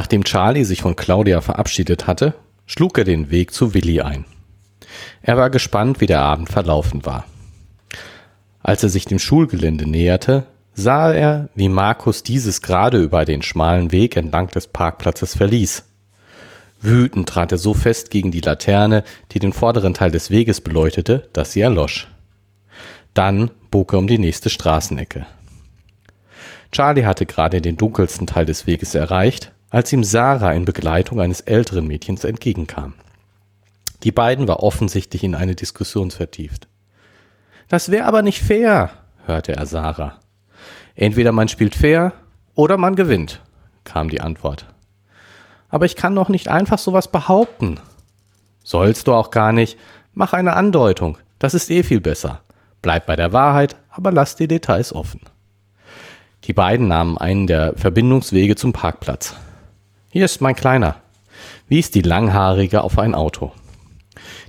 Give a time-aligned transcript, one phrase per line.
[0.00, 2.32] Nachdem Charlie sich von Claudia verabschiedet hatte,
[2.64, 4.24] schlug er den Weg zu Willi ein.
[5.20, 7.26] Er war gespannt, wie der Abend verlaufen war.
[8.62, 13.92] Als er sich dem Schulgelände näherte, sah er, wie Markus dieses gerade über den schmalen
[13.92, 15.84] Weg entlang des Parkplatzes verließ.
[16.80, 21.28] Wütend trat er so fest gegen die Laterne, die den vorderen Teil des Weges beleuchtete,
[21.34, 22.08] dass sie erlosch.
[23.12, 25.26] Dann bog er um die nächste Straßenecke.
[26.72, 31.40] Charlie hatte gerade den dunkelsten Teil des Weges erreicht, als ihm Sarah in Begleitung eines
[31.40, 32.94] älteren Mädchens entgegenkam.
[34.02, 36.68] Die beiden war offensichtlich in eine Diskussion vertieft.
[37.68, 38.90] Das wäre aber nicht fair,
[39.26, 40.18] hörte er Sarah.
[40.94, 42.12] Entweder man spielt fair
[42.54, 43.40] oder man gewinnt,
[43.84, 44.66] kam die Antwort.
[45.68, 47.78] Aber ich kann doch nicht einfach sowas behaupten.
[48.64, 49.78] Sollst du auch gar nicht.
[50.12, 51.16] Mach eine Andeutung.
[51.38, 52.40] Das ist eh viel besser.
[52.82, 55.20] Bleib bei der Wahrheit, aber lass die Details offen.
[56.44, 59.36] Die beiden nahmen einen der Verbindungswege zum Parkplatz.
[60.12, 60.96] Hier ist mein Kleiner,
[61.68, 63.52] wies die Langhaarige auf ein Auto.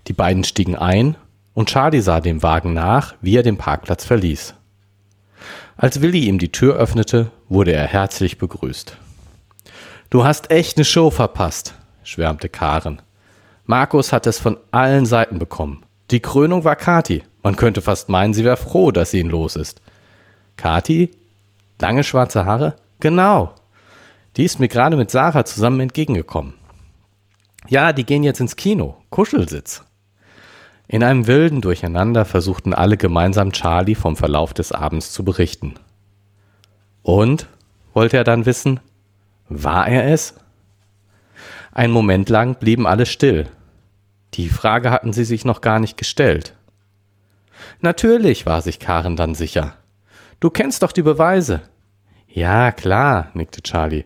[0.08, 1.16] Die beiden stiegen ein
[1.54, 4.56] und Charlie sah dem Wagen nach, wie er den Parkplatz verließ.
[5.78, 8.98] Als Willi ihm die Tür öffnete, wurde er herzlich begrüßt.
[10.10, 13.00] Du hast echt eine Show verpasst, schwärmte Karen.
[13.68, 15.86] Markus hat es von allen Seiten bekommen.
[16.10, 17.22] Die Krönung war Kati.
[17.44, 19.80] Man könnte fast meinen, sie wäre froh, dass sie ihn los ist.
[20.58, 21.12] Kati?
[21.80, 22.78] Lange schwarze Haare?
[23.00, 23.54] Genau.
[24.42, 26.56] Die ist mir gerade mit Sarah zusammen entgegengekommen.
[27.68, 28.98] Ja, die gehen jetzt ins Kino.
[29.12, 29.84] Kuschelsitz.
[30.88, 35.76] In einem wilden Durcheinander versuchten alle gemeinsam Charlie vom Verlauf des Abends zu berichten.
[37.04, 37.50] Und?
[37.94, 38.80] wollte er dann wissen.
[39.48, 40.34] War er es?
[41.72, 43.46] Ein Moment lang blieben alle still.
[44.34, 46.56] Die Frage hatten sie sich noch gar nicht gestellt.
[47.80, 49.76] Natürlich, war sich Karen dann sicher.
[50.40, 51.62] Du kennst doch die Beweise.
[52.28, 54.06] Ja, klar, nickte Charlie.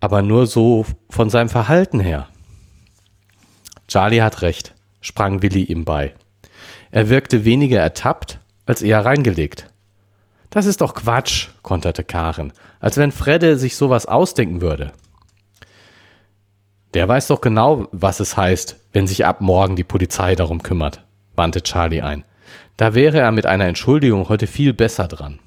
[0.00, 2.28] Aber nur so von seinem Verhalten her.
[3.86, 6.14] Charlie hat recht, sprang Willi ihm bei.
[6.90, 9.66] Er wirkte weniger ertappt als eher reingelegt.
[10.48, 14.92] Das ist doch Quatsch, konterte Karen, als wenn Fredde sich sowas ausdenken würde.
[16.94, 21.04] Der weiß doch genau, was es heißt, wenn sich ab morgen die Polizei darum kümmert,
[21.36, 22.24] wandte Charlie ein.
[22.76, 25.38] Da wäre er mit einer Entschuldigung heute viel besser dran.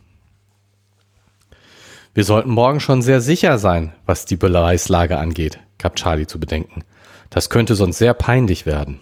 [2.16, 6.84] Wir sollten morgen schon sehr sicher sein, was die Beweislage angeht, gab Charlie zu bedenken.
[7.32, 9.00] Das könnte sonst sehr peinlich werden.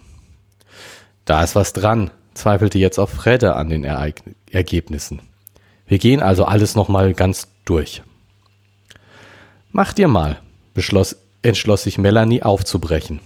[1.26, 4.14] Da ist was dran, zweifelte jetzt auch Fredde an den Ereign
[4.50, 5.20] Ergebnissen.
[5.86, 8.02] Wir gehen also alles nochmal ganz durch.
[9.72, 10.40] Mach dir mal,
[10.72, 13.20] beschloss, entschloss sich Melanie aufzubrechen.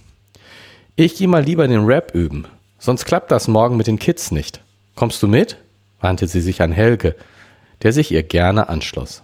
[0.97, 2.45] Ich gehe mal lieber den Rap üben,
[2.77, 4.61] sonst klappt das morgen mit den Kids nicht.
[4.95, 5.57] Kommst du mit?
[6.01, 7.15] wandte sie sich an Helge,
[7.83, 9.23] der sich ihr gerne anschloss.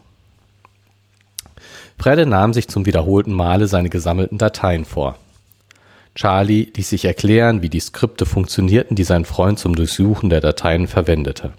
[2.04, 5.16] Fredde nahm sich zum wiederholten Male seine gesammelten Dateien vor.
[6.16, 10.88] Charlie ließ sich erklären, wie die Skripte funktionierten, die sein Freund zum Durchsuchen der Dateien
[10.88, 11.54] verwendete.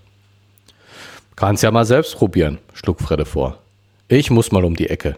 [1.34, 3.56] Kannst ja mal selbst probieren, schlug Fredde vor.
[4.08, 5.16] Ich muss mal um die Ecke.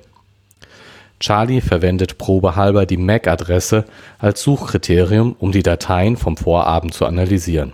[1.18, 3.84] Charlie verwendet probehalber die MAC-Adresse
[4.20, 7.72] als Suchkriterium, um die Dateien vom Vorabend zu analysieren.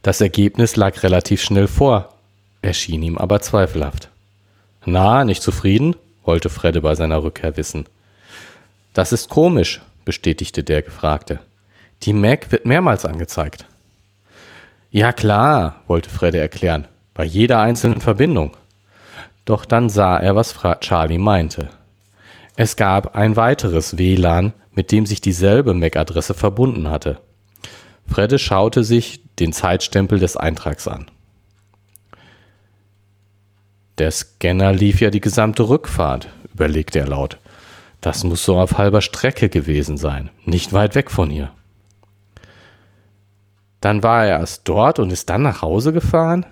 [0.00, 2.14] Das Ergebnis lag relativ schnell vor,
[2.62, 4.08] erschien ihm aber zweifelhaft.
[4.86, 5.96] Na, nicht zufrieden?
[6.24, 7.86] wollte Fredde bei seiner Rückkehr wissen.
[8.94, 11.40] Das ist komisch, bestätigte der Gefragte.
[12.02, 13.66] Die Mac wird mehrmals angezeigt.
[14.90, 18.56] Ja klar, wollte Fredde erklären, bei jeder einzelnen Verbindung.
[19.44, 21.68] Doch dann sah er, was Charlie meinte.
[22.56, 27.18] Es gab ein weiteres WLAN, mit dem sich dieselbe MAC-Adresse verbunden hatte.
[28.06, 31.06] Fredde schaute sich den Zeitstempel des Eintrags an.
[33.98, 37.38] Der Scanner lief ja die gesamte Rückfahrt, überlegte er laut.
[38.00, 41.50] Das muss so auf halber Strecke gewesen sein, nicht weit weg von hier.
[43.80, 46.44] Dann war er erst dort und ist dann nach Hause gefahren?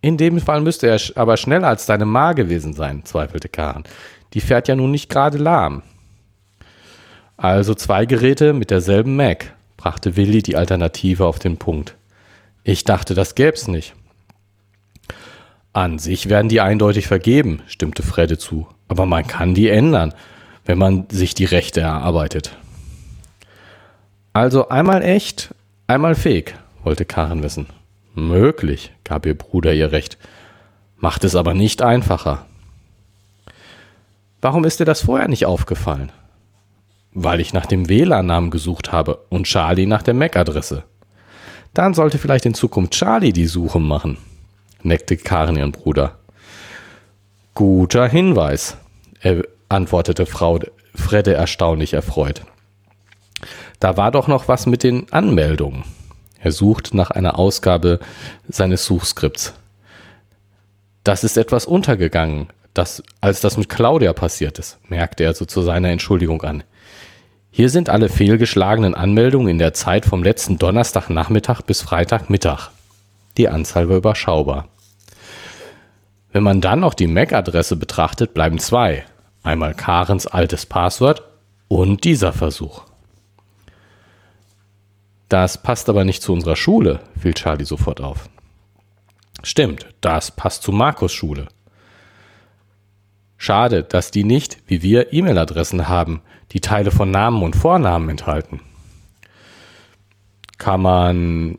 [0.00, 3.84] In dem Fall müsste er aber schneller als deine Ma gewesen sein, zweifelte Karen.
[4.34, 5.82] Die fährt ja nun nicht gerade lahm.
[7.36, 11.96] Also zwei Geräte mit derselben Mac, brachte Willi die Alternative auf den Punkt.
[12.62, 13.94] Ich dachte, das gäb's nicht.
[15.78, 18.66] An sich werden die eindeutig vergeben, stimmte Fredde zu.
[18.88, 20.12] Aber man kann die ändern,
[20.64, 22.56] wenn man sich die Rechte erarbeitet.
[24.32, 25.54] Also einmal echt,
[25.86, 27.66] einmal fake, wollte Karen wissen.
[28.16, 30.18] Möglich, gab ihr Bruder ihr recht.
[30.96, 32.44] Macht es aber nicht einfacher.
[34.40, 36.10] Warum ist dir das vorher nicht aufgefallen?
[37.12, 40.82] Weil ich nach dem WLAN-Namen gesucht habe und Charlie nach der MAC-Adresse.
[41.72, 44.18] Dann sollte vielleicht in Zukunft Charlie die Suche machen,
[44.82, 46.18] neckte Karen ihren Bruder.
[47.54, 48.76] Guter Hinweis.
[49.68, 50.60] antwortete Frau
[50.94, 52.42] Fredde erstaunlich erfreut.
[53.80, 55.84] Da war doch noch was mit den Anmeldungen.
[56.40, 58.00] Er sucht nach einer Ausgabe
[58.48, 59.54] seines Suchskripts.
[61.04, 65.62] Das ist etwas untergegangen, das, als das mit Claudia passiert ist, merkte er so zu
[65.62, 66.62] seiner Entschuldigung an.
[67.50, 72.70] Hier sind alle fehlgeschlagenen Anmeldungen in der Zeit vom letzten Donnerstagnachmittag bis Freitagmittag.
[73.38, 74.68] Die Anzahl war überschaubar.
[76.30, 79.06] Wenn man dann noch die MAC-Adresse betrachtet, bleiben zwei.
[79.42, 81.22] Einmal Karens altes Passwort
[81.68, 82.82] und dieser Versuch.
[85.28, 88.28] Das passt aber nicht zu unserer Schule, fiel Charlie sofort auf.
[89.42, 91.48] Stimmt, das passt zu Markus Schule.
[93.36, 98.60] Schade, dass die nicht, wie wir, E-Mail-Adressen haben, die Teile von Namen und Vornamen enthalten.
[100.56, 101.58] Kann man,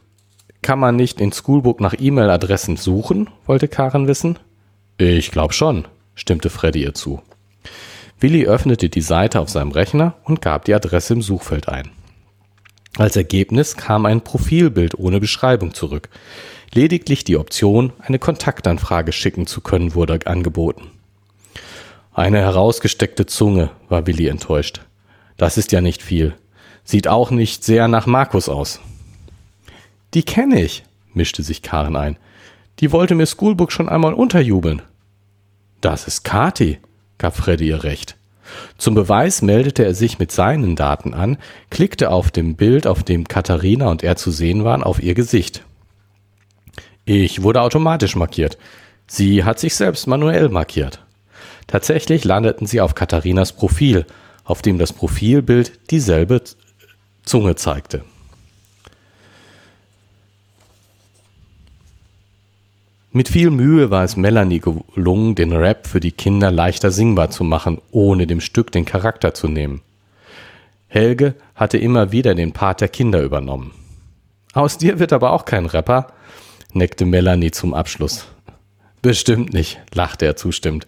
[0.61, 3.29] kann man nicht in Schoolbook nach E-Mail-Adressen suchen?
[3.45, 4.37] wollte Karen wissen.
[4.97, 7.21] Ich glaube schon, stimmte Freddy ihr zu.
[8.19, 11.89] Willi öffnete die Seite auf seinem Rechner und gab die Adresse im Suchfeld ein.
[12.97, 16.09] Als Ergebnis kam ein Profilbild ohne Beschreibung zurück.
[16.73, 20.91] Lediglich die Option, eine Kontaktanfrage schicken zu können, wurde angeboten.
[22.13, 24.81] Eine herausgesteckte Zunge, war Willi enttäuscht.
[25.37, 26.35] Das ist ja nicht viel.
[26.83, 28.81] Sieht auch nicht sehr nach Markus aus.
[30.13, 30.83] Die kenne ich,
[31.13, 32.17] mischte sich Karen ein.
[32.79, 34.81] Die wollte mir Schoolbook schon einmal unterjubeln.
[35.81, 36.79] Das ist Kati,
[37.17, 38.15] gab Freddy ihr recht.
[38.77, 41.37] Zum Beweis meldete er sich mit seinen Daten an,
[41.69, 45.63] klickte auf dem Bild, auf dem Katharina und er zu sehen waren, auf ihr Gesicht.
[47.05, 48.57] Ich wurde automatisch markiert.
[49.07, 51.05] Sie hat sich selbst manuell markiert.
[51.67, 54.05] Tatsächlich landeten sie auf Katharinas Profil,
[54.43, 56.41] auf dem das Profilbild dieselbe
[57.23, 58.03] Zunge zeigte.
[63.11, 67.43] Mit viel Mühe war es Melanie gelungen, den Rap für die Kinder leichter singbar zu
[67.43, 69.81] machen, ohne dem Stück den Charakter zu nehmen.
[70.87, 73.71] Helge hatte immer wieder den Part der Kinder übernommen.
[74.53, 76.07] Aus dir wird aber auch kein Rapper,
[76.73, 78.27] neckte Melanie zum Abschluss.
[79.01, 80.85] Bestimmt nicht, lachte er zustimmend.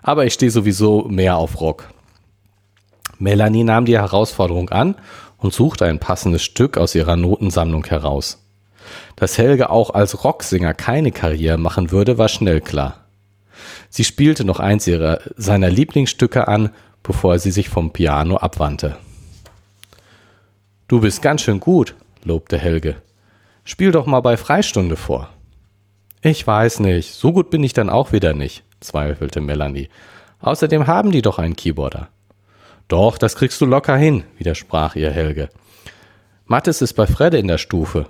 [0.00, 1.88] Aber ich stehe sowieso mehr auf Rock.
[3.18, 4.94] Melanie nahm die Herausforderung an
[5.38, 8.43] und suchte ein passendes Stück aus ihrer Notensammlung heraus.
[9.16, 13.04] Dass Helge auch als Rocksänger keine Karriere machen würde, war schnell klar.
[13.88, 16.70] Sie spielte noch eins ihrer, seiner Lieblingsstücke an,
[17.02, 18.96] bevor sie sich vom Piano abwandte.
[20.88, 21.94] Du bist ganz schön gut,
[22.24, 22.96] lobte Helge.
[23.64, 25.28] Spiel doch mal bei Freistunde vor.
[26.20, 29.88] Ich weiß nicht, so gut bin ich dann auch wieder nicht, zweifelte Melanie.
[30.40, 32.08] Außerdem haben die doch einen Keyboarder.
[32.88, 35.48] Doch, das kriegst du locker hin, widersprach ihr Helge.
[36.46, 38.06] Mattes ist bei Fredde in der Stufe.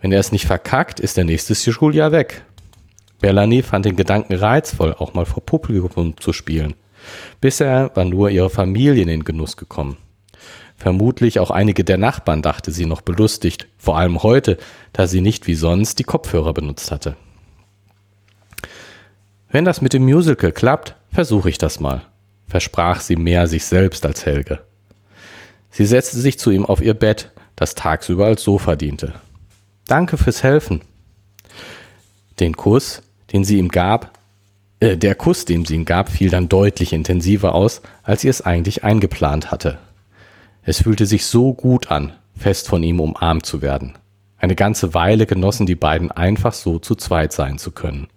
[0.00, 2.44] Wenn er es nicht verkackt, ist der nächste Schuljahr weg.
[3.20, 6.74] Bellany fand den Gedanken reizvoll, auch mal vor Publikum zu spielen.
[7.40, 9.96] Bisher war nur ihre Familie in den Genuss gekommen.
[10.76, 14.58] Vermutlich auch einige der Nachbarn dachte sie noch belustigt, vor allem heute,
[14.92, 17.16] da sie nicht wie sonst die Kopfhörer benutzt hatte.
[19.50, 22.02] Wenn das mit dem Musical klappt, versuche ich das mal,
[22.46, 24.60] versprach sie mehr sich selbst als Helge.
[25.70, 29.14] Sie setzte sich zu ihm auf ihr Bett, das tagsüber als Sofa diente.
[29.86, 30.82] Danke fürs Helfen.
[32.40, 33.02] Den Kuss,
[33.32, 34.18] den sie ihm gab,
[34.80, 38.42] äh, der Kuss, den sie ihm gab, fiel dann deutlich intensiver aus, als sie es
[38.42, 39.78] eigentlich eingeplant hatte.
[40.62, 43.94] Es fühlte sich so gut an, fest von ihm umarmt zu werden.
[44.38, 48.08] Eine ganze Weile genossen die beiden einfach so zu zweit sein zu können.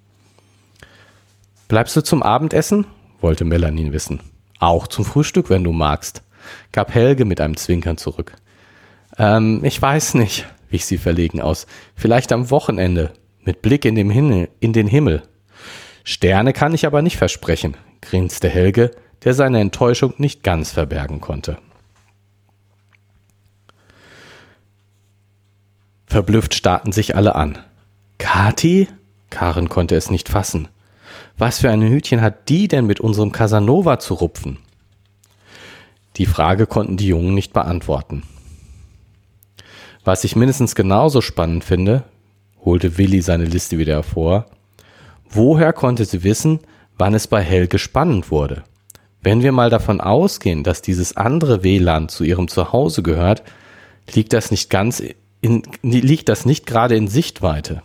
[1.68, 2.88] Bleibst du zum Abendessen?
[3.22, 4.22] wollte Melanie wissen.
[4.60, 6.24] Auch zum Frühstück, wenn du magst,
[6.72, 8.34] gab Helge mit einem Zwinkern zurück.
[9.18, 11.68] Ähm, ich weiß nicht, wich sie verlegen aus.
[11.96, 15.24] Vielleicht am Wochenende, mit Blick in, dem Himmel, in den Himmel.
[16.04, 18.92] Sterne kann ich aber nicht versprechen, grinste Helge,
[19.24, 21.58] der seine Enttäuschung nicht ganz verbergen konnte.
[26.08, 27.60] Verblüfft starrten sich alle an.
[28.18, 28.88] Kati?
[29.30, 30.68] Karen konnte es nicht fassen.
[31.38, 34.58] Was für ein Hütchen hat die denn mit unserem Casanova zu rupfen?
[36.18, 38.24] Die Frage konnten die Jungen nicht beantworten.
[40.10, 42.02] Was ich mindestens genauso spannend finde,
[42.66, 44.48] holte Willi seine Liste wieder hervor,
[45.30, 46.62] woher konnte sie wissen,
[46.98, 48.64] wann es bei Helge spannend wurde?
[49.22, 53.44] Wenn wir mal davon ausgehen, dass dieses andere WLAN zu ihrem Zuhause gehört,
[54.12, 55.00] liegt das nicht ganz
[55.42, 57.84] in, liegt das nicht gerade in Sichtweite.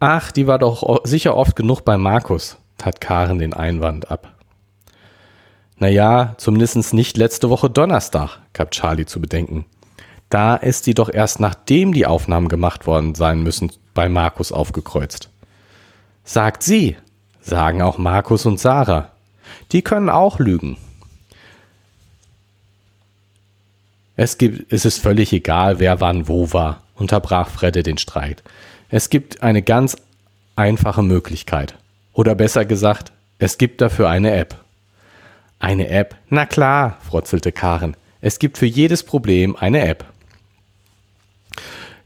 [0.00, 4.32] Ach, die war doch sicher oft genug bei Markus, tat Karen den Einwand ab.
[5.76, 9.66] Naja, zumindest nicht letzte Woche Donnerstag, gab Charlie zu bedenken.
[10.30, 15.30] Da ist sie doch erst nachdem die Aufnahmen gemacht worden sein müssen, bei Markus aufgekreuzt.
[16.24, 16.96] Sagt sie,
[17.40, 19.12] sagen auch Markus und Sarah.
[19.72, 20.76] Die können auch lügen.
[24.16, 28.42] Es gibt, es ist völlig egal, wer wann wo war, unterbrach Fredde den Streit.
[28.88, 29.96] Es gibt eine ganz
[30.56, 31.76] einfache Möglichkeit.
[32.12, 34.56] Oder besser gesagt, es gibt dafür eine App.
[35.58, 36.16] Eine App?
[36.30, 37.96] Na klar, frotzelte Karen.
[38.20, 40.06] Es gibt für jedes Problem eine App.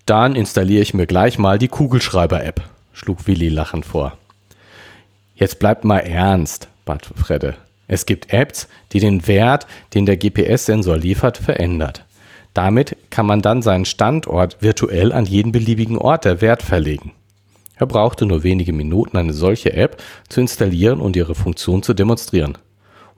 [0.07, 4.17] Dann installiere ich mir gleich mal die Kugelschreiber-App, schlug Willi lachend vor.
[5.35, 7.57] Jetzt bleibt mal ernst, bat Fredde.
[7.87, 12.05] Es gibt Apps, die den Wert, den der GPS-Sensor liefert, verändert.
[12.55, 17.13] Damit kann man dann seinen Standort virtuell an jeden beliebigen Ort der Wert verlegen.
[17.77, 22.59] Er brauchte nur wenige Minuten, eine solche App zu installieren und ihre Funktion zu demonstrieren.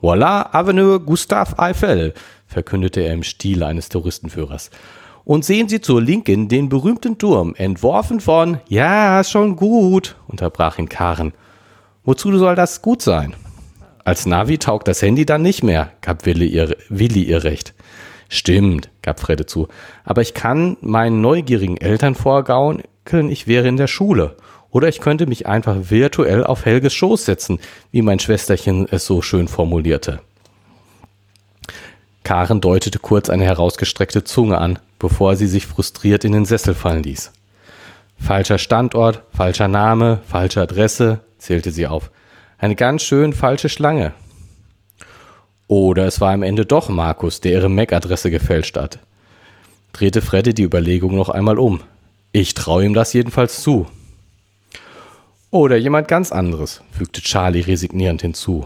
[0.01, 2.13] Voilà, Avenue Gustave Eiffel,
[2.47, 4.69] verkündete er im Stil eines Touristenführers.
[5.25, 10.89] Und sehen Sie zur Linken den berühmten Turm, entworfen von, ja, schon gut, unterbrach ihn
[10.89, 11.33] Karen.
[12.03, 13.33] Wozu soll das gut sein?
[14.03, 17.73] Als Navi taugt das Handy dann nicht mehr, gab Willi ihr, Willi ihr recht.
[18.27, 19.69] Stimmt, gab Fredde zu.
[20.03, 24.35] Aber ich kann meinen neugierigen Eltern vorgaukeln, ich wäre in der Schule.
[24.71, 27.59] Oder ich könnte mich einfach virtuell auf Helges Schoß setzen,
[27.91, 30.19] wie mein Schwesterchen es so schön formulierte.
[32.23, 37.03] Karen deutete kurz eine herausgestreckte Zunge an, bevor sie sich frustriert in den Sessel fallen
[37.03, 37.33] ließ.
[38.17, 42.09] Falscher Standort, falscher Name, falsche Adresse, zählte sie auf.
[42.57, 44.13] Eine ganz schön falsche Schlange.
[45.67, 48.99] Oder es war am Ende doch Markus, der ihre MAC-Adresse gefälscht hat.
[49.91, 51.81] Drehte Freddy die Überlegung noch einmal um.
[52.31, 53.87] Ich traue ihm das jedenfalls zu.
[55.51, 58.63] Oder jemand ganz anderes, fügte Charlie resignierend hinzu.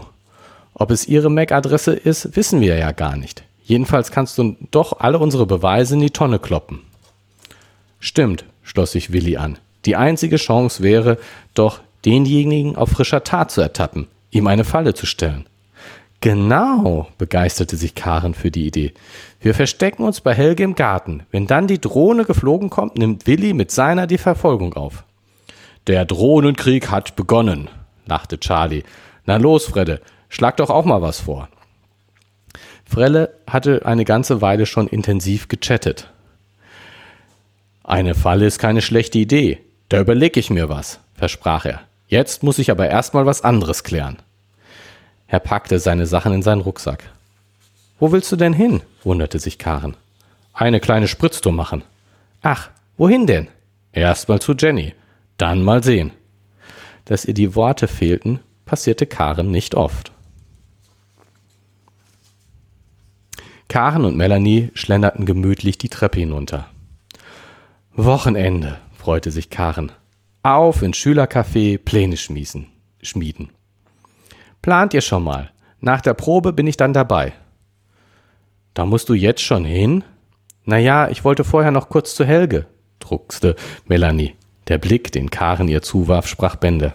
[0.72, 3.42] Ob es ihre MAC-Adresse ist, wissen wir ja gar nicht.
[3.68, 6.80] Jedenfalls kannst du doch alle unsere Beweise in die Tonne kloppen.
[8.00, 9.58] Stimmt, schloss sich Willi an.
[9.84, 11.18] Die einzige Chance wäre
[11.52, 15.44] doch, denjenigen auf frischer Tat zu ertappen, ihm eine Falle zu stellen.
[16.22, 18.94] Genau, begeisterte sich Karen für die Idee.
[19.38, 21.24] Wir verstecken uns bei Helge im Garten.
[21.30, 25.04] Wenn dann die Drohne geflogen kommt, nimmt Willi mit seiner die Verfolgung auf.
[25.86, 27.68] Der Drohnenkrieg hat begonnen,
[28.06, 28.84] lachte Charlie.
[29.26, 31.50] Na los, Fredde, schlag doch auch mal was vor.
[32.88, 36.10] Frelle hatte eine ganze Weile schon intensiv gechattet.
[37.84, 39.60] Eine Falle ist keine schlechte Idee.
[39.90, 41.82] Da überlege ich mir was, versprach er.
[42.08, 44.16] Jetzt muss ich aber erstmal was anderes klären.
[45.26, 47.04] Er packte seine Sachen in seinen Rucksack.
[48.00, 48.80] Wo willst du denn hin?
[49.04, 49.94] wunderte sich Karen.
[50.54, 51.82] Eine kleine Spritztour machen.
[52.42, 53.48] Ach, wohin denn?
[53.92, 54.94] Erstmal zu Jenny.
[55.36, 56.12] Dann mal sehen.
[57.04, 60.10] Dass ihr die Worte fehlten, passierte Karen nicht oft.
[63.68, 66.68] Karen und Melanie schlenderten gemütlich die Treppe hinunter.
[67.94, 69.92] Wochenende, freute sich Karen.
[70.42, 72.68] Auf ins Schülercafé Pläne schmieden.
[73.02, 73.50] schmieden.
[74.62, 75.50] Plant ihr schon mal.
[75.80, 77.34] Nach der Probe bin ich dann dabei.
[78.72, 80.02] Da musst du jetzt schon hin?
[80.64, 82.66] Na ja, ich wollte vorher noch kurz zu Helge,
[83.00, 83.54] druckste
[83.86, 84.34] Melanie.
[84.68, 86.94] Der Blick, den Karen ihr zuwarf, sprach Bände.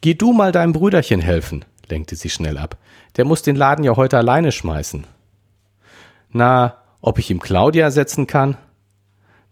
[0.00, 2.76] Geh du mal deinem Brüderchen helfen, lenkte sie schnell ab.
[3.16, 5.06] Der muss den Laden ja heute alleine schmeißen.
[6.30, 8.56] Na, ob ich ihm Claudia ersetzen kann?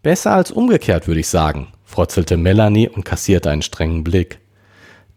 [0.02, 4.38] Besser als umgekehrt, würde ich sagen, frotzelte Melanie und kassierte einen strengen Blick.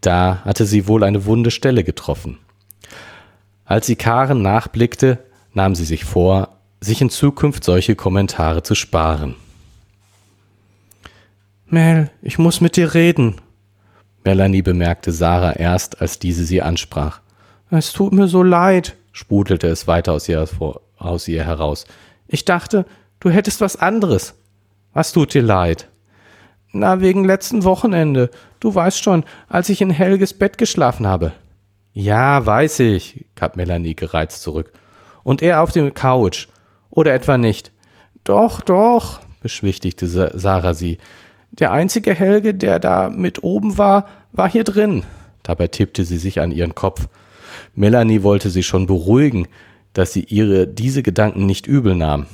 [0.02, 2.40] Da hatte sie wohl eine wunde Stelle getroffen.
[3.66, 5.20] Als sie Karen nachblickte,
[5.54, 9.36] nahm sie sich vor, sich in Zukunft solche Kommentare zu sparen.
[11.68, 13.36] Mel, ich muss mit dir reden.
[14.24, 17.22] Melanie bemerkte Sarah erst, als diese sie ansprach.
[17.72, 20.48] Es tut mir so leid, sprudelte es weiter aus ihr,
[20.98, 21.86] aus ihr heraus.
[22.28, 22.86] Ich dachte,
[23.20, 24.34] du hättest was anderes.
[24.94, 25.88] Was tut dir leid?
[26.72, 28.30] Na, wegen letzten Wochenende.
[28.60, 31.32] Du weißt schon, als ich in Helges Bett geschlafen habe.
[31.94, 34.72] Ja, weiß ich, gab Melanie gereizt zurück.
[35.24, 36.48] Und er auf dem Couch.
[36.90, 37.72] Oder etwa nicht?
[38.24, 40.98] Doch, doch, beschwichtigte Sarah sie.
[41.52, 45.04] Der einzige Helge, der da mit oben war, war hier drin.
[45.44, 47.08] Dabei tippte sie sich an ihren Kopf.
[47.80, 49.48] Melanie wollte sie schon beruhigen,
[49.94, 52.26] dass sie ihre diese Gedanken nicht übel nahm.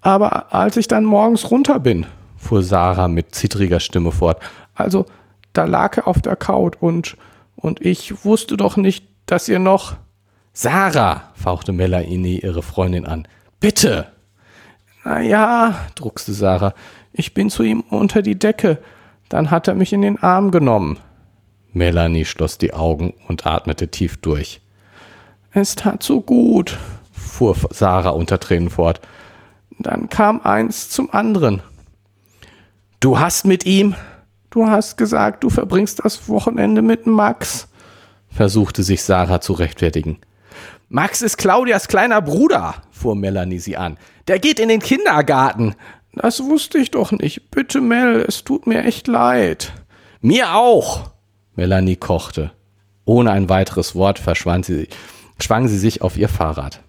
[0.00, 2.04] Aber als ich dann morgens runter bin,
[2.36, 4.40] fuhr Sarah mit zittriger Stimme fort,
[4.74, 5.06] also
[5.52, 7.16] da lag er auf der Couch und
[7.54, 9.96] und ich wusste doch nicht, dass ihr noch
[10.52, 13.28] Sarah, fauchte Melanie ihre Freundin an.
[13.60, 14.08] Bitte.
[15.04, 16.74] Na ja, druckste Sarah.
[17.12, 18.78] Ich bin zu ihm unter die Decke.
[19.28, 20.98] Dann hat er mich in den Arm genommen.
[21.78, 24.60] Melanie schloss die Augen und atmete tief durch.
[25.52, 26.76] Es tat so gut,
[27.12, 29.00] fuhr Sarah unter Tränen fort.
[29.78, 31.62] Dann kam eins zum anderen.
[33.00, 33.94] Du hast mit ihm?
[34.50, 37.68] Du hast gesagt, du verbringst das Wochenende mit Max,
[38.28, 40.18] versuchte sich Sarah zu rechtfertigen.
[40.88, 43.98] Max ist Claudias kleiner Bruder, fuhr Melanie sie an.
[44.26, 45.74] Der geht in den Kindergarten.
[46.14, 47.50] Das wusste ich doch nicht.
[47.50, 49.72] Bitte, Mel, es tut mir echt leid.
[50.20, 51.10] Mir auch.
[51.58, 52.52] Melanie kochte.
[53.04, 54.86] Ohne ein weiteres Wort verschwand sie,
[55.40, 56.80] schwang sie sich auf ihr Fahrrad.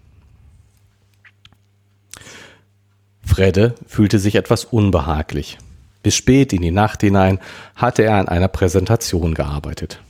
[3.24, 5.58] Fredde fühlte sich etwas unbehaglich.
[6.04, 7.40] Bis spät in die Nacht hinein
[7.74, 10.00] hatte er an einer Präsentation gearbeitet.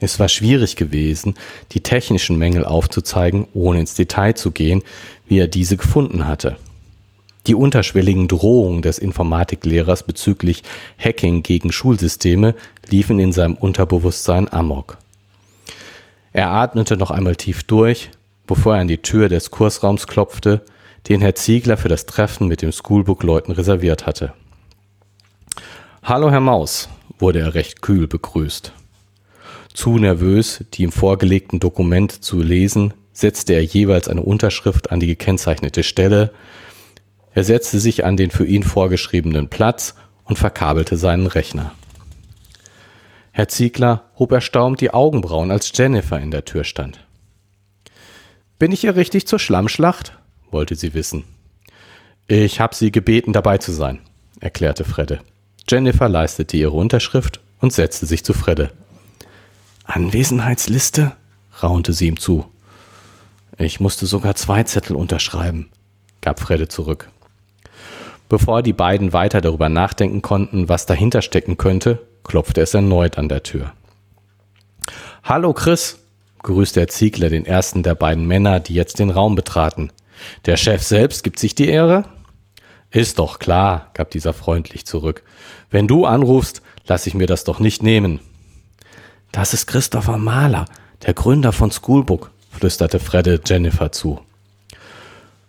[0.00, 1.34] Es war schwierig gewesen,
[1.72, 4.82] die technischen Mängel aufzuzeigen, ohne ins Detail zu gehen,
[5.28, 6.56] wie er diese gefunden hatte.
[7.46, 10.62] Die unterschwelligen Drohungen des Informatiklehrers bezüglich
[10.98, 12.54] Hacking gegen Schulsysteme
[12.88, 14.98] liefen in seinem Unterbewusstsein amok.
[16.32, 18.10] Er atmete noch einmal tief durch,
[18.46, 20.62] bevor er an die Tür des Kursraums klopfte,
[21.08, 24.34] den Herr Ziegler für das Treffen mit dem Schoolbook-Leuten reserviert hatte.
[26.02, 28.72] Hallo, Herr Maus, wurde er recht kühl begrüßt.
[29.72, 35.06] Zu nervös, die im vorgelegten Dokument zu lesen, setzte er jeweils eine Unterschrift an die
[35.06, 36.32] gekennzeichnete Stelle.
[37.32, 39.94] Er setzte sich an den für ihn vorgeschriebenen Platz
[40.24, 41.72] und verkabelte seinen Rechner.
[43.32, 47.06] Herr Ziegler hob erstaunt die Augenbrauen, als Jennifer in der Tür stand.
[48.58, 50.18] Bin ich hier richtig zur Schlammschlacht?
[50.50, 51.24] wollte sie wissen.
[52.26, 54.00] Ich habe Sie gebeten, dabei zu sein,
[54.40, 55.20] erklärte Fredde.
[55.68, 58.70] Jennifer leistete ihre Unterschrift und setzte sich zu Fredde.
[59.84, 61.12] Anwesenheitsliste?
[61.62, 62.46] raunte sie ihm zu.
[63.58, 65.70] Ich musste sogar zwei Zettel unterschreiben,
[66.20, 67.10] gab Fredde zurück.
[68.30, 73.28] Bevor die beiden weiter darüber nachdenken konnten, was dahinter stecken könnte, klopfte es erneut an
[73.28, 73.72] der Tür.
[75.24, 75.98] Hallo Chris,
[76.44, 79.90] grüßte Herr Ziegler den ersten der beiden Männer, die jetzt den Raum betraten.
[80.46, 82.04] Der Chef selbst gibt sich die Ehre?
[82.92, 85.24] Ist doch klar, gab dieser freundlich zurück.
[85.68, 88.20] Wenn du anrufst, lass ich mir das doch nicht nehmen.
[89.32, 90.66] Das ist Christopher Mahler,
[91.04, 94.20] der Gründer von Schoolbook, flüsterte Fredde Jennifer zu.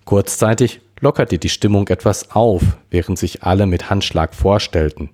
[0.04, 5.10] Kurzzeitig lockerte die Stimmung etwas auf, während sich alle mit Handschlag vorstellten.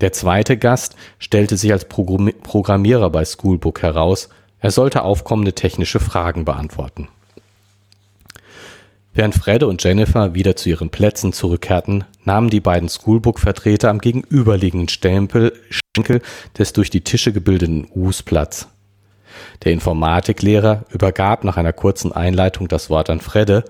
[0.00, 6.44] Der zweite Gast stellte sich als Programmierer bei Schoolbook heraus, er sollte aufkommende technische Fragen
[6.44, 7.08] beantworten.
[9.12, 14.88] Während Fredde und Jennifer wieder zu ihren Plätzen zurückkehrten, nahmen die beiden Schoolbook-Vertreter am gegenüberliegenden
[14.88, 16.22] Stempel, Schenkel
[16.56, 18.68] des durch die Tische gebildeten Us Platz.
[19.64, 23.64] Der Informatiklehrer übergab nach einer kurzen Einleitung das Wort an Fredde,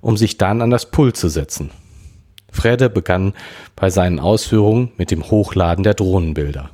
[0.00, 1.70] um sich dann an das Pult zu setzen.
[2.50, 3.34] Fredde begann
[3.76, 6.70] bei seinen Ausführungen mit dem Hochladen der Drohnenbilder.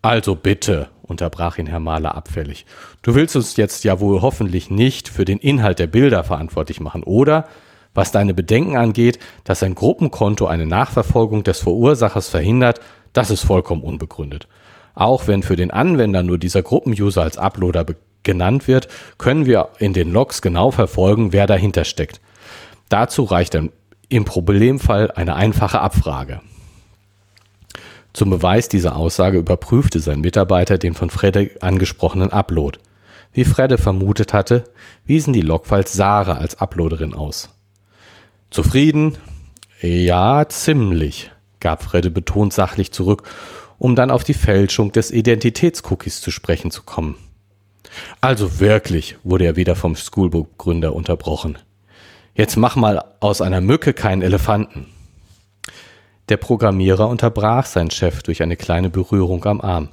[0.00, 2.66] Also bitte, unterbrach ihn Herr Mahler abfällig.
[3.02, 7.02] Du willst uns jetzt ja wohl hoffentlich nicht für den Inhalt der Bilder verantwortlich machen,
[7.02, 7.46] oder?
[7.94, 12.80] Was deine Bedenken angeht, dass ein Gruppenkonto eine Nachverfolgung des Verursachers verhindert,
[13.12, 14.48] das ist vollkommen unbegründet.
[14.94, 17.84] Auch wenn für den Anwender nur dieser Gruppenuser als Uploader
[18.24, 22.20] genannt wird, können wir in den Logs genau verfolgen, wer dahinter steckt.
[22.88, 23.70] Dazu reicht dann
[24.08, 26.40] im Problemfall eine einfache Abfrage.
[28.12, 32.78] Zum Beweis dieser Aussage überprüfte sein Mitarbeiter den von Fredde angesprochenen Upload.
[33.32, 34.64] Wie Fredde vermutet hatte,
[35.04, 37.50] wiesen die Logfiles Sarah als Uploaderin aus.
[38.50, 39.18] Zufrieden?
[39.80, 43.24] Ja, ziemlich, gab Fredde betont sachlich zurück,
[43.78, 47.16] um dann auf die Fälschung des Identitätscookies zu sprechen zu kommen.
[48.20, 51.58] Also wirklich, wurde er wieder vom Schoolbook-Gründer unterbrochen.
[52.34, 54.86] Jetzt mach mal aus einer Mücke keinen Elefanten.
[56.28, 59.90] Der Programmierer unterbrach seinen Chef durch eine kleine Berührung am Arm.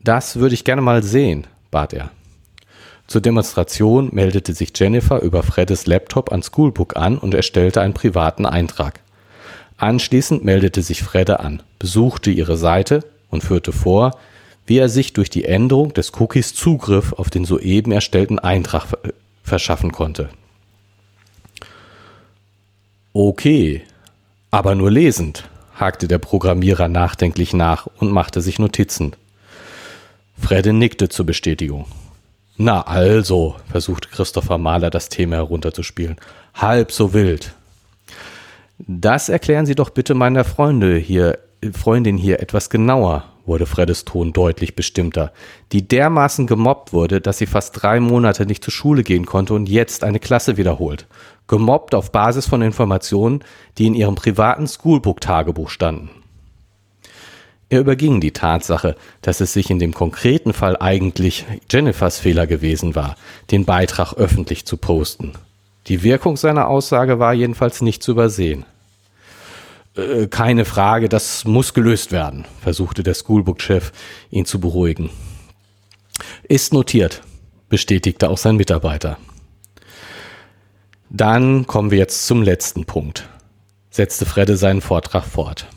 [0.00, 2.10] Das würde ich gerne mal sehen, bat er.
[3.06, 8.46] Zur Demonstration meldete sich Jennifer über Freddes Laptop an Schoolbook an und erstellte einen privaten
[8.46, 9.00] Eintrag.
[9.76, 14.12] Anschließend meldete sich Fredde an, besuchte ihre Seite und führte vor,
[14.66, 18.86] wie er sich durch die Änderung des Cookies Zugriff auf den soeben erstellten Eintrag
[19.42, 20.30] verschaffen konnte.
[23.12, 23.82] Okay,
[24.50, 29.14] aber nur lesend, hakte der Programmierer nachdenklich nach und machte sich Notizen.
[30.38, 31.86] Fredde nickte zur Bestätigung.
[32.56, 36.16] Na also, versuchte Christopher Mahler das Thema herunterzuspielen.
[36.54, 37.52] Halb so wild.
[38.78, 41.38] Das erklären Sie doch bitte meiner Freunde hier,
[41.72, 45.32] Freundin hier etwas genauer, wurde Freddes Ton deutlich bestimmter,
[45.72, 49.68] die dermaßen gemobbt wurde, dass sie fast drei Monate nicht zur Schule gehen konnte und
[49.68, 51.06] jetzt eine Klasse wiederholt
[51.46, 53.44] gemobbt auf Basis von Informationen,
[53.78, 56.10] die in ihrem privaten Schoolbook-Tagebuch standen.
[57.70, 62.94] Er überging die Tatsache, dass es sich in dem konkreten Fall eigentlich Jennifers Fehler gewesen
[62.94, 63.16] war,
[63.50, 65.32] den Beitrag öffentlich zu posten.
[65.88, 68.64] Die Wirkung seiner Aussage war jedenfalls nicht zu übersehen.
[69.96, 73.92] Äh, keine Frage, das muss gelöst werden, versuchte der Schoolbook-Chef
[74.30, 75.10] ihn zu beruhigen.
[76.44, 77.22] Ist notiert,
[77.68, 79.18] bestätigte auch sein Mitarbeiter.
[81.10, 83.28] Dann kommen wir jetzt zum letzten Punkt,
[83.90, 85.68] setzte Fredde seinen Vortrag fort.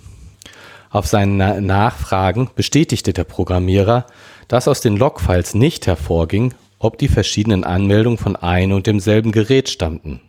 [0.89, 4.07] Auf seinen Nachfragen bestätigte der Programmierer,
[4.47, 9.69] dass aus den Logfiles nicht hervorging, ob die verschiedenen Anmeldungen von ein und demselben Gerät
[9.69, 10.21] stammten.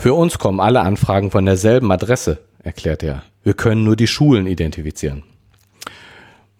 [0.00, 3.22] Für uns kommen alle Anfragen von derselben Adresse, erklärte er.
[3.42, 5.24] Wir können nur die Schulen identifizieren.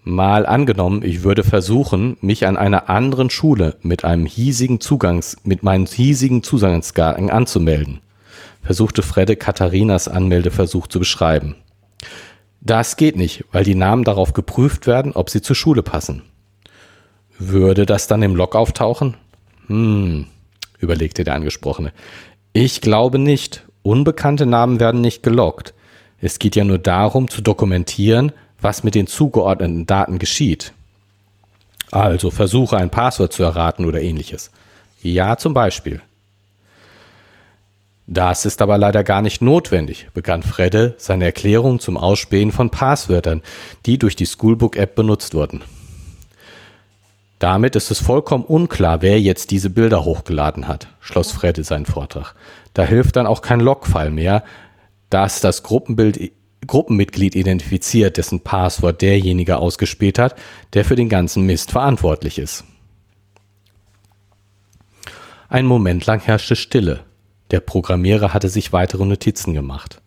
[0.03, 5.62] Mal angenommen, ich würde versuchen, mich an einer anderen Schule mit einem hiesigen Zugangs, mit
[5.62, 8.01] meinem hiesigen Zugangsgang anzumelden,
[8.61, 11.55] versuchte Fredde Katharinas Anmeldeversuch zu beschreiben.
[12.61, 16.22] Das geht nicht, weil die Namen darauf geprüft werden, ob sie zur Schule passen.
[17.38, 19.16] Würde das dann im Log auftauchen?
[19.68, 20.27] Hm,
[20.81, 21.92] überlegte der Angesprochene.
[22.52, 23.64] Ich glaube nicht.
[23.82, 25.74] Unbekannte Namen werden nicht gelockt.
[26.20, 30.72] Es geht ja nur darum zu dokumentieren, was mit den zugeordneten Daten geschieht.
[31.90, 34.50] Also versuche ein Passwort zu erraten oder ähnliches.
[35.02, 36.02] Ja, zum Beispiel.
[38.06, 43.42] Das ist aber leider gar nicht notwendig, begann Fredde seine Erklärung zum Ausspähen von Passwörtern,
[43.84, 45.62] die durch die Schoolbook-App benutzt wurden.
[47.38, 52.35] Damit ist es vollkommen unklar, wer jetzt diese Bilder hochgeladen hat, schloss Fredde seinen Vortrag.
[52.74, 54.42] Da hilft dann auch kein Logfile mehr,
[55.11, 56.33] dass das Gruppenbild
[56.66, 60.35] Gruppenmitglied identifiziert, dessen Passwort derjenige ausgespäht hat,
[60.74, 62.64] der für den ganzen Mist verantwortlich ist.
[65.48, 67.05] Ein Moment lang herrschte Stille.
[67.53, 70.03] Der Programmierer hatte sich weitere Notizen gemacht.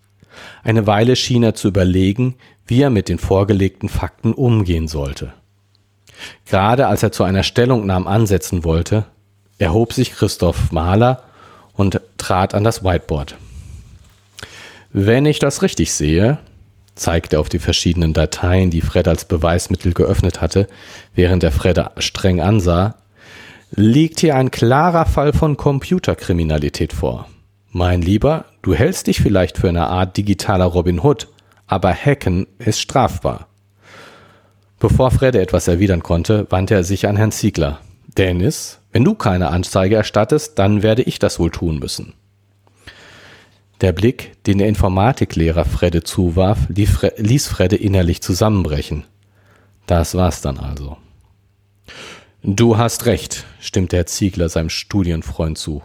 [0.63, 2.35] Eine Weile schien er zu überlegen,
[2.67, 5.33] wie er mit den vorgelegten Fakten umgehen sollte.
[6.45, 9.05] Gerade als er zu einer Stellungnahme ansetzen wollte,
[9.57, 11.23] erhob sich Christoph Mahler
[11.73, 13.37] und trat an das Whiteboard.
[14.93, 16.39] Wenn ich das richtig sehe,
[16.95, 20.67] zeigte auf die verschiedenen Dateien, die Fred als Beweismittel geöffnet hatte,
[21.15, 22.95] während er Fred streng ansah,
[23.71, 27.27] liegt hier ein klarer Fall von Computerkriminalität vor.
[27.69, 31.29] Mein Lieber, du hältst dich vielleicht für eine Art digitaler Robin Hood,
[31.67, 33.47] aber Hacken ist strafbar.
[34.81, 37.81] Bevor Fred etwas erwidern konnte, wandte er sich an Herrn Ziegler.
[38.17, 42.13] Dennis, wenn du keine Anzeige erstattest, dann werde ich das wohl tun müssen.
[43.81, 49.03] Der Blick, den der Informatiklehrer Fredde zuwarf, ließ Fredde innerlich zusammenbrechen.
[49.85, 50.97] Das war's dann also.
[52.41, 55.83] Du hast recht, stimmte Herr Ziegler seinem Studienfreund zu.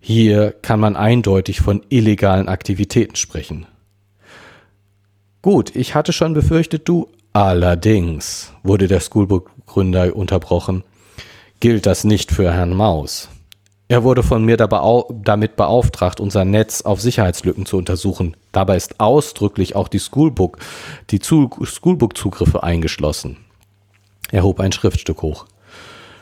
[0.00, 3.66] Hier kann man eindeutig von illegalen Aktivitäten sprechen.
[5.40, 7.08] Gut, ich hatte schon befürchtet, du.
[7.38, 10.82] Allerdings, wurde der Schoolbook-Gründer unterbrochen,
[11.60, 13.28] gilt das nicht für Herrn Maus.
[13.86, 18.36] Er wurde von mir damit beauftragt, unser Netz auf Sicherheitslücken zu untersuchen.
[18.50, 20.58] Dabei ist ausdrücklich auch die Schoolbook,
[21.10, 23.36] die Schoolbook-Zugriffe eingeschlossen.
[24.32, 25.46] Er hob ein Schriftstück hoch.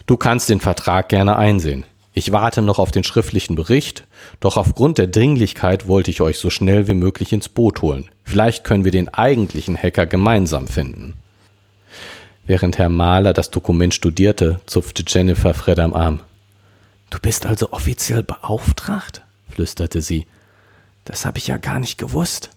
[0.05, 1.87] Du kannst den Vertrag gerne einsehen.
[2.13, 4.07] Ich warte noch auf den schriftlichen Bericht,
[4.41, 8.11] doch aufgrund der Dringlichkeit wollte ich euch so schnell wie möglich ins Boot holen.
[8.27, 11.15] Vielleicht können wir den eigentlichen Hacker gemeinsam finden.
[12.45, 16.21] Während Herr Mahler das Dokument studierte, zupfte Jennifer Fred am Arm.
[17.09, 19.23] Du bist also offiziell beauftragt?
[19.49, 20.27] flüsterte sie.
[21.05, 22.51] Das habe ich ja gar nicht gewusst.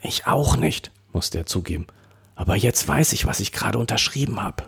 [0.00, 1.86] Ich auch nicht, musste er zugeben.
[2.34, 4.64] Aber jetzt weiß ich, was ich gerade unterschrieben habe.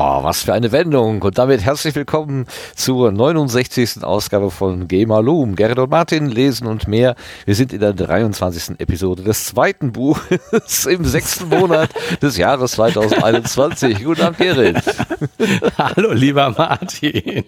[0.00, 1.20] Boah, was für eine Wendung.
[1.20, 4.02] Und damit herzlich willkommen zur 69.
[4.02, 5.56] Ausgabe von Gamer Loom.
[5.56, 7.16] Gerrit und Martin lesen und mehr.
[7.44, 8.80] Wir sind in der 23.
[8.80, 11.90] Episode des zweiten Buches im sechsten Monat
[12.22, 14.02] des Jahres 2021.
[14.02, 14.82] Guten Abend, Gerrit.
[15.76, 17.44] Hallo, lieber Martin.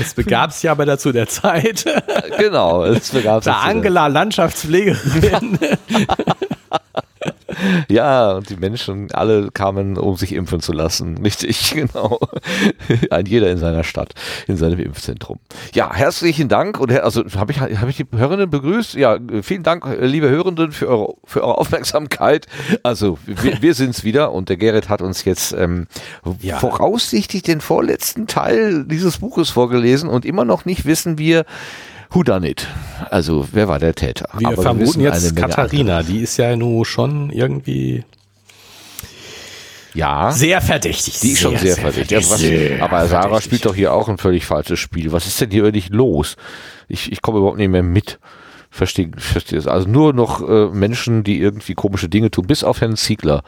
[0.00, 1.84] Es begab sich aber dazu der Zeit.
[2.38, 3.52] Genau, es begab sich.
[3.52, 5.58] Da Angela, Landschaftspflegerin.
[7.88, 11.18] ja, und die Menschen alle kamen, um sich impfen zu lassen.
[11.24, 12.18] Richtig, genau.
[13.10, 14.14] Ein jeder in seiner Stadt,
[14.46, 15.38] in seinem Impfzentrum.
[15.74, 18.94] Ja, herzlichen Dank und also habe ich, hab ich die Hörenden begrüßt?
[18.94, 22.46] Ja, vielen Dank, liebe Hörenden, für eure, für eure Aufmerksamkeit.
[22.82, 25.86] Also, wir, wir sind's wieder und der Gerrit hat uns jetzt ähm,
[26.40, 26.58] ja.
[26.58, 31.44] voraussichtlich den vorletzten Teil dieses Buches vorgelesen und immer noch nicht wissen wir,
[32.10, 32.66] Who done it?
[33.10, 34.28] Also, wer war der Täter?
[34.38, 38.04] Wir Aber vermuten wir jetzt Katharina, die ist ja nur schon irgendwie
[39.94, 40.30] ja.
[40.30, 41.18] Sehr verdächtig.
[41.20, 42.24] Die ist schon sehr, sehr verdächtig.
[42.26, 42.72] verdächtig.
[42.78, 43.44] Was, aber Sarah verdächtig.
[43.44, 45.12] spielt doch hier auch ein völlig falsches Spiel.
[45.12, 46.36] Was ist denn hier wirklich los?
[46.88, 48.18] Ich, ich komme überhaupt nicht mehr mit.
[48.70, 49.66] Verstehe, verstehe es.
[49.66, 53.42] Also nur noch äh, Menschen, die irgendwie komische Dinge tun, bis auf Herrn Ziegler.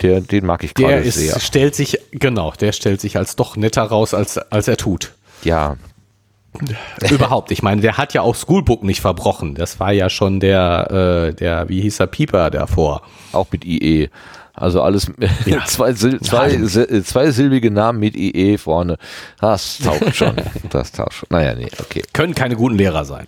[0.00, 1.38] Der, den mag ich Der gerade ist, sehr.
[1.38, 5.12] stellt sich, genau, der stellt sich als doch netter raus, als, als er tut.
[5.44, 5.76] Ja,
[7.10, 7.50] Überhaupt.
[7.50, 9.54] Ich meine, der hat ja auch Schoolbook nicht verbrochen.
[9.54, 13.02] Das war ja schon der, äh, der, wie hieß er, Pieper davor.
[13.32, 14.08] auch mit IE.
[14.54, 15.10] Also alles
[15.46, 15.64] Ja.
[15.64, 16.66] zwei, zwei,
[17.02, 18.98] zwei silbige Namen mit IE vorne.
[19.40, 20.36] Das taugt schon.
[20.70, 21.26] Das taugt schon.
[21.30, 22.02] Naja, nee, okay.
[22.12, 23.26] Können keine guten Lehrer sein.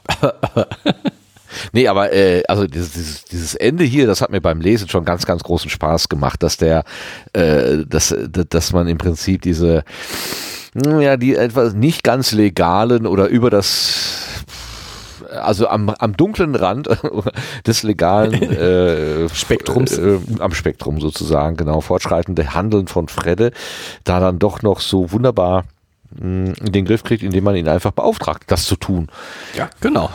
[1.73, 5.27] Nee, aber äh, also dieses, dieses, Ende hier, das hat mir beim Lesen schon ganz,
[5.27, 6.85] ganz großen Spaß gemacht, dass der,
[7.33, 9.85] äh, dass, dass man im Prinzip diese,
[11.01, 14.45] ja, die etwas nicht ganz legalen oder über das
[15.37, 16.89] also am, am dunklen Rand
[17.67, 19.99] des legalen äh, Spektrums.
[19.99, 23.53] Äh, am Spektrum sozusagen, genau, fortschreitende Handeln von Fredde,
[24.05, 25.65] da dann doch noch so wunderbar
[26.19, 29.09] mh, in den Griff kriegt, indem man ihn einfach beauftragt, das zu tun.
[29.57, 30.11] Ja, genau.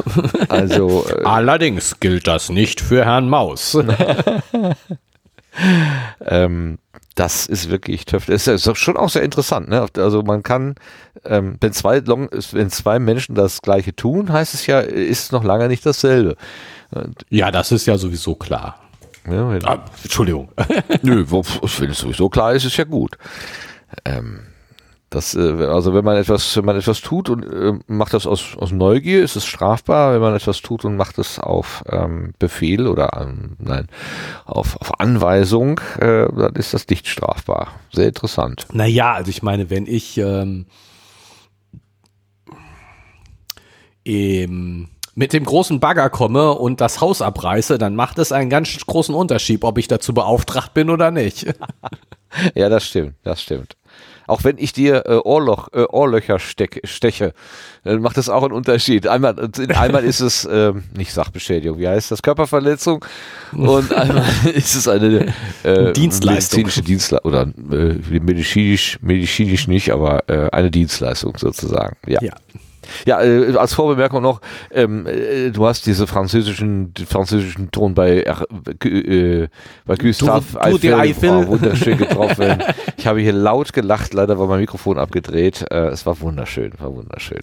[0.50, 3.78] Also äh, Allerdings gilt das nicht für Herrn Maus.
[6.26, 6.78] Ähm,
[7.16, 8.26] das ist wirklich töff.
[8.26, 9.68] Das ist ja schon auch sehr interessant.
[9.70, 9.86] Ne?
[9.98, 10.76] Also man kann,
[11.26, 15.32] ähm, wenn zwei Long, wenn zwei Menschen das Gleiche tun, heißt es ja, ist es
[15.32, 16.36] noch lange nicht dasselbe.
[17.30, 18.80] Ja, das ist ja sowieso klar.
[19.30, 20.50] ja, Ah, Entschuldigung.
[21.02, 23.18] Nö, wenn es sowieso klar ist, ist ja gut.
[24.06, 24.42] Ähm,
[25.12, 28.56] das, äh, also wenn man etwas, wenn man etwas tut und äh, macht das aus,
[28.58, 30.14] aus Neugier, ist es strafbar.
[30.14, 33.88] Wenn man etwas tut und macht es auf ähm, Befehl oder ähm, nein,
[34.46, 37.74] auf, auf Anweisung, äh, dann ist das nicht strafbar.
[37.92, 38.68] Sehr interessant.
[38.72, 40.66] Naja, also ich meine, wenn ich ähm,
[44.06, 48.78] ähm, mit dem großen Bagger komme und das Haus abreiße, dann macht es einen ganz
[48.86, 51.54] großen Unterschied, ob ich dazu beauftragt bin oder nicht.
[52.56, 53.76] Ja, das stimmt, das stimmt.
[54.32, 57.34] Auch wenn ich dir äh, Ohrloch, äh, Ohrlöcher steck, steche,
[57.84, 59.06] dann macht das auch einen Unterschied.
[59.06, 59.36] Einmal,
[59.76, 62.22] einmal ist es ähm, nicht Sachbeschädigung, wie heißt das?
[62.22, 63.04] Körperverletzung
[63.52, 66.60] und einmal ist es eine äh, Dienstleistung.
[66.62, 71.98] medizinische Dienstleistung oder äh, medizinisch, medizinisch nicht, aber äh, eine Dienstleistung sozusagen.
[72.08, 72.22] Ja.
[72.22, 72.32] Ja.
[73.06, 78.24] Ja, äh, als Vorbemerkung noch, ähm, äh, du hast diese französischen, den französischen Ton bei,
[78.24, 79.48] äh,
[79.86, 81.30] bei Gustave Tour- Tour de Eiffel.
[81.30, 82.64] Oh, wunderschön getroffen.
[82.98, 85.66] ich habe hier laut gelacht, leider war mein Mikrofon abgedreht.
[85.72, 87.42] Äh, es war wunderschön, war wunderschön.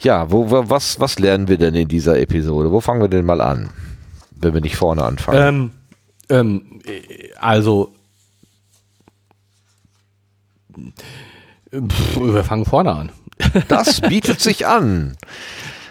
[0.00, 2.70] Ja, wo, wo, was, was lernen wir denn in dieser Episode?
[2.70, 3.70] Wo fangen wir denn mal an,
[4.36, 5.40] wenn wir nicht vorne anfangen?
[5.40, 5.70] Ähm,
[6.30, 7.92] ähm, äh, also,
[11.72, 13.10] pff, wir fangen vorne an.
[13.68, 15.16] Das bietet sich an.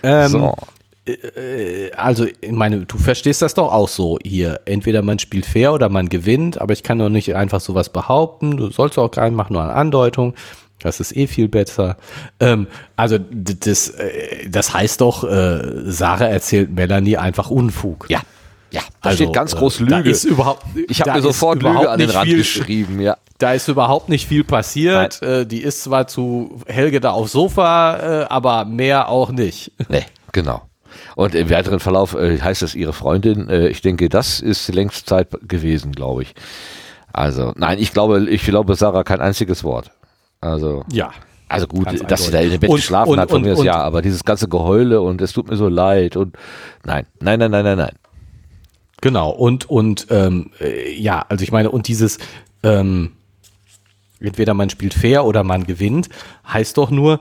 [0.03, 0.55] Ähm, so.
[1.97, 4.61] Also, ich meine, du verstehst das doch auch so hier.
[4.65, 8.57] Entweder man spielt fair oder man gewinnt, aber ich kann doch nicht einfach sowas behaupten.
[8.57, 10.35] Du sollst auch gar nicht machen, nur eine Andeutung.
[10.81, 11.97] Das ist eh viel besser.
[12.39, 18.05] Ähm, also, das, äh, das heißt doch, äh, Sarah erzählt Melanie einfach Unfug.
[18.09, 18.21] Ja,
[18.71, 20.11] ja, da Also, steht ganz äh, groß Da Lüge.
[20.11, 23.17] ist überhaupt, ich habe da mir sofort Lüge an den Rand geschrieben, ja.
[23.39, 25.21] Da ist überhaupt nicht viel passiert.
[25.23, 29.71] Äh, die ist zwar zu Helge da aufs Sofa, äh, aber mehr auch nicht.
[29.87, 30.61] Nee, genau.
[31.15, 33.47] Und im weiteren Verlauf äh, heißt es ihre Freundin.
[33.49, 36.35] Äh, ich denke, das ist längst Zeit gewesen, glaube ich.
[37.13, 39.91] Also, nein, ich glaube, ich glaube Sarah kein einziges Wort.
[40.41, 41.11] Also, Ja.
[41.47, 43.53] also gut, dass sie da in dem Bett Und- geschlafen und- hat, von und- mir
[43.53, 46.35] ist ja, aber dieses ganze Geheule und es tut mir so leid und
[46.83, 47.95] nein, nein, nein, nein, nein, nein.
[49.01, 52.17] Genau, und, und ähm, äh, ja, also ich meine, und dieses
[52.63, 53.13] ähm,
[54.19, 56.09] entweder man spielt fair oder man gewinnt,
[56.47, 57.19] heißt doch nur,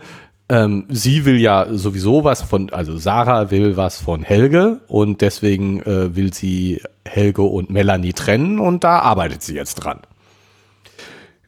[0.49, 5.83] ähm, sie will ja sowieso was von, also Sarah will was von Helge und deswegen
[5.83, 10.01] äh, will sie Helge und Melanie trennen und da arbeitet sie jetzt dran.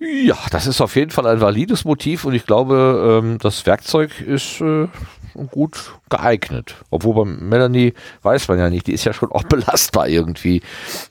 [0.01, 4.19] Ja, das ist auf jeden Fall ein valides Motiv und ich glaube, ähm, das Werkzeug
[4.23, 4.89] ist äh,
[5.51, 6.75] gut geeignet.
[6.89, 10.63] Obwohl bei Melanie weiß man ja nicht, die ist ja schon auch belastbar irgendwie.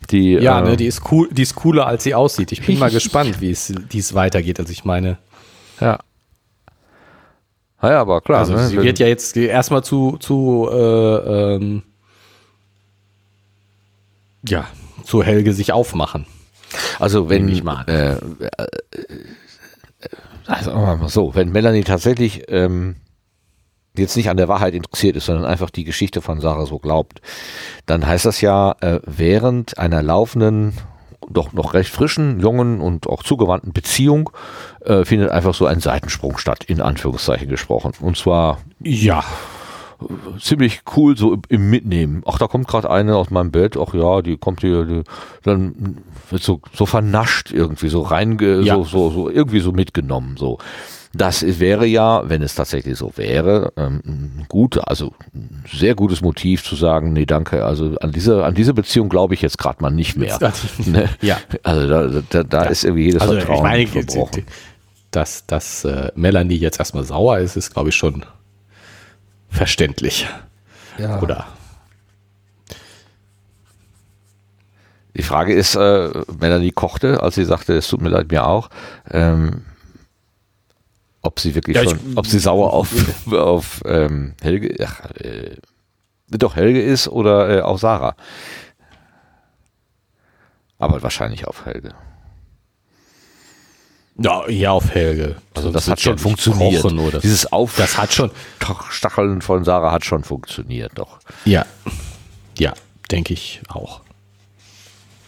[0.10, 2.52] Die, Ja, äh, ne, die ist cool, die ist cooler als sie aussieht.
[2.52, 4.60] Ich bin mal gespannt, wie es, wie es weitergeht.
[4.60, 5.18] Also ich meine,
[5.80, 6.00] Ja.
[7.82, 8.40] Naja, aber klar.
[8.40, 10.76] also ne, sie wird ja jetzt erstmal zu, zu äh,
[11.56, 11.84] ähm,
[14.48, 14.68] ja,
[15.06, 16.26] zu Helge sich aufmachen.
[17.00, 17.86] Also wenn ich mal.
[17.88, 18.14] Äh,
[18.46, 18.68] äh,
[20.48, 22.96] also mal so, wenn Melanie tatsächlich ähm,
[23.96, 27.22] jetzt nicht an der Wahrheit interessiert ist, sondern einfach die Geschichte von Sarah so glaubt,
[27.86, 30.74] dann heißt das ja, äh, während einer laufenden,
[31.30, 34.32] doch noch recht frischen, jungen und auch zugewandten Beziehung
[34.86, 37.92] äh, findet einfach so ein Seitensprung statt, in Anführungszeichen gesprochen.
[38.00, 39.24] Und zwar Ja,
[40.40, 42.24] ziemlich cool so im, im Mitnehmen.
[42.26, 43.78] Ach, da kommt gerade eine aus meinem Bett.
[43.78, 45.02] Ach ja, die kommt hier, die,
[45.44, 45.98] dann
[46.30, 48.76] wird so, so vernascht irgendwie, so reinge, Ja.
[48.76, 50.36] so, so, so irgendwie so mitgenommen.
[50.38, 50.58] So.
[51.12, 56.64] Das wäre ja, wenn es tatsächlich so wäre, ähm, gut, also ein sehr gutes Motiv
[56.64, 59.90] zu sagen, nee, danke, also an diese, an diese Beziehung glaube ich jetzt gerade mal
[59.90, 60.38] nicht mehr.
[60.86, 61.10] Ne?
[61.22, 61.38] Ja.
[61.64, 64.44] Also da, da, da ist irgendwie jedes Also Vertrauen ich meine, verbrochen.
[65.10, 68.24] dass, dass äh, Melanie jetzt erstmal sauer ist, ist, glaube ich, schon
[69.50, 70.28] verständlich.
[70.98, 71.20] Ja.
[71.22, 71.48] Oder?
[75.16, 78.70] Die Frage ist, äh, Melanie kochte, als sie sagte, es tut mir leid, mir auch.
[79.10, 79.66] Ähm,
[81.22, 82.94] ob sie wirklich Ja, ich- schon, ob sie sauer auf,
[83.34, 85.58] auf ähm, Helge, ach, äh,
[86.30, 88.16] doch Helge ist oder äh, auf Sarah.
[90.78, 91.94] Aber wahrscheinlich auf Helge.
[94.22, 95.38] Ja, ja, auf Helge.
[95.56, 96.82] Also das wird hat schon ja funktioniert.
[96.82, 98.32] kochen Oder Dieses Auf das hat schon,
[98.90, 101.20] Stacheln von Sarah hat schon funktioniert, doch.
[101.46, 101.66] ja,
[102.58, 102.74] ja,
[103.12, 104.02] denke ich auch.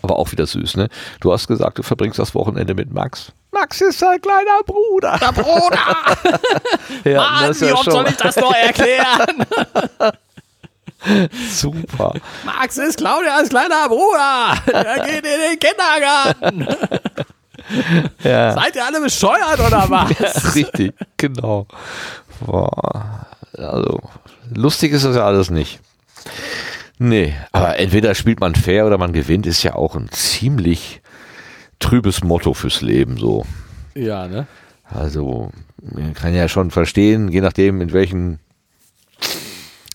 [0.02, 0.90] Aber auch wieder süß, ne?
[1.20, 3.32] Du hast gesagt, du verbringst das Wochenende mit Max.
[3.52, 5.18] Max ist dein kleiner Bruder.
[5.20, 6.42] Der Bruder!
[7.10, 9.46] ja, das ist ja schon das noch erklären?
[11.52, 12.14] super.
[12.44, 14.56] Max ist Claudias kleiner Bruder.
[14.74, 16.68] Er geht in den Kindergarten.
[18.24, 18.54] Ja.
[18.54, 20.56] Seid ihr alle bescheuert oder was?
[20.56, 21.68] Richtig, genau.
[22.46, 23.28] Boah.
[23.58, 24.00] Also,
[24.54, 25.80] lustig ist das ja alles nicht.
[27.00, 31.02] Nee, aber entweder spielt man fair oder man gewinnt, ist ja auch ein ziemlich
[31.80, 33.46] trübes Motto fürs Leben so.
[33.96, 34.48] Ja, ne?
[34.86, 38.40] Also, man kann ja schon verstehen, je nachdem, in welchen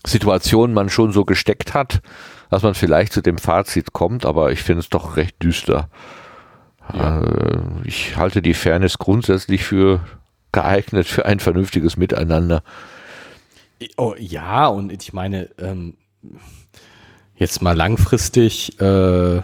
[0.05, 2.01] Situationen man schon so gesteckt hat,
[2.49, 5.89] dass man vielleicht zu dem Fazit kommt, aber ich finde es doch recht düster.
[6.93, 10.01] Äh, Ich halte die Fairness grundsätzlich für
[10.51, 12.63] geeignet für ein vernünftiges Miteinander.
[13.97, 15.95] Oh, ja, und ich meine, ähm,
[17.35, 19.41] jetzt mal langfristig äh,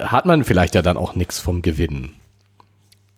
[0.00, 2.12] hat man vielleicht ja dann auch nichts vom Gewinn.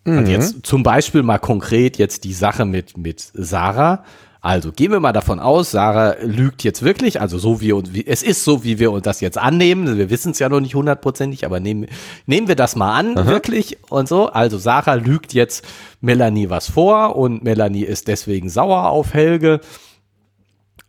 [0.06, 4.04] Und jetzt zum Beispiel mal konkret jetzt die Sache mit, mit Sarah.
[4.44, 8.06] Also gehen wir mal davon aus, Sarah lügt jetzt wirklich, also so wie, und wie
[8.06, 9.96] es ist so, wie wir uns das jetzt annehmen.
[9.96, 11.86] Wir wissen es ja noch nicht hundertprozentig, aber nehmen,
[12.26, 14.28] nehmen wir das mal an, wirklich und so.
[14.28, 15.64] Also Sarah lügt jetzt
[16.02, 19.62] Melanie was vor und Melanie ist deswegen sauer auf Helge.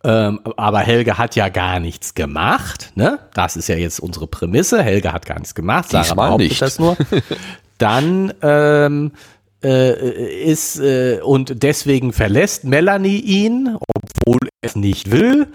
[0.04, 3.20] Ähm, aber Helge hat ja gar nichts gemacht, ne?
[3.36, 4.84] Das ist ja jetzt unsere Prämisse.
[4.84, 5.92] Helge hat gar nichts gemacht.
[5.92, 6.62] Sarah Diesmal behauptet nicht.
[6.62, 6.98] das nur.
[7.78, 9.20] Dann ähm, äh,
[9.62, 15.48] ist äh, und deswegen verlässt Melanie ihn, obwohl er es nicht will.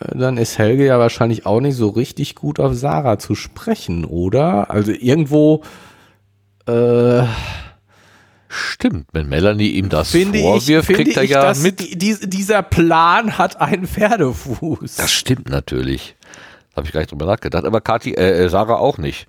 [0.00, 4.04] Äh, Dann ist Helge ja wahrscheinlich auch nicht so richtig gut auf Sarah zu sprechen,
[4.04, 4.70] oder?
[4.70, 5.62] Also irgendwo
[6.66, 7.24] äh,
[8.50, 11.80] Stimmt, wenn Melanie ihm das finde ich, vorwirft, finde kriegt er ich ja dass mit.
[11.80, 14.96] die, die, dieser Plan hat einen Pferdefuß.
[14.96, 16.16] Das stimmt natürlich.
[16.74, 17.66] Habe ich gar nicht drüber nachgedacht.
[17.66, 19.26] Aber Kathi, äh, äh, Sarah auch nicht.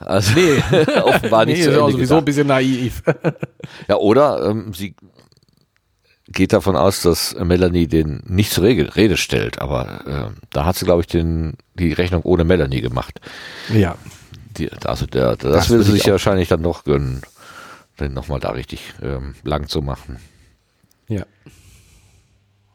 [0.00, 0.62] Also nee,
[1.02, 3.02] offenbar nicht nee, zu ist Ende sowieso ein bisschen naiv.
[3.88, 4.96] Ja, oder ähm, sie
[6.28, 9.60] geht davon aus, dass Melanie den nicht zur Rede, stellt.
[9.60, 13.20] Aber äh, da hat sie, glaube ich, den, die Rechnung ohne Melanie gemacht.
[13.72, 13.96] ja.
[14.56, 17.22] Die, also der, das, Das will sie ich sich wahrscheinlich dann noch gönnen,
[18.00, 20.18] den nochmal da richtig ähm, lang zu machen,
[21.06, 21.24] Ja.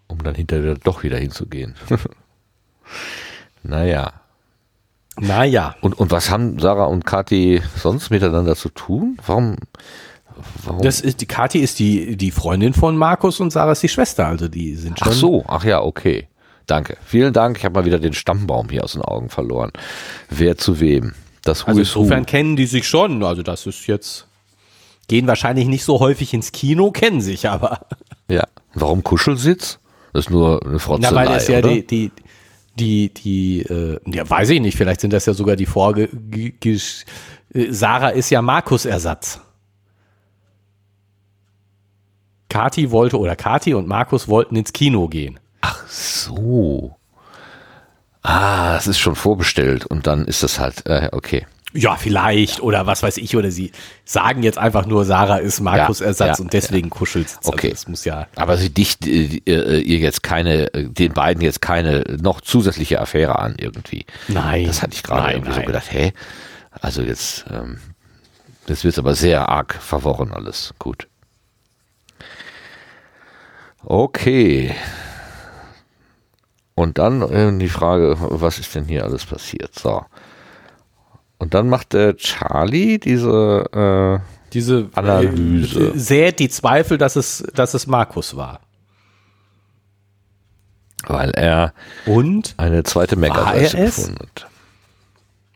[0.08, 1.76] um dann hinterher doch wieder hinzugehen.
[3.64, 4.14] naja.
[5.20, 5.76] Naja.
[5.82, 9.18] Und, und was haben Sarah und Kathi sonst miteinander zu tun?
[9.26, 9.56] Warum?
[10.64, 10.82] warum?
[10.82, 14.28] Das ist, die Kathi ist die, die Freundin von Markus und Sarah ist die Schwester.
[14.28, 15.08] Also die sind schon.
[15.08, 16.28] ach so, ach ja, okay.
[16.68, 16.98] Danke.
[17.06, 17.58] Vielen Dank.
[17.58, 19.72] Ich habe mal wieder den Stammbaum hier aus den Augen verloren.
[20.30, 21.14] Wer zu wem?
[21.44, 22.02] Das Who Also is Who.
[22.02, 23.24] insofern kennen die sich schon.
[23.24, 24.28] Also das ist jetzt.
[25.08, 27.82] Gehen wahrscheinlich nicht so häufig ins Kino, kennen sich aber.
[28.28, 28.44] Ja.
[28.74, 29.78] Warum Kuschelsitz?
[30.14, 32.12] Das ist nur eine Frotzelei, Na, weil das ja die, die,
[32.76, 37.72] die, die, äh, ja, weiß ich nicht, vielleicht sind das ja sogar die Vorge, äh,
[37.72, 39.42] Sarah ist ja Markus-Ersatz.
[42.50, 45.40] Kati wollte, oder Kati und Markus wollten ins Kino gehen.
[45.88, 46.96] so.
[48.22, 51.46] Ah, das ist schon vorbestellt und dann ist das halt, äh, okay.
[51.76, 53.72] Ja, vielleicht, oder was weiß ich, oder sie
[54.06, 57.38] sagen jetzt einfach nur, Sarah ist Markus-Ersatz Ja, ja, und deswegen kuschelt sie.
[57.44, 57.68] Okay.
[57.68, 61.44] Also das muss ja, Aber sie dicht äh, äh, ihr jetzt keine, äh, den beiden
[61.44, 64.06] jetzt keine noch zusätzliche Affäre an irgendwie.
[64.30, 64.66] nein.
[64.66, 65.68] Das hatte ich gerade nein, irgendwie so nein.
[65.68, 66.14] gedacht, hä?
[66.72, 67.80] Also jetzt, ähm,
[68.68, 70.74] das wird aber sehr arg verworren alles.
[70.80, 71.08] Gut.
[73.84, 74.74] Okay.
[76.74, 79.74] Und dann äh, die Frage, was ist denn hier alles passiert?
[79.78, 80.06] So.
[81.46, 85.92] Und dann macht der Charlie diese, äh, Diese Analyse.
[85.94, 88.62] Äh, sät die Zweifel, dass es, dass es Markus war.
[91.08, 91.76] weil er
[92.08, 93.16] Und eine zweite
[93.76, 93.98] es?
[93.98, 94.48] gefunden hat.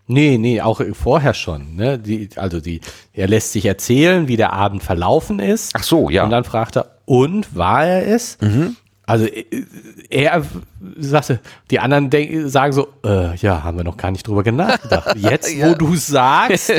[0.06, 1.76] Nee, nee, auch vorher schon.
[1.76, 1.98] Ne?
[1.98, 2.82] Die, also die,
[3.12, 5.72] er lässt sich erzählen, wie der Abend verlaufen ist.
[5.74, 6.24] Ach so, ja.
[6.24, 8.38] Und dann fragt er, und war er es?
[9.10, 9.46] Also äh,
[10.12, 10.44] er
[11.00, 11.40] sagte,
[11.72, 15.16] die anderen denk, sagen so, äh, ja, haben wir noch gar nicht drüber nachgedacht.
[15.18, 15.70] Jetzt, Ja.
[15.72, 16.72] wo du sagst,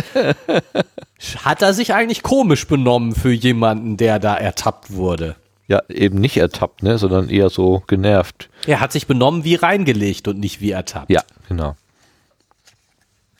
[1.44, 5.34] hat er sich eigentlich komisch benommen für jemanden, der da ertappt wurde.
[5.66, 8.48] Ja, eben nicht ertappt, ne, sondern eher so genervt.
[8.66, 11.10] Er hat sich benommen wie reingelegt und nicht wie ertappt.
[11.10, 11.76] Ja, genau.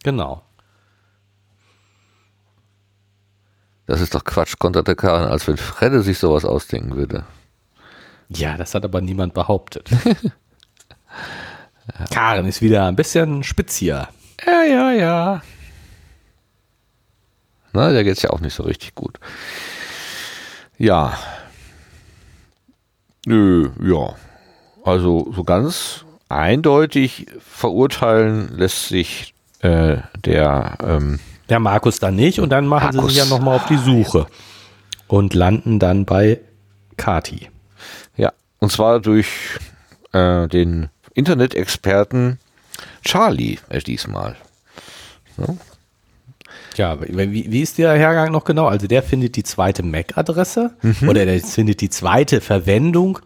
[0.03, 0.43] Genau.
[3.87, 7.25] Das ist doch Quatsch, konterte Karin, als wenn Fredde sich sowas ausdenken würde.
[8.31, 9.91] Ja, das hat aber niemand behauptet.
[12.11, 14.09] Karen ist wieder ein bisschen spitzier.
[14.47, 15.43] Ja, ja, ja.
[17.73, 19.19] Na, der geht's ja auch nicht so richtig gut.
[20.79, 21.19] Ja.
[23.27, 24.15] Nö, ja.
[24.85, 31.19] Also so ganz eindeutig verurteilen lässt sich äh, der ähm,
[31.49, 33.13] Der Markus dann nicht und dann machen Markus.
[33.13, 34.27] sie sich ja nochmal auf die Suche
[35.07, 36.41] und landen dann bei
[36.97, 37.51] Kati.
[38.61, 39.29] Und zwar durch
[40.13, 42.39] äh, den Internet-Experten
[43.03, 44.37] Charlie äh, diesmal.
[46.77, 48.67] Ja, wie, wie ist der Hergang noch genau?
[48.67, 50.73] Also der findet die zweite MAC-Adresse
[51.07, 53.19] oder der findet die zweite Verwendung,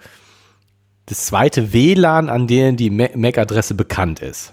[1.07, 4.53] das zweite WLAN, an dem die Ma- MAC-Adresse bekannt ist.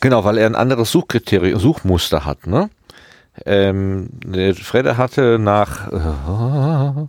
[0.00, 2.68] Genau, weil er ein anderes Suchkriterium, Suchmuster hat, ne?
[3.46, 7.06] Ähm, der Fredde hatte nach äh,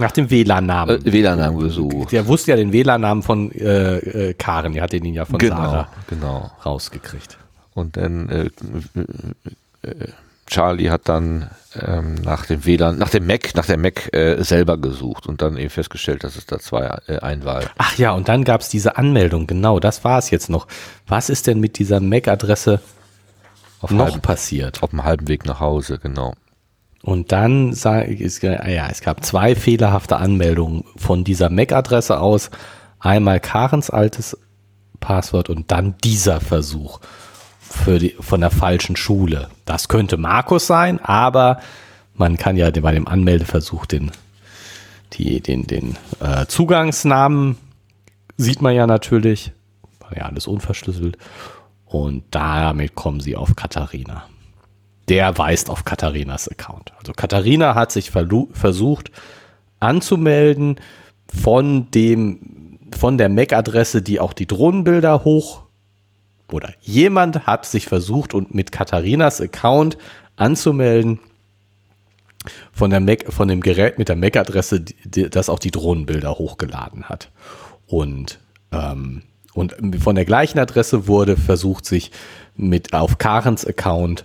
[0.00, 1.06] Nach dem WLAN-Namen.
[1.06, 2.12] äh, WLAN-Namen gesucht.
[2.12, 3.96] der wusste ja den WLAN-Namen von äh,
[4.30, 6.50] äh, Karen, die hatte ihn ja von Genau, Sarah genau.
[6.66, 7.38] rausgekriegt.
[7.74, 8.50] Und dann äh,
[9.88, 9.94] äh,
[10.46, 11.48] Charlie hat dann
[11.80, 15.56] ähm, nach dem WLAN, nach dem Mac, nach der Mac äh, selber gesucht und dann
[15.56, 17.66] eben festgestellt, dass es da zwei äh, Einwahl.
[17.78, 20.66] Ach ja, und dann gab es diese Anmeldung, genau, das war es jetzt noch.
[21.06, 22.80] Was ist denn mit dieser MAC-Adresse
[23.80, 24.82] Auf, noch halbem, passiert?
[24.82, 26.34] auf dem halben Weg nach Hause, genau.
[27.02, 32.20] Und dann sage ich, es, ah ja, es gab zwei fehlerhafte Anmeldungen von dieser MAC-Adresse
[32.20, 32.50] aus.
[32.98, 34.36] Einmal Karens altes
[35.00, 37.00] Passwort und dann dieser Versuch
[37.86, 39.48] die, von der falschen Schule.
[39.64, 41.60] Das könnte Markus sein, aber
[42.14, 44.10] man kann ja bei dem Anmeldeversuch den,
[45.14, 47.56] die, den, den äh, Zugangsnamen
[48.36, 49.52] sieht man ja natürlich.
[50.00, 51.16] War ja alles unverschlüsselt.
[51.90, 54.24] Und damit kommen sie auf Katharina
[55.10, 56.92] der weist auf Katharinas Account.
[56.98, 59.10] Also Katharina hat sich versucht
[59.80, 60.76] anzumelden
[61.26, 65.64] von dem, von der MAC-Adresse, die auch die Drohnenbilder hoch
[66.52, 69.98] oder jemand hat sich versucht und mit Katharinas Account
[70.36, 71.18] anzumelden
[72.72, 77.30] von der Mac, von dem Gerät mit der MAC-Adresse, das auch die Drohnenbilder hochgeladen hat.
[77.86, 78.38] Und,
[78.72, 79.22] ähm,
[79.54, 82.12] und von der gleichen Adresse wurde versucht, sich
[82.56, 84.24] mit auf Karens Account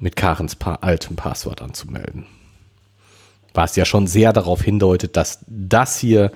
[0.00, 2.26] mit Karens pa altem Passwort anzumelden.
[3.54, 6.30] Was ja schon sehr darauf hindeutet, dass das hier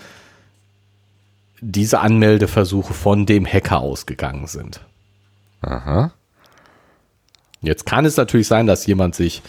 [1.60, 4.80] diese Anmeldeversuche von dem Hacker ausgegangen sind.
[5.60, 6.12] Aha.
[7.60, 9.42] Jetzt kann es natürlich sein, dass jemand sich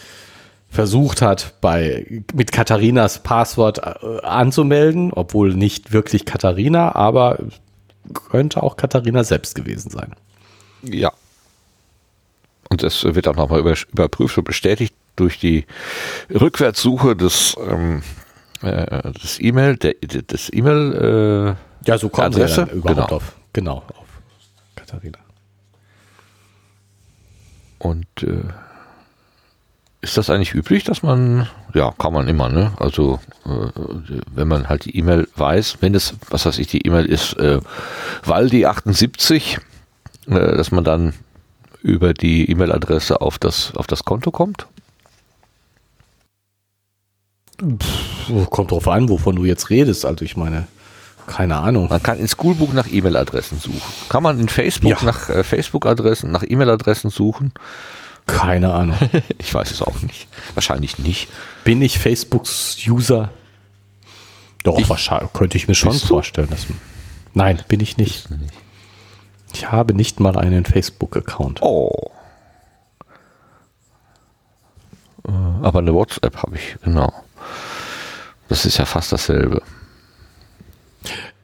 [0.69, 7.39] versucht hat, bei, mit Katharinas Passwort äh, anzumelden, obwohl nicht wirklich Katharina, aber
[8.13, 10.13] könnte auch Katharina selbst gewesen sein.
[10.83, 11.11] Ja.
[12.69, 15.65] Und es wird auch nochmal über, überprüft und bestätigt durch die
[16.29, 18.01] Rückwärtssuche des, ähm,
[18.61, 22.53] äh, des E-Mail, der, des E-Mail, äh, Ja, so kommen Adresse?
[22.55, 23.15] sie ja dann überhaupt Genau.
[23.15, 24.07] auf, genau, auf
[24.75, 25.19] Katharina.
[27.79, 28.37] und äh,
[30.03, 32.73] ist das eigentlich üblich, dass man, ja, kann man immer, ne?
[32.77, 33.69] Also, äh,
[34.35, 37.59] wenn man halt die E-Mail weiß, wenn es, was weiß ich, die E-Mail ist, äh,
[38.25, 39.57] Waldi78,
[40.27, 41.13] äh, dass man dann
[41.81, 44.67] über die E-Mail-Adresse auf das, auf das Konto kommt?
[48.29, 50.05] Oh, Kommt drauf an, wovon du jetzt redest.
[50.05, 50.67] Also ich meine,
[51.27, 51.87] keine Ahnung.
[51.89, 53.81] Man kann in Schoolbook nach E-Mail-Adressen suchen.
[54.09, 54.97] Kann man in Facebook Ja.
[55.03, 57.53] nach äh, Facebook-Adressen, nach E-Mail-Adressen suchen?
[58.26, 58.97] Keine Ahnung.
[59.38, 60.28] Ich weiß es auch nicht.
[60.53, 61.28] Wahrscheinlich nicht.
[61.63, 63.30] Bin ich Facebooks User?
[64.63, 66.49] Doch, Ich- wahrscheinlich könnte ich mir schon vorstellen.
[66.49, 66.65] Dass,
[67.34, 68.28] nein, bin ich nicht.
[69.53, 71.61] Ich habe nicht mal einen Facebook-Account.
[71.61, 72.11] Oh.
[75.28, 77.11] Äh, Aber eine WhatsApp habe ich, genau.
[78.49, 79.61] Das ist ja fast dasselbe.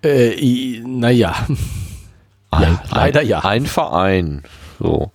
[0.04, 1.36] Äh, naja,
[2.54, 3.40] Ja, leider ja.
[3.40, 4.44] Ein Verein.
[4.80, 5.12] So.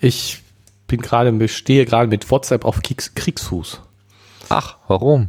[0.00, 0.42] Ich
[0.86, 3.80] bin gerade, stehe gerade mit WhatsApp auf Kriegs Kriegsfuß.
[4.48, 5.28] Ach, warum?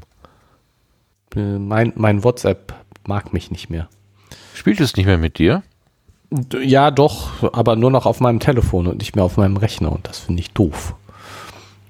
[1.35, 2.73] Mein, mein WhatsApp
[3.05, 3.87] mag mich nicht mehr.
[4.53, 5.63] Spielt es nicht mehr mit dir?
[6.61, 10.07] Ja, doch, aber nur noch auf meinem Telefon und nicht mehr auf meinem Rechner und
[10.07, 10.95] das finde ich doof.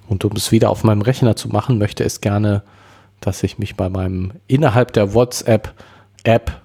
[0.08, 2.64] Und um es wieder auf meinem Rechner zu machen, möchte es gerne,
[3.22, 5.74] dass ich mich bei meinem innerhalb der WhatsApp
[6.24, 6.62] App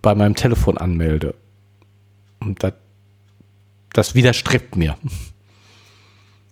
[0.00, 1.34] bei meinem Telefon anmelde.
[2.40, 2.72] Und das,
[3.92, 4.96] das widerstrebt mir.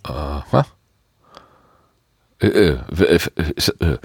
[0.02, 0.66] Aha.
[2.40, 3.18] Äh, äh, äh,
[3.80, 3.98] äh,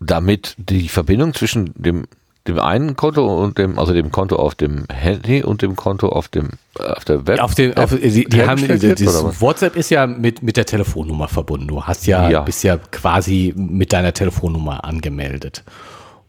[0.00, 2.06] damit die Verbindung zwischen dem
[2.46, 6.28] dem einen Konto und dem, also dem Konto auf dem Handy und dem Konto auf
[6.28, 6.48] dem
[6.78, 7.40] auf der Web.
[7.40, 11.68] Auf dem, auf, die, die haben, dieses WhatsApp ist ja mit, mit der Telefonnummer verbunden.
[11.68, 15.64] Du hast ja, ja, bist ja quasi mit deiner Telefonnummer angemeldet.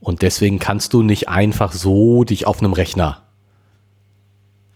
[0.01, 3.21] Und deswegen kannst du nicht einfach so dich auf einem Rechner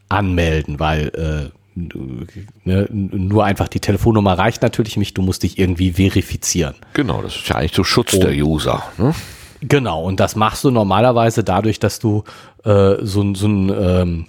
[0.10, 5.94] anmelden, weil äh, ne, nur einfach die Telefonnummer reicht natürlich nicht, du musst dich irgendwie
[5.94, 6.76] verifizieren.
[6.94, 8.20] Genau, das ist ja eigentlich so Schutz oh.
[8.20, 8.84] der User.
[8.98, 9.14] Ne?
[9.62, 12.24] Genau, und das machst du normalerweise dadurch, dass du
[12.64, 14.26] äh, so, so einen ähm,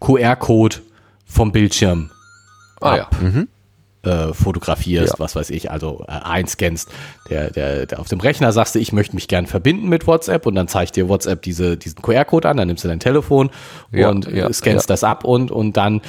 [0.00, 0.76] QR-Code
[1.26, 2.10] vom Bildschirm
[2.80, 3.28] ah, ab, ja.
[3.28, 3.48] mhm.
[4.02, 5.18] Äh, fotografierst, ja.
[5.18, 6.90] was weiß ich, also äh, einscannst.
[7.28, 10.46] Der, der, der auf dem Rechner sagst du, ich möchte mich gern verbinden mit WhatsApp
[10.46, 13.50] und dann zeigt dir WhatsApp diese, diesen QR-Code an, dann nimmst du dein Telefon
[13.92, 16.00] ja, und ja, scannst das ab und, und dann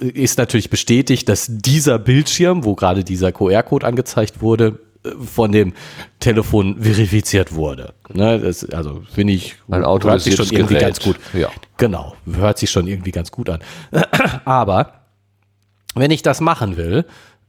[0.00, 4.78] ist natürlich bestätigt, dass dieser Bildschirm, wo gerade dieser QR-Code angezeigt wurde,
[5.24, 5.72] von dem
[6.18, 7.94] Telefon verifiziert wurde.
[8.12, 10.82] Ne, das, also finde ich, Ein hört sich schon irgendwie Gerät.
[10.82, 11.16] ganz gut.
[11.32, 11.48] Ja.
[11.78, 13.60] Genau, hört sich schon irgendwie ganz gut an.
[14.44, 14.99] Aber
[15.94, 17.04] wenn ich das machen will,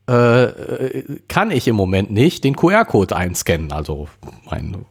[0.07, 3.71] äh, kann ich im Moment nicht den QR-Code einscannen.
[3.71, 4.07] Also
[4.49, 4.85] mein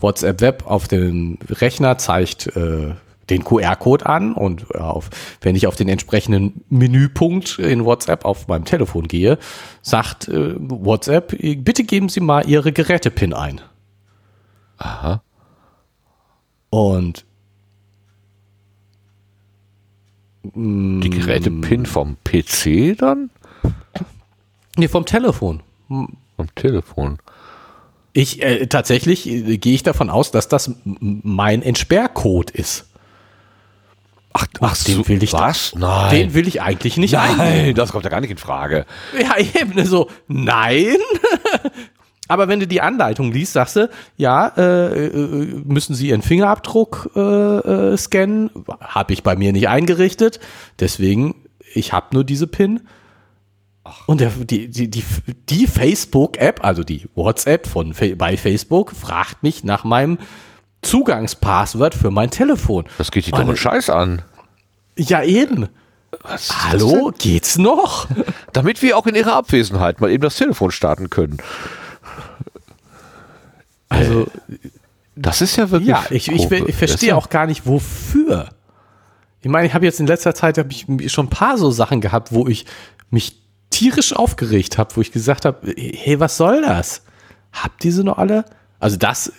[0.00, 2.94] WhatsApp Web auf dem Rechner zeigt äh,
[3.30, 5.10] den QR-Code an und auf,
[5.42, 9.38] wenn ich auf den entsprechenden Menüpunkt in WhatsApp auf meinem Telefon gehe,
[9.82, 13.60] sagt äh, WhatsApp, bitte geben Sie mal Ihre Gerätepin ein.
[14.78, 15.22] Aha.
[16.70, 17.26] Und
[20.54, 23.30] die Gerätepin vom PC dann?
[24.76, 25.62] Nee, vom Telefon.
[25.88, 27.18] Vom Telefon.
[28.12, 32.86] Ich äh, tatsächlich äh, gehe ich davon aus, dass das mein Entsperrcode ist.
[34.32, 35.74] Ach, ach den will ich was?
[35.74, 36.10] Nein.
[36.14, 37.74] Den will ich eigentlich nicht Nein, eingeben.
[37.74, 38.86] das kommt ja gar nicht in Frage.
[39.20, 40.96] Ja, eben so, nein.
[42.28, 47.10] Aber wenn du die Anleitung liest, sagst du, ja, äh, äh müssen Sie Ihren Fingerabdruck
[47.16, 48.50] äh, äh, scannen.
[48.80, 50.38] Habe ich bei mir nicht eingerichtet.
[50.78, 51.34] Deswegen,
[51.74, 52.80] ich habe nur diese PIN.
[54.06, 55.04] Und der, die, die, die,
[55.48, 60.18] die Facebook-App, also die WhatsApp von bei Facebook, fragt mich nach meinem
[60.82, 62.84] Zugangspasswort für mein Telefon.
[62.98, 64.22] Das geht die doch Scheiß an.
[64.96, 65.68] Ja, eben.
[66.24, 68.06] Hallo, geht's noch?
[68.52, 71.38] Damit wir auch in ihrer Abwesenheit mal eben das Telefon starten können.
[73.88, 74.26] Also,
[75.16, 75.88] das ist ja wirklich.
[75.88, 78.50] Ja, ich, ich, ich verstehe auch gar nicht, wofür.
[79.40, 82.32] Ich meine, ich habe jetzt in letzter Zeit ich schon ein paar so Sachen gehabt,
[82.32, 82.66] wo ich
[83.10, 83.36] mich
[83.70, 87.02] tierisch aufgeregt habe, wo ich gesagt habe, hey, was soll das?
[87.52, 88.44] Habt ihr sie noch alle?
[88.80, 89.32] Also das,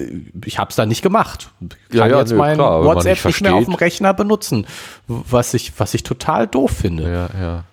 [0.45, 1.51] ich habe es da nicht gemacht.
[1.61, 4.13] Ich kann ja, ja, jetzt nö, mein klar, WhatsApp nicht, nicht, mehr auf dem Rechner
[4.13, 4.67] benutzen,
[5.07, 7.29] was ich, was ich total doof finde.
[7.39, 7.63] Ja.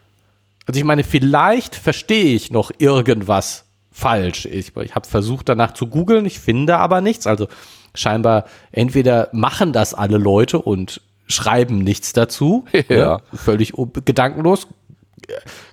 [0.67, 3.66] Also ich meine, vielleicht verstehe ich noch irgendwas
[3.97, 4.45] falsch.
[4.45, 7.27] Ich, ich habe versucht danach zu googeln, ich finde aber nichts.
[7.27, 7.49] Also
[7.95, 13.17] scheinbar entweder machen das alle Leute und schreiben nichts dazu, ja.
[13.17, 13.23] ne?
[13.33, 13.73] völlig
[14.05, 14.69] gedankenlos.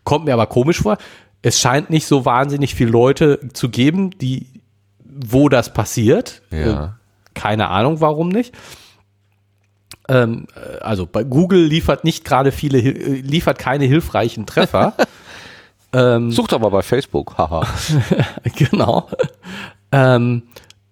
[0.05, 0.97] Kommt mir aber komisch vor.
[1.41, 4.47] Es scheint nicht so wahnsinnig viele Leute zu geben, die
[5.03, 6.41] wo das passiert.
[6.49, 6.85] Ja.
[6.85, 6.89] Äh,
[7.33, 8.55] keine Ahnung, warum nicht.
[10.07, 14.95] Ähm, äh, also bei Google liefert nicht gerade viele, äh, liefert keine hilfreichen Treffer.
[15.93, 17.67] ähm, Sucht aber bei Facebook, haha.
[18.55, 19.07] genau.
[19.91, 20.43] Ähm,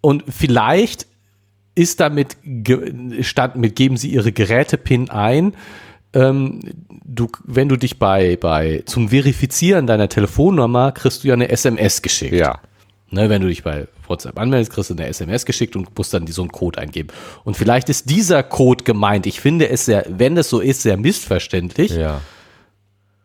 [0.02, 1.08] und vielleicht
[1.76, 2.38] ist damit
[3.22, 5.54] stand mit geben Sie Ihre Gerätepin ein.
[6.14, 6.60] Ähm,
[7.06, 12.02] du, wenn du dich bei, bei zum Verifizieren deiner Telefonnummer kriegst du ja eine SMS
[12.02, 12.34] geschickt.
[12.34, 12.60] Ja.
[13.10, 16.28] Ne, wenn du dich bei WhatsApp anmeldest, kriegst du eine SMS geschickt und musst dann
[16.28, 17.10] so einen Code eingeben.
[17.44, 19.26] Und vielleicht ist dieser Code gemeint.
[19.26, 21.92] Ich finde es sehr, wenn es so ist, sehr missverständlich.
[21.92, 22.22] Ja.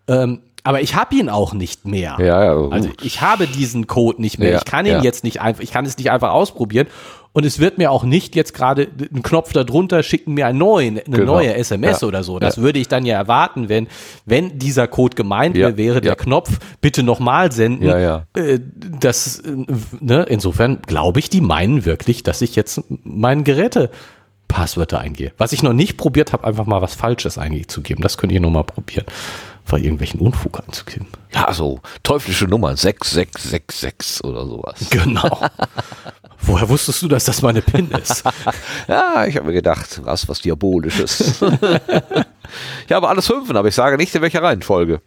[0.09, 2.17] Ähm, aber ich habe ihn auch nicht mehr.
[2.19, 4.51] Ja, ja, also ich habe diesen Code nicht mehr.
[4.51, 5.03] Ja, ich kann ihn ja.
[5.03, 6.89] jetzt nicht einfach, ich kann es nicht einfach ausprobieren.
[7.33, 10.99] Und es wird mir auch nicht jetzt gerade einen Knopf darunter schicken, mir einen neuen,
[10.99, 11.35] eine genau.
[11.35, 12.09] neue SMS ja.
[12.09, 12.41] oder so.
[12.41, 13.87] Das würde ich dann ja erwarten, wenn,
[14.25, 17.87] wenn dieser Code gemeint wäre, der Knopf, bitte nochmal senden.
[17.87, 18.25] Ja, ja.
[18.35, 18.59] Äh,
[18.99, 19.45] das,
[20.01, 23.91] ne, insofern glaube ich, die meinen wirklich, dass ich jetzt mein Geräte
[24.49, 25.33] Passwörter eingehe.
[25.39, 28.03] Was ich noch nicht probiert habe, einfach mal was Falsches einzugeben.
[28.03, 29.07] Das könnt ihr noch mal probieren
[29.67, 31.09] vor irgendwelchen Unfug anzugeben.
[31.35, 34.87] Ja, so teuflische Nummern, 6666 oder sowas.
[34.91, 35.41] Genau.
[36.41, 38.23] Woher wusstest du, dass das meine PIN ist?
[38.89, 41.45] ja, ich habe mir gedacht, was was Diabolisches.
[42.89, 45.03] Ja, aber alles fünfen, aber ich sage nicht in welcher Reihenfolge.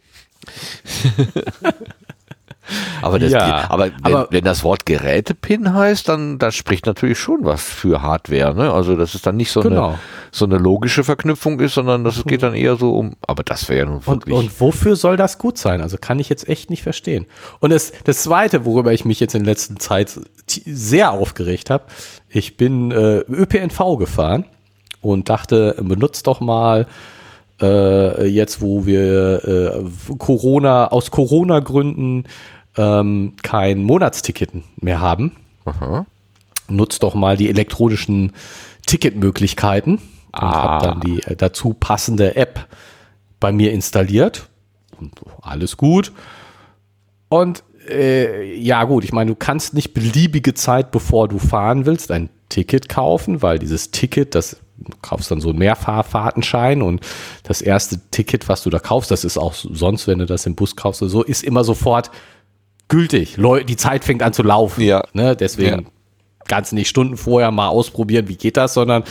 [3.02, 7.18] Aber, das, Ja, aber, wenn, aber- wenn das Wort Gerätepin heißt, dann das spricht natürlich
[7.18, 8.54] schon was für Hardware.
[8.54, 8.72] Ne?
[8.72, 9.88] Also dass es dann nicht so, Genau.
[9.88, 9.98] eine,
[10.30, 13.16] so eine logische Verknüpfung ist, sondern dass es geht dann eher so um.
[13.26, 14.34] Aber das wäre ja nun Und, wirklich.
[14.36, 15.80] und wofür soll das gut sein?
[15.80, 17.26] Also kann ich jetzt echt nicht verstehen.
[17.60, 21.84] Und das, das Zweite, worüber ich mich jetzt in letzter Zeit sehr aufgeregt habe,
[22.28, 24.44] ich bin äh, ÖPNV gefahren
[25.00, 26.86] und dachte, benutzt doch mal
[27.60, 32.24] äh, jetzt, wo wir äh, Corona aus Corona-Gründen
[32.80, 34.50] ähm, kein Monatsticket
[34.82, 36.06] mehr haben, Aha.
[36.68, 38.32] nutzt doch mal die elektronischen
[38.86, 40.00] Ticketmöglichkeiten und
[40.32, 40.52] Ah.
[40.62, 42.66] habe dann die äh, dazu passende App
[43.40, 44.48] bei mir installiert
[44.98, 45.12] und
[45.42, 46.12] alles gut.
[47.28, 52.10] Und äh, ja gut, ich meine, du kannst nicht beliebige Zeit, bevor du fahren willst,
[52.10, 57.00] ein Ticket kaufen, weil dieses Ticket, das du kaufst dann so einen Mehrfahrfahrtenschein und
[57.42, 60.54] das erste Ticket, was du da kaufst, das ist auch sonst, wenn du das im
[60.54, 62.10] Bus kaufst oder so, ist immer sofort
[62.90, 63.38] gültig.
[63.38, 64.82] Leu die Zeit fängt an zu laufen.
[64.82, 65.02] Ja.
[65.14, 65.34] Ne?
[65.34, 65.90] Deswegen Ja.
[66.46, 69.04] kannst du nicht Stunden vorher mal ausprobieren, wie geht das, sondern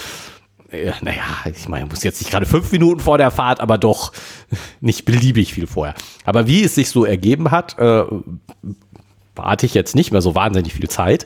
[0.71, 4.11] äh, naja, ich meine, muss jetzt nicht gerade fünf Minuten vor der Fahrt, aber doch
[4.81, 5.95] nicht beliebig viel vorher.
[6.25, 8.03] Aber wie es sich so ergeben hat, äh,
[9.39, 11.25] hatte ich jetzt nicht mehr so wahnsinnig viel Zeit,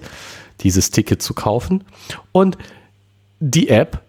[0.62, 1.84] dieses Ticket zu kaufen.
[2.32, 2.58] Und
[3.42, 4.02] die App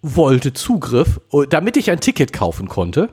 [0.00, 3.10] wollte Zugriff, äh, damit ich ein Ticket kaufen konnte,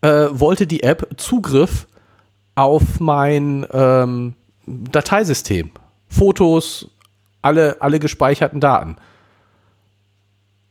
[0.00, 1.86] äh, wollte die App Zugriff
[2.54, 4.34] auf mein ähm,
[4.66, 5.70] Dateisystem.
[6.08, 6.88] Fotos,
[7.42, 8.96] alle, alle gespeicherten Daten.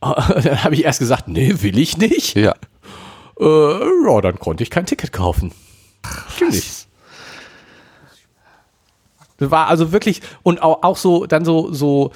[0.00, 2.36] Dann habe ich erst gesagt, nee, will ich nicht.
[2.36, 2.54] Ja.
[3.40, 5.52] Äh, ja, dann konnte ich kein Ticket kaufen.
[6.28, 6.86] Natürlich.
[9.38, 12.10] Das war also wirklich, und auch, auch so, dann so, so,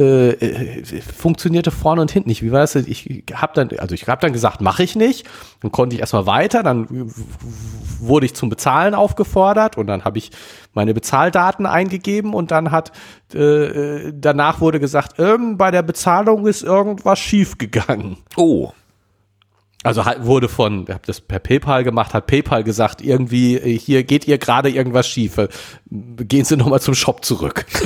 [0.00, 2.42] äh, äh, funktionierte vorne und hinten nicht.
[2.42, 2.74] Wie war das?
[2.74, 2.84] denn?
[2.86, 5.26] Ich habe dann, also ich habe dann gesagt, mache ich nicht.
[5.60, 6.86] Dann konnte ich erstmal weiter, dann
[7.98, 10.30] wurde ich zum Bezahlen aufgefordert und dann habe ich
[10.72, 12.92] meine Bezahldaten eingegeben und dann hat
[13.34, 18.18] äh, äh, danach wurde gesagt, ähm, bei der Bezahlung ist irgendwas schiefgegangen.
[18.36, 18.70] Oh.
[19.82, 24.28] Also wurde von, ich habe das per PayPal gemacht, hat PayPal gesagt, irgendwie, hier geht
[24.28, 25.40] ihr gerade irgendwas schief.
[25.90, 27.66] Gehen Sie nochmal zum Shop zurück.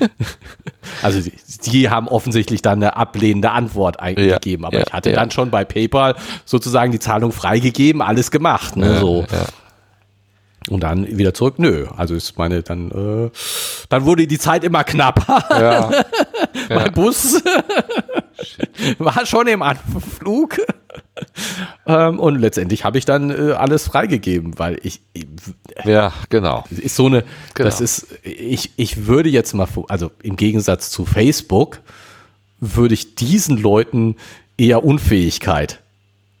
[1.02, 1.32] also die,
[1.70, 5.16] die haben offensichtlich dann eine ablehnende Antwort eingegeben, aber ja, ich hatte ja.
[5.16, 8.76] dann schon bei PayPal sozusagen die Zahlung freigegeben, alles gemacht.
[8.76, 9.26] Ne, so.
[9.30, 9.46] Ja.
[10.68, 11.86] Und dann wieder zurück, nö.
[11.96, 13.30] Also ist meine, dann, äh,
[13.88, 15.44] dann wurde die Zeit immer knapper.
[15.50, 15.90] Ja.
[16.68, 17.42] Mein Bus
[18.98, 20.58] war schon im Anflug.
[21.86, 25.26] ähm, und letztendlich habe ich dann äh, alles freigegeben, weil ich, ich
[25.84, 26.64] ja, genau.
[26.70, 27.24] ist so eine,
[27.54, 27.68] Genau.
[27.68, 31.80] das ist, ich, ich würde jetzt mal, also im Gegensatz zu Facebook,
[32.60, 34.16] würde ich diesen Leuten
[34.56, 35.80] eher Unfähigkeit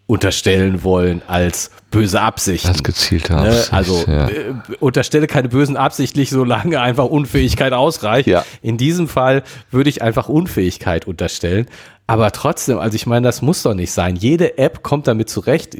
[0.08, 2.68] unterstellen wollen als böse Absichten.
[2.68, 3.40] Als gezielte Ne?
[3.40, 4.28] Absicht, Also ja.
[4.28, 8.26] äh, unterstelle keine bösen absichtlich, solange einfach Unfähigkeit ausreicht.
[8.26, 8.44] Ja.
[8.62, 11.66] In diesem Fall würde ich einfach Unfähigkeit unterstellen.
[12.10, 14.16] Aber trotzdem, also ich meine, das muss doch nicht sein.
[14.16, 15.76] Jede App kommt damit zurecht.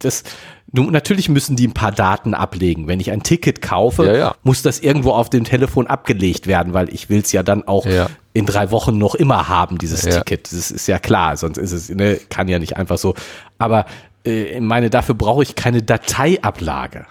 [0.00, 0.24] Das,
[0.72, 2.88] nun, natürlich müssen die ein paar Daten ablegen.
[2.88, 4.34] Wenn ich ein Ticket kaufe, Ja, ja.
[4.42, 7.86] muss das irgendwo auf dem Telefon abgelegt werden, weil ich will es ja dann auch
[7.86, 8.08] Ja.
[8.32, 10.00] in drei Wochen noch immer haben, dieses.
[10.02, 10.50] Ticket.
[10.52, 13.14] Das ist ja klar, sonst ist es, ne, kann ja nicht einfach so.
[13.58, 13.86] Aber
[14.26, 17.06] äh, ich meine, dafür brauche ich keine Dateiablage.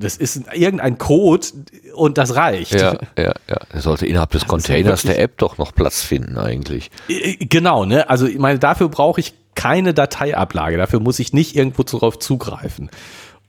[0.00, 1.46] Das ist irgendein Code
[1.94, 2.72] und das reicht.
[2.72, 3.56] Ja, ja, ja.
[3.70, 6.90] Er sollte innerhalb des Das Containers der App doch noch Platz finden eigentlich.
[7.38, 8.08] Genau, ne?
[8.08, 10.78] Also ich meine, dafür brauche ich keine Dateiablage.
[10.78, 12.90] Dafür muss ich nicht irgendwo darauf zugreifen.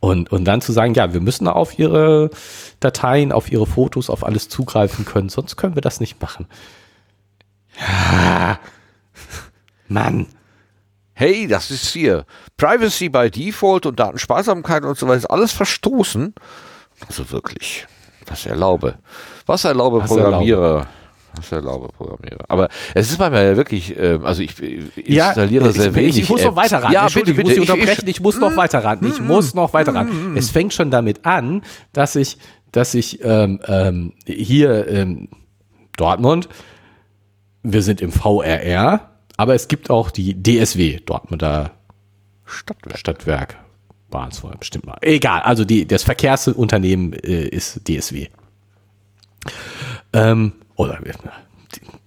[0.02, 2.32] Und, und dann zu sagen, ja, wir müssen auf ihre
[2.80, 6.48] Dateien, auf ihre Fotos, auf alles zugreifen können, sonst können wir das nicht machen.
[7.80, 8.60] Ja.
[9.88, 10.26] Mann.
[11.22, 12.26] Hey, das ist hier
[12.58, 16.34] Privacy by Default und Datensparsamkeit und so weiter, ist alles verstoßen.
[17.08, 17.86] Also wirklich,
[18.26, 18.96] was erlaube.
[19.46, 20.88] Was erlaube Was Programmierer.
[21.36, 22.44] Was erlaube Programmierer.
[22.48, 26.18] Aber es ist manchmal ja wirklich, äh, also ich äh, installiere ich, sehr ich, wenig
[26.18, 26.92] Ich muss noch weiter ran.
[26.92, 27.42] Ja, bitte, bitte.
[27.42, 28.08] Ich muss Sie unterbrechen.
[28.08, 29.06] Ich, muss noch weiter ran.
[29.08, 30.36] Ich muss noch weiter ran.
[30.36, 31.62] Es fängt schon damit an,
[31.94, 32.40] dass ich,
[32.72, 35.30] dass ich ähm, ähm, hier ähm,
[35.98, 36.50] Dortmund,
[37.62, 39.11] wir sind im VRR,
[39.42, 41.72] aber es gibt auch die DSW, Dortmunder
[42.46, 42.98] Stadtwerk.
[43.00, 43.58] Stadtwerk.
[44.12, 45.00] War es vorher bestimmt mal.
[45.02, 48.28] Egal, also die, das Verkehrsunternehmen äh, ist DSW.
[50.14, 51.14] Ähm, oder äh,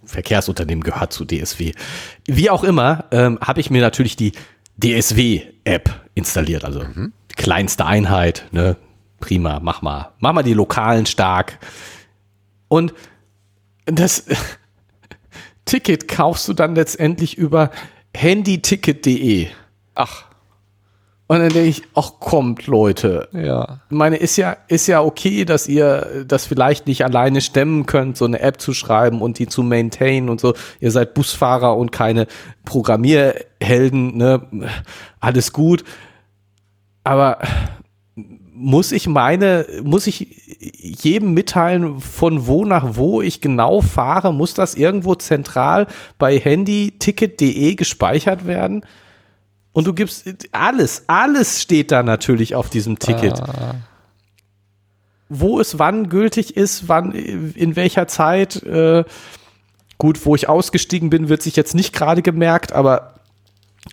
[0.05, 1.73] Verkehrsunternehmen gehört zu DSW.
[2.27, 4.31] Wie auch immer, ähm, habe ich mir natürlich die
[4.81, 8.77] DSW-App installiert, also die kleinste Einheit, ne?
[9.19, 11.59] Prima, mach mal, mach mal die Lokalen stark.
[12.69, 12.95] Und
[13.87, 14.27] das,
[15.65, 17.71] Ticket kaufst du dann letztendlich über
[18.17, 19.49] handyticket.de.
[19.95, 20.25] Ach,
[21.27, 23.29] Und dann denke ich, ach kommt, Leute.
[23.33, 23.81] ja.
[23.89, 28.17] Ich meine, ist ja, ist ja okay, dass ihr das vielleicht nicht alleine stemmen könnt,
[28.17, 30.55] so eine App zu schreiben und die zu maintainen und so.
[30.81, 32.27] Ihr seid Busfahrer und keine
[32.65, 34.69] Programmierhelden, ne?
[35.21, 35.85] Alles gut.
[37.05, 37.39] Aber
[38.55, 40.29] muss ich meine, muss ich
[40.79, 44.33] jedem mitteilen, von wo nach wo ich genau fahre?
[44.33, 45.89] Muss das irgendwo zentral
[46.19, 48.87] bei handyticket.de gespeichert werden?
[49.73, 53.43] Und du gibst alles, alles steht da natürlich auf diesem Ticket.
[55.29, 58.63] Wo es wann gültig ist, wann, in welcher Zeit.
[58.63, 59.05] Äh,
[59.99, 63.15] gut, wo ich ausgestiegen bin, wird sich jetzt nicht gerade gemerkt, aber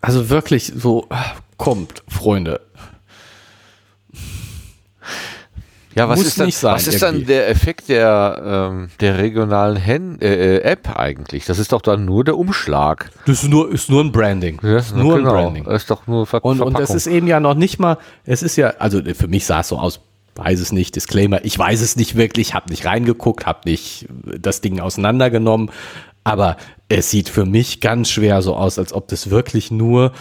[0.02, 2.62] also wirklich so, ah, kommt, Freunde.
[5.96, 9.76] Ja, was Muss ist dann, sein was ist dann der Effekt der, ähm, der regionalen
[9.76, 11.46] Hen äh, äh, App eigentlich?
[11.46, 13.12] Das ist doch dann nur der Umschlag.
[13.26, 14.60] Das ist nur, ist nur ein Branding.
[14.64, 15.30] Ja, ist nur genau.
[15.30, 15.64] ein Branding.
[15.66, 18.42] Das ist doch nur Ver Und, und das ist eben ja noch nicht mal, es
[18.42, 20.00] ist ja, also für mich sah es so aus,
[20.36, 24.08] weiß es nicht, Disclaimer, ich weiß es nicht wirklich, habe nicht reingeguckt, habe nicht
[24.40, 25.72] das Ding auseinandergenommen,
[26.24, 30.12] aber es sieht für mich ganz schwer so aus, als ob das wirklich nur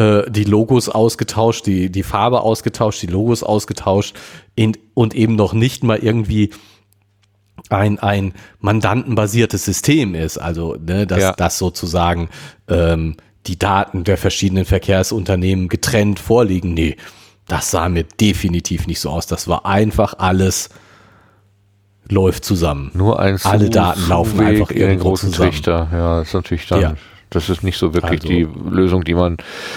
[0.00, 4.16] äh, die Logos ausgetauscht, die, die Farbe ausgetauscht, die Logos ausgetauscht
[4.54, 6.50] in, und eben noch nicht mal irgendwie
[7.68, 10.38] ein, ein mandantenbasiertes System ist.
[10.38, 11.32] Also, ne, dass Ja.
[11.32, 12.30] das sozusagen
[12.68, 16.72] ähm, die Daten der verschiedenen Verkehrsunternehmen getrennt vorliegen.
[16.74, 16.96] Nee,
[17.46, 19.26] das sah mir definitiv nicht so aus.
[19.26, 20.70] Das war einfach alles
[22.08, 22.90] läuft zusammen.
[22.94, 25.50] nur ein Alle Daten laufen einfach in den irgendwo großen zusammen.
[25.50, 25.88] Trichter.
[25.92, 26.80] Ja, ist natürlich dann.
[26.80, 26.94] Ja.
[27.30, 29.36] Das ist nicht so wirklich Also- die Lösung, die man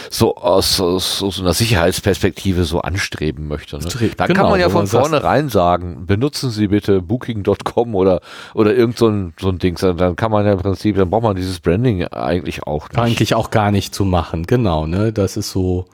[0.09, 3.77] so aus, aus, aus einer Sicherheitsperspektive so anstreben möchte.
[3.77, 3.83] Ne?
[4.17, 8.21] Da genau, kann man ja von vornherein sagen, benutzen Sie bitte Booking.com oder,
[8.53, 9.77] oder irgend so ein, so ein Ding.
[9.79, 12.99] Dann kann man ja im Prinzip, dann braucht man dieses Branding eigentlich auch nicht.
[12.99, 14.45] Eigentlich auch gar nicht zu machen.
[14.45, 15.13] Genau, ne?
[15.13, 15.85] Das ist so.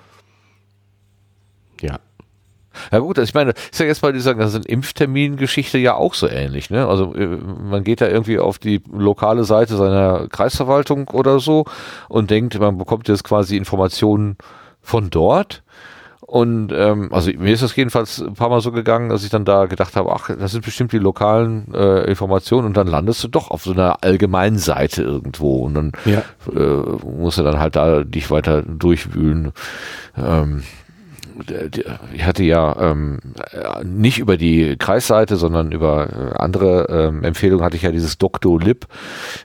[2.91, 2.99] Ja.
[2.99, 6.69] Gut, also ich meine, ist ja jetzt bei dieser ganzen Impftermin-Geschichte ja auch so ähnlich.
[6.69, 6.87] Ne?
[6.87, 11.65] Also äh, man geht da irgendwie auf die lokale Seite seiner Kreisverwaltung oder so
[12.07, 14.37] und denkt, man bekommt jetzt quasi Informationen
[14.81, 15.63] von dort.
[16.21, 19.45] Und ähm, also mir ist das jedenfalls ein paar Mal so gegangen, dass ich dann
[19.45, 23.29] da gedacht habe, ach, das sind bestimmt die lokalen äh, Informationen und dann landest du
[23.29, 26.21] doch auf so einer allgemeinen Seite irgendwo und dann Ja.
[26.55, 29.53] äh, musst du dann halt da dich weiter durchwühlen.
[30.15, 30.61] Ähm,
[32.13, 33.19] ich hatte ja ähm,
[33.51, 38.17] äh, nicht über die Kreisseite, sondern über äh, andere ähm, Empfehlungen hatte ich ja dieses
[38.17, 38.87] Doctolib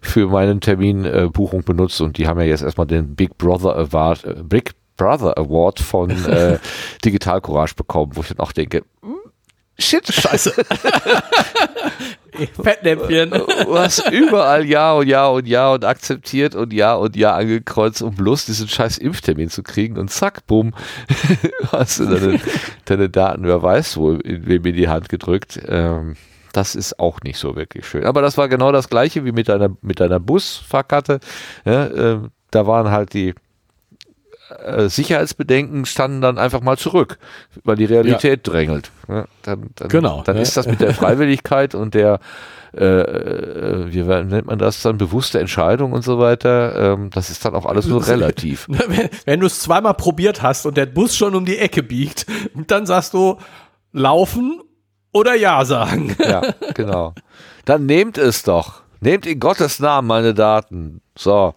[0.03, 4.25] für meinen Terminbuchung äh, benutzt und die haben ja jetzt erstmal den Big Brother Award,
[4.25, 6.59] äh, Big Brother Award von äh,
[7.05, 9.24] Digital Courage bekommen, wo ich dann auch denke, hm,
[9.79, 10.53] shit, scheiße,
[12.63, 13.31] Fettnäpfchen.
[13.31, 18.03] du hast überall Ja und Ja und Ja und akzeptiert und Ja und Ja angekreuzt,
[18.03, 20.75] um bloß diesen scheiß Impftermin zu kriegen und zack, bumm,
[21.73, 22.41] hast du deine,
[22.85, 25.61] deine Daten, wer weiß wo, in wem in die Hand gedrückt.
[25.67, 26.17] Ähm,
[26.53, 28.05] das ist auch nicht so wirklich schön.
[28.05, 31.21] Aber das war genau das gleiche wie mit deiner, mit deiner Busfahrkarte.
[31.65, 33.35] Ja, ähm, da waren halt die
[34.51, 37.19] äh, Sicherheitsbedenken standen dann einfach mal zurück,
[37.65, 38.91] weil die Realität drängelt.
[39.09, 40.43] Ja, dann, dann, Genau, Dann ne?
[40.43, 42.21] ist das mit der Freiwilligkeit und der,
[42.77, 47.45] äh, äh, wie nennt man das dann, bewusste Entscheidung und so weiter, ähm, das ist
[47.45, 48.67] dann auch alles nur relativ.
[48.69, 52.27] Wenn, wenn du es zweimal probiert hast und der Bus schon um die Ecke biegt,
[52.67, 53.39] dann sagst du
[53.93, 54.61] laufen
[55.13, 56.17] oder ja sagen.
[56.19, 56.43] Ja,
[56.75, 57.15] genau.
[57.65, 58.83] Dann nehmt es doch.
[59.01, 61.01] Nehmt in Gottes Namen meine Daten.
[61.17, 61.55] So,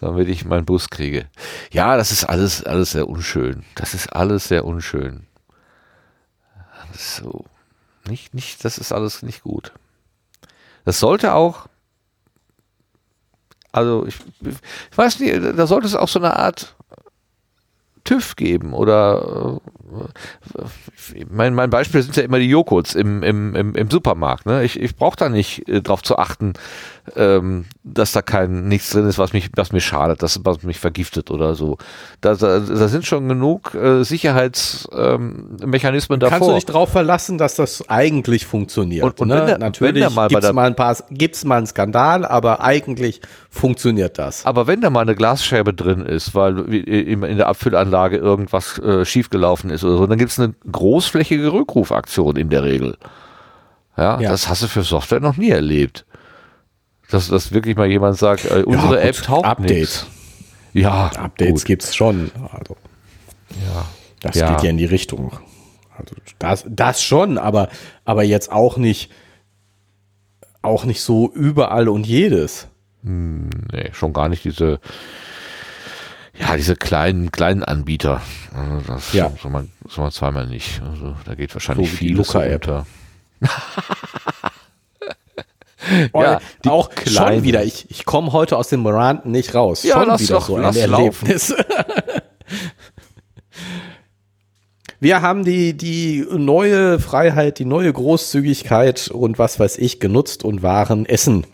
[0.00, 1.26] damit ich meinen Bus kriege.
[1.70, 3.64] Ja, das ist alles, alles sehr unschön.
[3.74, 5.26] Das ist alles sehr unschön.
[6.92, 7.44] So.
[8.08, 9.72] Nicht, nicht, das ist alles nicht gut.
[10.84, 11.66] Das sollte auch,
[13.72, 16.74] also ich, ich weiß nicht, da sollte es auch so eine Art
[18.04, 19.60] TÜV geben oder
[21.14, 24.46] äh, mein, mein Beispiel sind ja immer die Joghurts im, im, im, im Supermarkt.
[24.46, 24.64] Ne?
[24.64, 26.54] Ich, ich brauche da nicht äh, darauf zu achten,
[27.16, 30.78] ähm, dass da kein nichts drin ist, was mich, was mir schadet, das, was mich
[30.78, 31.78] vergiftet oder so.
[32.20, 36.30] Da, da, da sind schon genug äh, Sicherheitsmechanismen ähm, davor.
[36.38, 39.04] Kannst du dich drauf verlassen, dass das eigentlich funktioniert.
[39.04, 39.34] Und- und ne?
[39.36, 43.20] wenn der- Natürlich mal gibt's der- mal ein paar, gibt's mal einen Skandal, aber eigentlich
[43.50, 44.46] funktioniert das.
[44.46, 49.04] Aber wenn da mal eine Glasscheibe drin ist, weil in in der Abfüllanlage irgendwas äh,
[49.04, 52.96] schiefgelaufen ist oder so, dann gibt es eine großflächige Rückrufaktion in der Regel.
[53.96, 54.30] Ja, Ja.
[54.30, 56.06] das hast du für Software noch nie erlebt.
[57.10, 59.70] Dass, dass wirklich mal jemand sagt, äh, unsere gut, App taugt Update.
[59.78, 60.06] nichts.
[60.72, 61.64] Ja, Updates gut.
[61.66, 62.30] gibt's schon.
[62.52, 62.76] Also,
[63.50, 63.84] Ja.
[64.20, 64.54] das Ja.
[64.54, 65.32] geht ja in die Richtung.
[65.98, 67.68] Also das, das schon, aber,
[68.04, 69.10] aber jetzt auch nicht,
[70.62, 72.68] auch nicht so überall und jedes.
[73.02, 74.78] Hm, nee, schon gar nicht diese,
[76.38, 78.22] ja, diese kleinen, kleinen Anbieter.
[78.54, 79.30] Also das Ja.
[79.42, 80.80] soll man, soll man zweimal nicht.
[80.82, 82.66] Also da geht wahrscheinlich So Luca-App.
[82.68, 82.86] unter.
[86.12, 87.34] Oh, Ja, auch kleinen.
[87.36, 87.64] schon wieder.
[87.64, 89.82] Ich, ich komme heute aus dem Rant nicht raus.
[89.82, 91.54] Ja, schon lass wieder doch- so ein Erlebnis.
[95.02, 100.62] Wir haben die, die neue Freiheit, die neue Großzügigkeit und was weiß ich genutzt und
[100.62, 101.46] waren Essen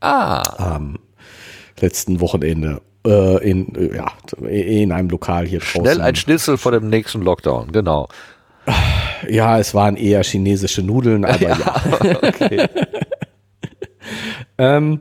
[0.00, 0.98] Ah, am
[1.80, 4.12] letzten Wochenende äh, in, äh, ja,
[4.48, 5.80] in einem Lokal hier draußen.
[5.80, 8.08] schnell ein Schnitzel vor dem nächsten Lockdown, genau.
[9.28, 11.82] Ja, es waren eher chinesische Nudeln, aber ja.
[12.22, 12.68] Okay.
[14.58, 15.00] Ähm,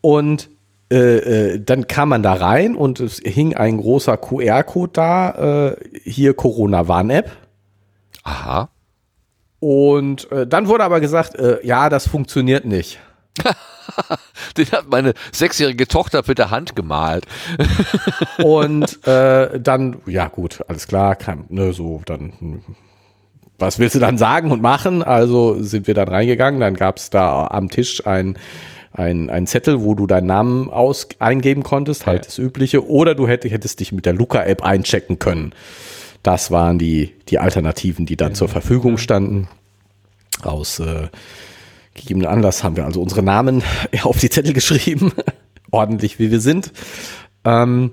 [0.00, 0.50] und
[0.92, 5.76] äh, äh, dann kam man da rein und es hing ein großer QR-Code da, äh,
[6.04, 7.30] hier Corona-Warn-App.
[8.24, 8.68] Aha.
[9.58, 13.00] Und äh, dann wurde aber gesagt, äh, ja, das funktioniert nicht.
[14.56, 17.26] Den hat meine sechsjährige Tochter mit der Hand gemalt.
[18.42, 22.62] Und äh, dann, ja gut, alles klar, kein, ne, so, dann, hm,
[23.62, 25.02] was willst du dann sagen und machen?
[25.02, 28.36] Also sind wir dann reingegangen, dann gab es da am Tisch ein,
[28.92, 33.26] ein, ein Zettel, wo du deinen Namen aus, eingeben konntest, halt das Übliche, oder du
[33.26, 35.54] hätt, hättest dich mit der Luca-App einchecken können.
[36.22, 39.48] Das waren die, die Alternativen, die dann zur Verfügung standen.
[40.42, 41.08] Aus äh,
[41.94, 43.62] gegebenen Anlass haben wir also unsere Namen
[44.02, 45.12] auf die Zettel geschrieben,
[45.70, 46.72] ordentlich wie wir sind.
[47.44, 47.92] Ähm,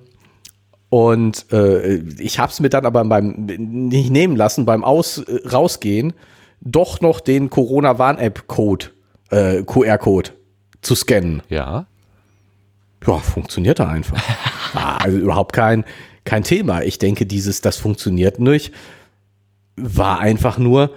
[0.89, 5.47] und äh, ich habe es mir dann aber beim nicht nehmen lassen, beim Aus, äh,
[5.47, 6.13] Rausgehen
[6.61, 8.87] doch noch den Corona-Warn-App-Code,
[9.29, 10.31] äh, QR-Code
[10.81, 11.41] zu scannen.
[11.49, 11.85] Ja.
[13.05, 14.21] Ja, funktioniert da einfach.
[14.73, 15.85] War also überhaupt kein,
[16.25, 16.81] kein Thema.
[16.83, 18.73] Ich denke, dieses, das funktioniert nicht,
[19.77, 20.91] war einfach nur,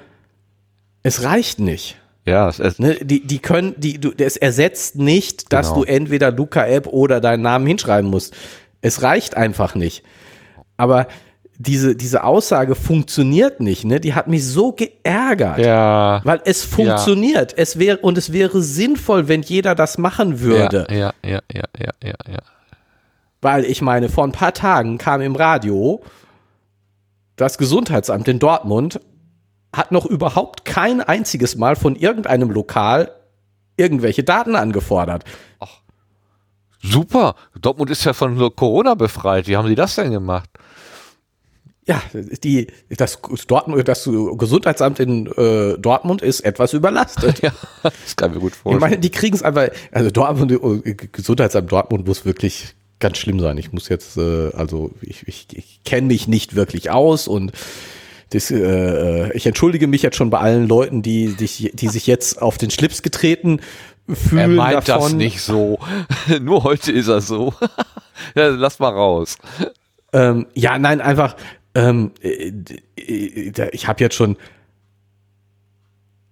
[1.05, 1.97] es reicht nicht.
[2.25, 5.81] Ja, es ist, Ne, die, die können, die, du, es ersetzt nicht, dass Genau.
[5.85, 8.35] du entweder Luca-App oder deinen Namen hinschreiben musst.
[8.83, 10.05] Es reicht einfach nicht.
[10.77, 11.07] Aber
[11.59, 14.01] diese, diese Aussage funktioniert nicht, ne?
[14.01, 15.59] Die hat mich so geärgert.
[15.59, 16.21] ja.
[16.25, 17.55] Weil es funktioniert.
[17.57, 20.87] Es wäre, und es wäre sinnvoll, wenn jeder das machen würde.
[20.91, 22.39] Ja, ja, ja, ja, ja, ja, ja.
[23.41, 26.03] Weil ich meine, vor ein paar Tagen kam im Radio,
[27.37, 29.01] das Gesundheitsamt in Dortmund
[29.75, 33.11] hat noch überhaupt kein einziges Mal von irgendeinem Lokal
[33.77, 35.25] irgendwelche Daten angefordert.
[36.83, 37.37] Super.
[37.61, 39.47] Dortmund ist ja von Corona befreit.
[39.47, 40.51] Wie haben sie das denn gemacht?
[41.85, 43.19] Ja, die, das,
[43.49, 44.09] Dortmund, das
[44.39, 47.41] Gesundheitsamt in äh, Dortmund ist etwas überlastet.
[47.43, 47.53] Ja,
[47.83, 48.81] das kann ich mir gut Ich vorstellen.
[48.81, 53.59] meine, die kriegen es einfach, also Dortmund, äh, Gesundheitsamt Dortmund muss wirklich ganz schlimm sein.
[53.59, 57.51] Ich muss jetzt, äh, also ich, ich, ich kenne mich nicht wirklich aus und
[58.31, 62.41] das, äh, ich entschuldige mich jetzt schon bei allen Leuten, die, die, die sich jetzt
[62.41, 63.61] auf den Schlips getreten
[64.09, 65.03] er fühlen meint davon.
[65.03, 65.79] das nicht so.
[66.41, 67.55] Nur heute ist er so.
[68.35, 69.37] ja, lass mal raus.
[70.13, 71.37] Ähm, ja, nein, einfach,
[71.75, 72.53] ähm, äh,
[72.97, 74.37] äh, da- ich habe jetzt schon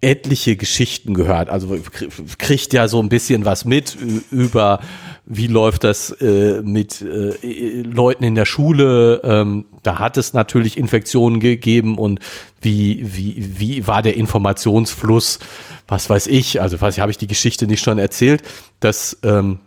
[0.03, 1.51] etliche Geschichten gehört.
[1.51, 3.97] Also krie- kriegt ja so ein bisschen was mit
[4.31, 4.81] über,
[5.27, 9.21] wie läuft das äh, mit äh, Leuten in der Schule.
[9.23, 12.21] Ähm, da hat es natürlich Infektionen gegeben und
[12.63, 15.39] wie, wie, wie war der Informationsfluss?
[15.87, 16.61] Was weiß ich?
[16.61, 18.43] Also, was habe ich die Geschichte nicht schon erzählt,
[18.81, 19.59] dass ähm,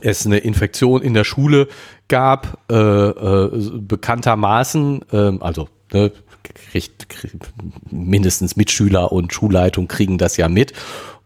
[0.00, 1.68] es eine Infektion in der Schule
[2.08, 6.12] gab, äh, äh, bekanntermaßen, ähm, also ne,
[6.56, 7.52] kriegt, kriegt,
[7.90, 10.72] mindestens Mitschüler und Schulleitung kriegen das ja mit.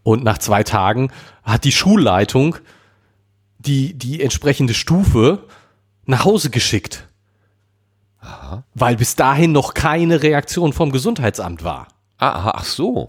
[0.02, 1.10] Und nach zwei Tagen
[1.42, 2.56] hat die Schulleitung
[3.58, 5.44] die, die entsprechende Stufe
[6.06, 7.06] nach Hause geschickt.
[8.74, 11.88] Weil bis dahin noch keine Reaktion vom Gesundheitsamt war.
[12.18, 13.08] Ah, ach so.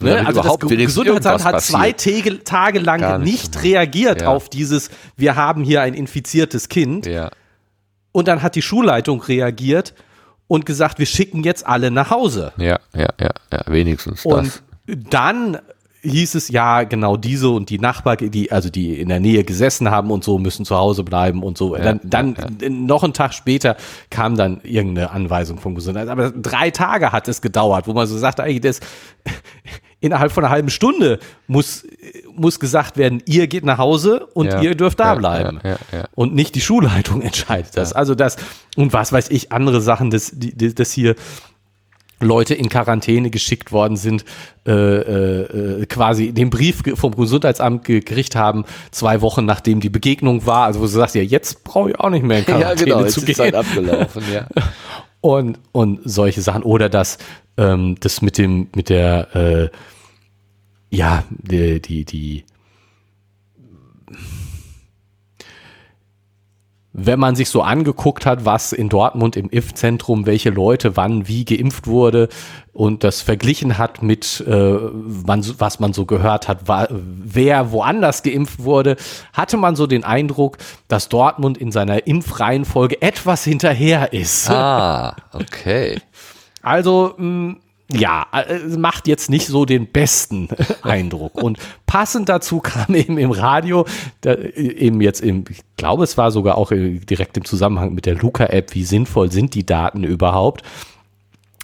[0.00, 0.26] Ne?
[0.26, 1.92] Also das Ge- Gesundheitsamt hat zwei.
[1.92, 3.62] Tage, Tage lang nicht, nicht.
[3.62, 4.28] reagiert Ja.
[4.28, 7.06] auf dieses, wir haben hier ein infiziertes Kind.
[7.06, 7.30] Ja.
[8.10, 9.94] Und dann hat die Schulleitung reagiert
[10.46, 12.52] und gesagt, wir schicken jetzt alle nach Hause.
[12.56, 14.62] Ja, ja, ja, ja, wenigstens Und das.
[15.10, 15.58] dann
[16.04, 19.90] hieß es ja genau diese und die Nachbar, die also die in der Nähe gesessen
[19.90, 21.74] haben und so müssen zu Hause bleiben und so.
[21.76, 23.76] dann dann noch einen Tag später
[24.10, 26.20] kam dann irgendeine Anweisung vom Gesundheitsamt.
[26.20, 28.80] Aber drei Tage hat es gedauert, wo man so sagt, eigentlich das
[30.04, 31.86] innerhalb von einer halben Stunde muss
[32.36, 35.60] muss gesagt werden, ihr geht nach Hause und Ja, ihr dürft da ja, bleiben.
[35.64, 36.04] ja, ja, ja.
[36.14, 37.92] Und nicht die Schulleitung entscheidet das.
[37.92, 38.36] Also das
[38.76, 41.14] und was weiß ich, andere Sachen, dass, dass hier
[42.20, 44.24] Leute in Quarantäne geschickt worden sind,
[44.66, 50.46] äh, äh, äh, quasi den Brief vom Gesundheitsamt gekriegt haben, zwei Wochen nachdem die Begegnung
[50.46, 50.64] war.
[50.66, 53.34] Also wo du sagst, ja, jetzt brauche ich auch nicht mehr in Quarantäne zu gehen.
[53.34, 54.46] Zeit abgelaufen, ja.
[55.20, 56.62] Und, und solche Sachen.
[56.62, 57.16] Oder das,
[57.56, 59.68] ähm, das mit dem, mit der, äh,
[60.94, 62.44] ja, die, die, die
[66.96, 71.44] wenn man sich so angeguckt hat, was in Dortmund im Impfzentrum, welche Leute wann wie
[71.44, 72.28] geimpft wurde
[72.72, 74.78] und das verglichen hat mit, äh,
[75.26, 78.94] man, was man so gehört hat, war, wer woanders geimpft wurde,
[79.32, 84.48] hatte man so den Eindruck, dass Dortmund in seiner Impfreihenfolge etwas hinterher ist.
[84.48, 85.98] Ah, okay.
[86.62, 87.56] Also mh,
[87.94, 90.48] ja, äh, macht jetzt nicht so den besten
[90.82, 91.42] Eindruck.
[91.42, 93.86] Und passend dazu kam eben im Radio,
[94.20, 98.16] da, eben jetzt im, ich glaube, es war sogar auch direkt im Zusammenhang mit der
[98.16, 100.62] Luca-App, wie sinnvoll sind die Daten überhaupt,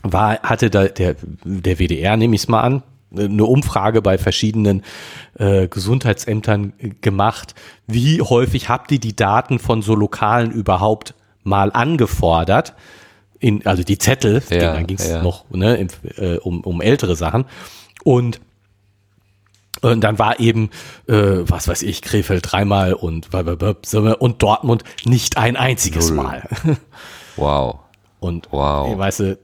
[0.03, 2.83] war, hatte da der, der WDR, nehme ich es mal an,
[3.15, 4.83] eine Umfrage bei verschiedenen
[5.35, 7.55] äh, Gesundheitsämtern gemacht.
[7.87, 12.75] Wie häufig habt ihr die Daten von so Lokalen überhaupt mal angefordert?
[13.41, 15.23] In, also die Zettel, Ja, dann ging es ja.
[15.23, 17.47] noch ne, im, äh, um, um ältere Sachen.
[18.05, 18.41] Und,
[19.81, 20.71] und dann war eben,
[21.09, 26.25] äh, was weiß ich, Krefeld dreimal und, und Dortmund nicht ein einziges Null.
[26.25, 26.43] Mal.
[27.37, 27.79] Wow.
[28.19, 28.99] Und Wow.
[28.99, 29.39] weißt du,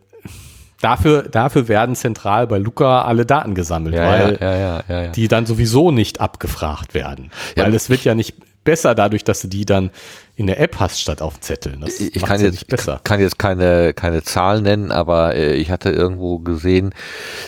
[0.82, 5.02] dafür, dafür werden zentral bei Luca alle Daten gesammelt, Ja, weil ja, ja, ja, ja,
[5.04, 5.08] ja.
[5.12, 7.30] die dann sowieso nicht abgefragt werden.
[7.56, 8.34] Ja, weil es wird ja nicht
[8.66, 9.90] besser dadurch, dass du die dann
[10.36, 11.80] in der App hast statt auf Zetteln.
[11.80, 13.00] Das ich kann ja jetzt, nicht besser.
[13.02, 16.94] kann jetzt keine, keine Zahl nennen, aber äh, ich hatte irgendwo gesehen,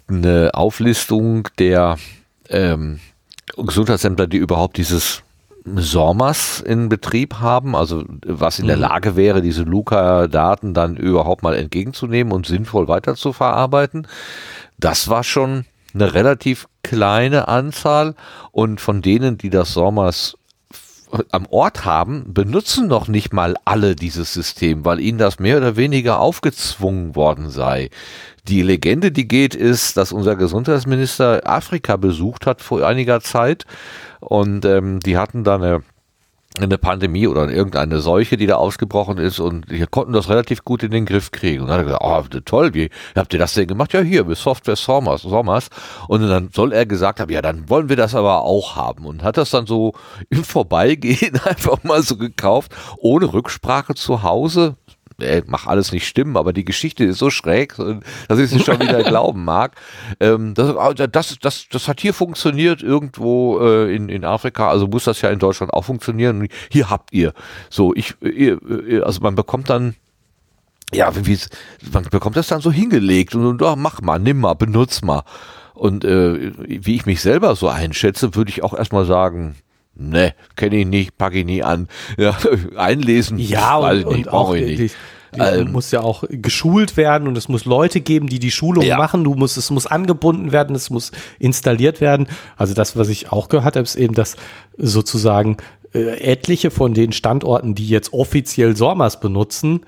[0.08, 1.98] eine Auflistung der
[2.48, 3.00] ähm,
[3.56, 5.22] Gesundheitsämter, die überhaupt dieses
[5.76, 8.82] SORMAS in Betrieb haben, also was in der Mhm.
[8.82, 14.06] Lage wäre, diese Luca-Daten dann überhaupt mal entgegenzunehmen und sinnvoll weiter zu verarbeiten.
[14.78, 18.14] Das war schon eine relativ kleine Anzahl
[18.52, 20.36] und von denen, die das SORMAS
[21.30, 25.76] am Ort haben, benutzen noch nicht mal alle dieses System, weil ihnen das mehr oder
[25.76, 27.90] weniger aufgezwungen worden sei.
[28.46, 33.66] Die Legende, die geht, ist, dass unser Gesundheitsminister Afrika besucht hat vor einiger Zeit
[34.20, 35.82] und ähm, die hatten da eine
[36.64, 40.82] eine Pandemie oder irgendeine Seuche, die da ausgebrochen ist und wir konnten das relativ gut
[40.82, 41.62] in den Griff kriegen.
[41.62, 43.92] Und dann hat er gesagt, oh, toll, wie habt ihr das denn gemacht?
[43.92, 45.68] Ja, hier, mit Software Sommers, Sommers.
[46.08, 49.06] Und dann soll er gesagt haben, ja, dann wollen wir das aber auch haben.
[49.06, 49.94] Und hat das dann so
[50.30, 54.76] im Vorbeigehen einfach mal so gekauft, ohne Rücksprache zu Hause.
[55.20, 57.74] Ey, mach alles nicht stimmen, aber die Geschichte ist so schräg,
[58.28, 59.74] dass ich sie schon wieder glauben mag.
[60.20, 60.76] Ähm, das,
[61.10, 65.30] das, das, das hat hier funktioniert irgendwo äh, in, in Afrika, also muss das ja
[65.30, 66.46] in Deutschland auch funktionieren.
[66.70, 67.32] Hier habt ihr.
[67.68, 68.60] So, ich, ihr,
[69.04, 69.96] also man bekommt dann
[70.94, 71.38] ja, wie, wie-
[71.92, 75.24] man bekommt das dann so hingelegt und, und oh, mach mal, nimm mal, benutz mal.
[75.74, 79.56] Und äh, wie ich mich selber so einschätze, würde ich auch erstmal sagen,
[79.98, 81.88] ne, kenne ich nicht, packe ich nie an.
[82.16, 82.36] Ja,
[82.76, 84.94] einlesen, Ja, und, und auch brauche ich nicht.
[85.34, 88.82] die Ähm, muss ja auch geschult werden und es muss Leute geben, die die Schulung
[88.84, 88.96] Ja.
[88.96, 89.24] machen.
[89.24, 92.28] Du musst, es muss angebunden werden, es muss installiert werden.
[92.56, 94.36] Also das, was ich auch gehört habe, ist eben, dass
[94.78, 95.58] sozusagen
[95.92, 99.80] äh, etliche von den Standorten, die jetzt offiziell SORMAS benutzen,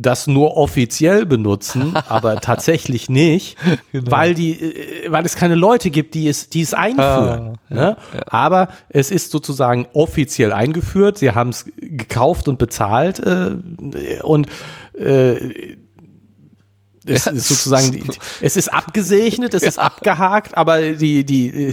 [0.00, 3.56] das nur offiziell benutzen, aber tatsächlich nicht,
[3.92, 4.10] Genau.
[4.10, 7.58] weil die, äh, weil es keine Leute gibt, die es, die es einführen.
[7.68, 7.96] Ah, ne?
[8.26, 11.18] Aber es ist sozusagen offiziell eingeführt.
[11.18, 13.56] Sie haben es gekauft und bezahlt äh,
[14.22, 14.46] und
[14.96, 15.76] äh,
[17.04, 18.06] es Ja, ist sozusagen,
[18.42, 21.72] es ist abgesegnet, es ist abgehakt, aber die, die,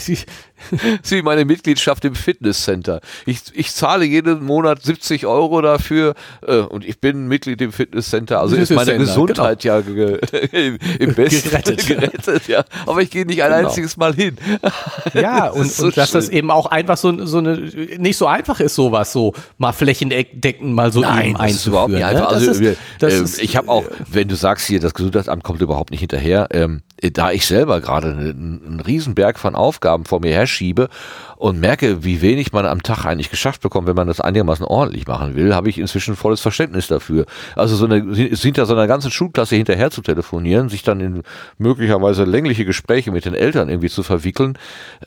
[0.72, 3.02] die ist wie meine Mitgliedschaft im Fitnesscenter.
[3.26, 8.40] Ich, ich zahle jeden Monat 70 Euro dafür äh, und ich bin Mitglied im Fitnesscenter.
[8.40, 10.20] Also ist meine Fitnesscenter, Gesundheit ja ge,
[11.00, 11.86] im, besten Gerettet.
[11.88, 12.64] gerettet, ja.
[12.86, 13.68] Aber ich gehe nicht ein Genau.
[13.68, 14.38] einziges Mal hin.
[15.14, 17.58] Ja, Das und, so und dass das eben auch einfach so, so eine,
[17.98, 21.94] nicht so einfach ist, sowas so mal flächendeckend mal so eben das ist überhaupt einzuführen.
[21.94, 22.08] nicht ne?
[22.08, 22.26] einfach.
[22.30, 24.94] Das Also ist- wir, das ähm, ist- ich habe auch, wenn du sagst hier, das
[24.94, 26.82] Gesundheitsamt kommt überhaupt nicht hinterher, ähm,
[27.14, 30.90] da ich selber gerade einen, einen Riesenberg von Aufgaben vor mir herschiebe
[31.38, 35.08] und merke, wie wenig man am Tag eigentlich geschafft bekommt, wenn man das einigermaßen ordentlich
[35.08, 37.26] machen will, habe ich inzwischen volles Verständnis dafür.
[37.56, 41.24] Also so eine, ja so einer ganzen Schulklasse hinterher zu telefonieren, sich dann in
[41.58, 44.58] möglicherweise längliche Gespräche mit den Eltern irgendwie zu verwickeln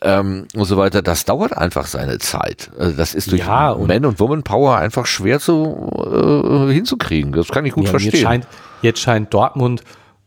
[0.01, 2.69] ähm, und so weiter, das dauert einfach seine Zeit.
[2.77, 7.31] Also das ist durch Ja, und- Man- und Woman Power einfach schwer zu äh, hinzukriegen.
[7.31, 8.11] Das kann ich gut Ja, verstehen.
[8.13, 8.47] Jetzt scheint,
[8.81, 9.81] jetzt scheint Dortmund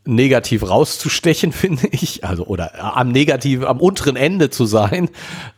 [0.05, 5.09] negativ rauszustechen, finde ich, also oder am negativ, am unteren Ende zu sein.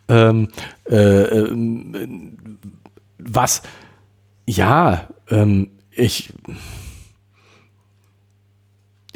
[0.07, 0.49] Ähm,
[0.89, 2.59] äh, ähm,
[3.17, 3.63] was,
[4.45, 6.33] ja, ähm, ich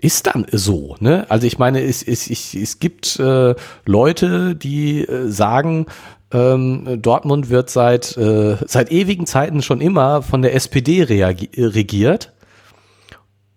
[0.02, 1.26] ist dann so, ne?
[1.30, 3.54] Also ich meine, es, es, es, es gibt äh,
[3.86, 5.88] Leute, die äh, sagen,
[6.32, 12.34] ähm, Dortmund wird seit, äh, seit ewigen Zeiten schon immer von der SPD äh, regiert.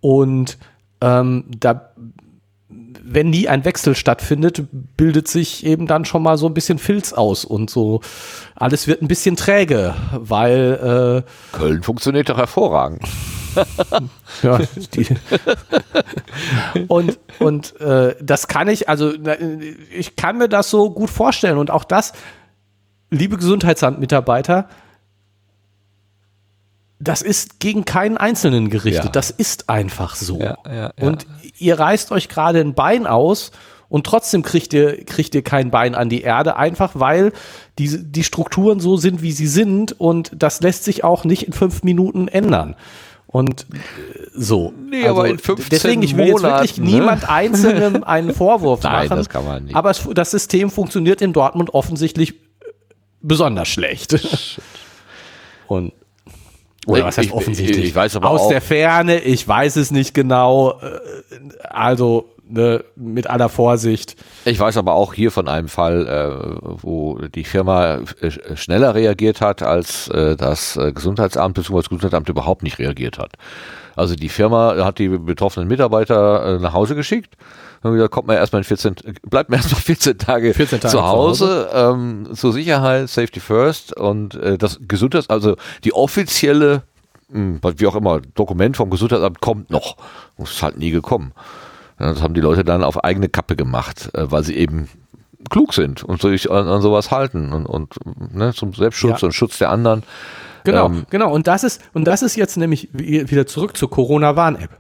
[0.01, 0.59] Und
[1.03, 1.93] ähm, da
[3.05, 4.65] wenn nie ein Wechsel stattfindet,
[4.97, 8.01] bildet sich eben dann schon mal so ein bisschen Filz aus und so
[8.55, 13.03] alles wird ein bisschen träge, weil äh, Köln funktioniert doch hervorragend.
[14.43, 14.61] ja,
[14.95, 15.09] die,
[16.89, 19.13] und und äh, das kann ich, also
[19.91, 22.13] ich kann mir das so gut vorstellen und auch das,
[23.11, 24.69] liebe Gesundheitsamtmitarbeiter,
[27.03, 29.07] das ist gegen keinen Einzelnen gerichtet.
[29.07, 29.11] Ja.
[29.11, 30.39] Das ist einfach so.
[30.39, 31.27] Ja, ja, und
[31.59, 33.51] ihr reißt euch gerade ein Bein aus
[33.89, 37.33] und trotzdem kriegt ihr, kriegt ihr kein Bein an die Erde, einfach weil
[37.79, 41.53] die, die Strukturen so sind, wie sie sind und das lässt sich auch nicht in
[41.53, 42.77] fünf Minuten ändern.
[43.27, 43.79] Und äh,
[44.35, 44.73] so.
[44.89, 46.85] Nee, also, aber in 15 deswegen, ich will jetzt wirklich ne?
[46.85, 49.17] niemand Einzelnem einen Vorwurf Nein, machen.
[49.17, 49.75] das kann man nicht.
[49.75, 52.35] Aber es, das System funktioniert in Dortmund offensichtlich
[53.23, 54.59] besonders schlecht.
[55.67, 55.93] Und
[56.87, 57.79] oder was heißt ich, offensichtlich?
[57.79, 60.81] Ich, ich weiß aber Aus auch, der Ferne, ich weiß es nicht genau.
[60.81, 60.99] Äh,
[61.69, 64.17] also ne, mit aller Vorsicht.
[64.45, 69.41] Ich weiß aber auch hier von einem Fall, äh, wo die Firma äh, schneller reagiert
[69.41, 71.77] hat, als äh, das äh, Gesundheitsamt bzw.
[71.77, 73.33] das Gesundheitsamt überhaupt nicht reagiert hat.
[73.97, 77.37] Also die Firma hat die betroffenen Mitarbeiter äh, nach Hause geschickt
[77.85, 78.95] haben gesagt, kommt man erstmal in 14,
[79.29, 81.95] bleibt man erstmal 14 Tage, 14 Tage zu Hause, zu Hause.
[81.95, 86.83] Ähm, zur Sicherheit, Safety First und äh, das Gesundheits, also die offizielle,
[87.29, 89.97] mh, hm, wie auch immer, Dokument vom Gesundheitsamt kommt noch.
[90.39, 91.33] Ist halt nie gekommen.
[91.99, 94.89] Das haben die Leute dann auf eigene Kappe gemacht, äh, weil sie eben
[95.51, 97.95] klug sind und sich an, an sowas halten und, und
[98.35, 99.27] ne, zum Selbstschutz ja.
[99.27, 100.03] und Schutz der anderen.
[100.65, 101.33] Genau, ähm, genau.
[101.33, 104.71] Und das ist, und das ist jetzt nämlich wieder zurück zur Corona-Warn-App.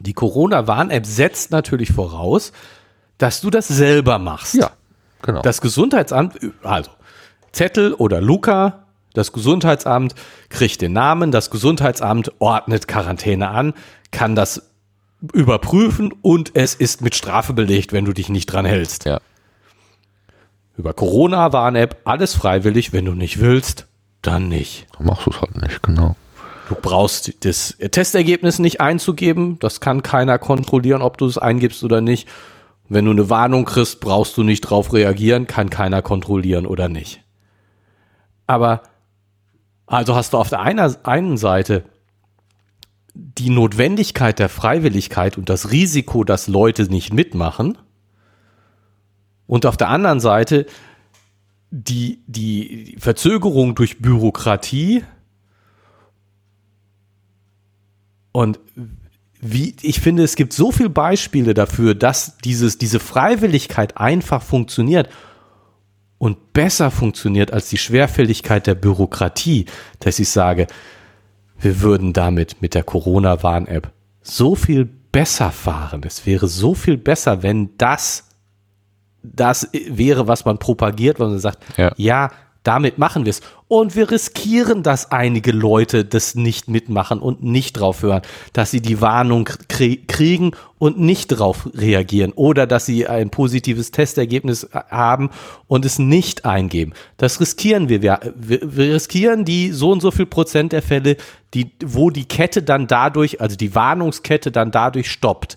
[0.00, 2.52] Die Corona-Warn-App setzt natürlich voraus,
[3.18, 4.54] dass du das selber machst.
[4.54, 4.70] Ja,
[5.22, 5.42] genau.
[5.42, 6.90] Das Gesundheitsamt, also
[7.52, 8.84] Zettel oder Luca,
[9.14, 10.14] das Gesundheitsamt
[10.48, 13.74] kriegt den Namen, das Gesundheitsamt ordnet Quarantäne an,
[14.12, 14.70] kann das
[15.32, 19.04] überprüfen und es ist mit Strafe belegt, wenn du dich nicht dran hältst.
[19.04, 19.18] Ja.
[20.76, 23.86] Über Corona-Warn-App alles freiwillig, wenn du nicht willst,
[24.22, 24.86] dann nicht.
[24.96, 26.14] Dann machst du es halt nicht, genau.
[26.68, 29.58] Du brauchst das Testergebnis nicht einzugeben.
[29.58, 32.28] Das kann keiner kontrollieren, ob du es eingibst oder nicht.
[32.88, 37.22] Wenn du eine Warnung kriegst, brauchst du nicht drauf reagieren, kann keiner kontrollieren oder nicht.
[38.46, 38.82] Aber
[39.86, 41.84] also hast du auf der einer, einen Seite
[43.14, 47.78] die Notwendigkeit der Freiwilligkeit und das Risiko, dass Leute nicht mitmachen.
[49.46, 50.66] Und auf der anderen Seite
[51.70, 55.04] die, die Verzögerung durch Bürokratie
[58.38, 58.60] Und
[59.40, 65.08] wie, ich finde, es gibt so viele Beispiele dafür, dass dieses, diese Freiwilligkeit einfach funktioniert
[66.18, 69.66] und besser funktioniert als die Schwerfälligkeit der Bürokratie,
[69.98, 70.68] dass ich sage,
[71.58, 73.90] wir würden damit mit der Corona-Warn-App
[74.22, 76.02] so viel besser fahren.
[76.06, 78.24] Es wäre so viel besser, wenn das
[79.24, 82.30] das wäre, was man propagiert, wenn man sagt, ja, ja
[82.68, 83.40] damit machen wir es.
[83.66, 88.20] Und wir riskieren, dass einige Leute das nicht mitmachen und nicht drauf hören,
[88.52, 94.68] dass sie die Warnung kriegen und nicht drauf reagieren oder dass sie ein positives Testergebnis
[94.90, 95.30] haben
[95.66, 96.92] und es nicht eingeben.
[97.16, 98.02] Das riskieren wir.
[98.02, 101.16] Wir, wir riskieren die so und so viel Prozent der Fälle,
[101.54, 105.56] die, wo die Kette dann dadurch, also die Warnungskette dann dadurch stoppt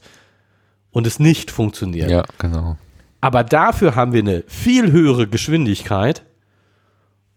[0.91, 2.09] und es nicht funktioniert.
[2.09, 2.77] Ja, genau.
[3.19, 6.23] Aber dafür haben wir eine viel höhere Geschwindigkeit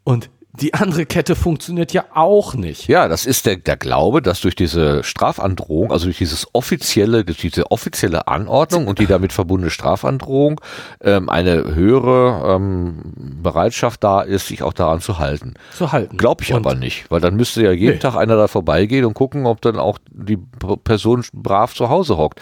[0.04, 2.86] und die andere Kette funktioniert ja auch nicht.
[2.86, 7.38] Ja, das ist der, der Glaube, dass durch diese Strafandrohung, also durch dieses offizielle, durch
[7.38, 10.60] diese offizielle Anordnung und die damit verbundene Strafandrohung
[11.00, 13.02] ähm, eine höhere ähm,
[13.42, 15.54] Bereitschaft da ist, sich auch daran zu halten.
[15.76, 16.16] Zu halten.
[16.16, 17.98] Glaube ich und aber nicht, weil dann müsste ja jeden nee.
[17.98, 20.38] Tag einer da vorbeigehen und gucken, ob dann auch die
[20.84, 22.40] Person brav zu Hause hockt.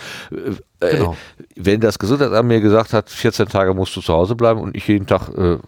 [0.82, 1.16] Äh, äh, genau.
[1.56, 4.88] wenn das Gesundheitsamt mir gesagt hat, 14 Tage musst du zu Hause bleiben und ich
[4.88, 5.58] jeden Tag, äh,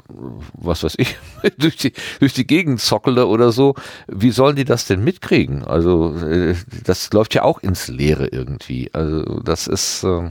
[0.55, 1.17] was weiß ich,
[1.59, 3.75] durch, die, durch die Gegend zockele oder so,
[4.07, 5.65] wie sollen die das denn mitkriegen?
[5.65, 6.55] Also äh,
[6.85, 8.91] das läuft ja auch ins Leere irgendwie.
[8.93, 10.05] Also das ist...
[10.05, 10.31] Äh,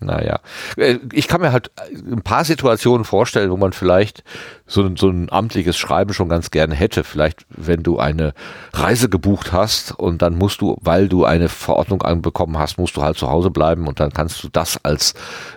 [0.00, 0.40] naja,
[0.76, 4.24] äh, ich kann mir halt ein paar Situationen vorstellen, wo man vielleicht
[4.66, 7.04] so ein, so ein amtliches Schreiben schon ganz gerne hätte.
[7.04, 8.32] Vielleicht, wenn du eine
[8.72, 13.02] Reise gebucht hast und dann musst du, weil du eine Verordnung anbekommen hast, musst du
[13.02, 15.14] halt zu Hause bleiben und dann kannst du das als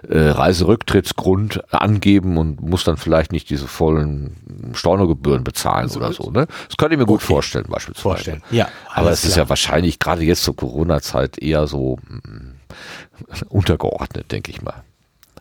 [0.10, 6.32] äh, Reiserücktrittsgrund angeben und musst dann vielleicht nicht diese vollen Stornogebühren bezahlen also, oder so.
[6.32, 6.48] Ne?
[6.68, 7.14] Das könnte ich mir okay.
[7.14, 8.02] gut vorstellen, beispielsweise.
[8.02, 8.44] Vorstellen.
[8.52, 12.63] Ja, aber es ist ja wahrscheinlich gerade jetzt zur Corona-Zeit eher so mm,
[13.50, 14.84] untergeordnet, denke ich mal.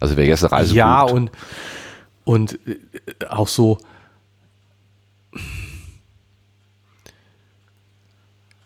[0.00, 1.14] Also wer jetzt eine Reise Ja, bucht.
[1.14, 1.30] und,
[2.24, 2.78] und äh,
[3.28, 3.78] auch so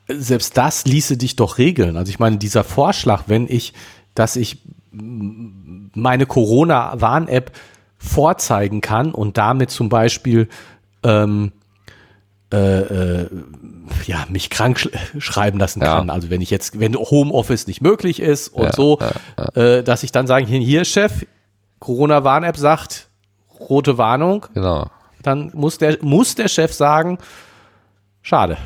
[0.08, 1.96] selbst das ließe dich doch regeln.
[1.96, 3.72] Also ich meine, dieser Vorschlag, wenn ich,
[4.14, 4.58] dass ich
[4.92, 7.52] meine Corona-Warn-App
[7.98, 10.48] vorzeigen kann und damit zum Beispiel
[11.02, 11.52] ähm,
[12.52, 13.28] äh, äh,
[14.06, 15.96] ja, mich krank sch schreiben lassen Ja.
[15.98, 16.10] kann.
[16.10, 19.48] Also wenn ich jetzt, wenn Homeoffice nicht möglich ist und Ja, so, ja,
[19.78, 21.26] Äh, dass ich dann sage, hier, hier Chef,
[21.80, 23.08] Corona-Warn-App sagt,
[23.58, 24.90] rote Warnung, Genau.
[25.22, 27.18] dann muss der, muss der Chef sagen,
[28.22, 28.56] schade.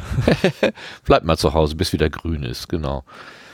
[1.04, 3.04] Bleibt mal zu Hause, bis wieder grün ist, genau.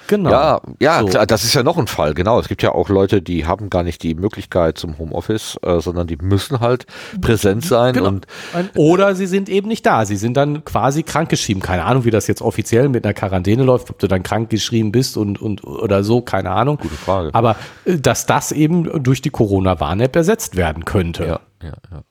[0.06, 0.30] Genau.
[0.30, 1.06] Ja, ja, So.
[1.06, 2.38] klar, das ist ja noch ein Fall, genau.
[2.38, 6.06] Es gibt ja auch Leute, die haben gar nicht die Möglichkeit zum Homeoffice, äh, sondern
[6.06, 6.86] die müssen halt
[7.20, 8.08] präsent sein Genau.
[8.08, 8.26] und
[8.74, 10.04] Oder sie sind eben nicht da.
[10.06, 11.62] Sie sind dann quasi krankgeschrieben.
[11.62, 15.16] Keine Ahnung, wie das jetzt offiziell mit einer Quarantäne läuft, ob du dann krankgeschrieben bist
[15.16, 16.78] und, und oder so, keine Ahnung.
[16.78, 17.30] Gute Frage.
[17.34, 21.24] Aber äh, dass das eben durch die Corona-Warn-App ersetzt werden könnte.
[21.24, 22.02] Ja, ja, ja.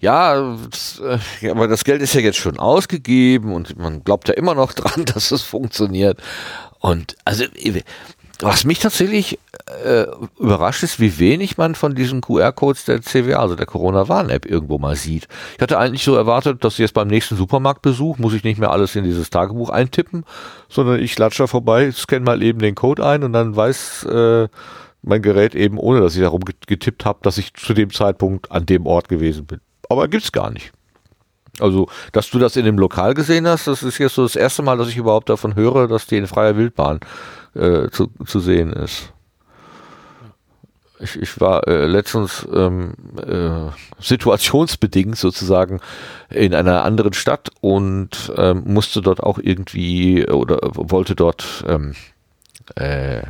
[0.00, 1.00] Ja, das,
[1.42, 4.72] äh, aber das Geld ist ja jetzt schon ausgegeben und man glaubt ja immer noch
[4.74, 6.20] dran, dass es funktioniert.
[6.78, 7.44] Und also,
[8.40, 9.40] was mich tatsächlich
[9.84, 10.04] äh,
[10.38, 14.94] überrascht ist, wie wenig man von diesen QR-Codes der CWA, also der Corona-Warn-App, irgendwo mal
[14.94, 15.26] sieht.
[15.56, 18.94] Ich hatte eigentlich so erwartet, dass jetzt beim nächsten Supermarktbesuch muss ich nicht mehr alles
[18.94, 20.24] in dieses Tagebuch eintippen,
[20.68, 24.46] sondern ich latsche da vorbei, scanne mal eben den Code ein und dann weiß äh,
[25.02, 28.52] mein Gerät eben, ohne dass ich darum get- getippt habe, dass ich zu dem Zeitpunkt
[28.52, 29.60] an dem Ort gewesen bin.
[29.88, 30.72] Aber gibt's gar nicht.
[31.60, 34.62] Also, dass du das in dem Lokal gesehen hast, das ist jetzt so das erste
[34.62, 37.00] Mal, dass ich überhaupt davon höre, dass die in freier Wildbahn
[37.54, 39.12] äh, zu, zu sehen ist.
[41.00, 43.70] Ich, ich war äh, letztens ähm, äh,
[44.00, 45.80] situationsbedingt sozusagen
[46.28, 51.94] in einer anderen Stadt und ähm, musste dort auch irgendwie oder wollte dort ähm,
[52.76, 53.22] äh, äh,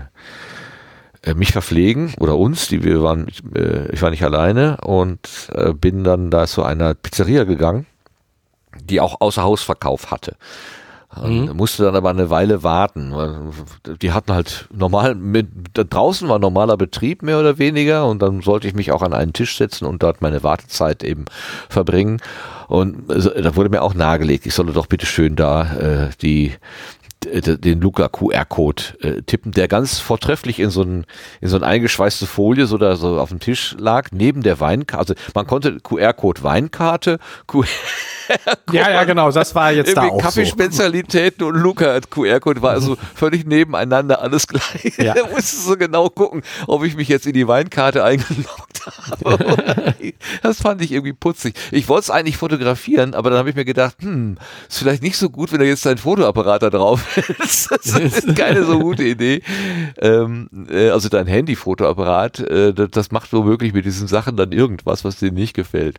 [1.34, 6.04] mich verpflegen oder uns, die wir waren, äh, ich war nicht alleine und äh, bin
[6.04, 7.86] dann da zu einer Pizzeria gegangen,
[8.82, 10.36] die auch Außerhausverkauf hatte.
[11.16, 13.14] Und musste dann aber eine Weile warten.
[14.02, 18.42] Die hatten halt normal, mit, da draußen war normaler Betrieb mehr oder weniger und dann
[18.42, 21.24] sollte ich mich auch an einen Tisch setzen und dort meine Wartezeit eben
[21.70, 22.20] verbringen.
[22.68, 26.52] Und da wurde mir auch nahegelegt, ich solle doch bitte schön da äh, die
[27.32, 31.06] den Luca QR-Code äh, tippen, der ganz vortrefflich in so ein
[31.40, 35.14] in so ein eingeschweißte Folie so da so auf dem Tisch lag neben der Weinkarte.
[35.14, 37.66] Also man konnte QR-Code Weinkarte, QR
[38.72, 39.30] ja, ja, genau.
[39.30, 40.18] Das war jetzt da auch so.
[40.18, 44.96] Kaffeespezialitäten und Luca QR-Code war also völlig nebeneinander alles gleich.
[44.98, 45.14] Ja.
[45.14, 49.94] da musstest du so genau gucken, ob ich mich jetzt in die Weinkarte eingeloggt habe.
[50.42, 51.54] das fand ich irgendwie putzig.
[51.70, 54.36] Ich wollte es eigentlich fotografieren, aber dann habe ich mir gedacht, hm,
[54.68, 57.68] ist vielleicht nicht so gut, wenn da jetzt dein Fotoapparat da drauf ist.
[57.78, 59.42] Das ist keine so gute Idee.
[59.98, 65.04] Ähm, äh, also dein Handy-Fotoapparat, äh, das, das macht womöglich mit diesen Sachen dann irgendwas,
[65.04, 65.98] was dir nicht gefällt.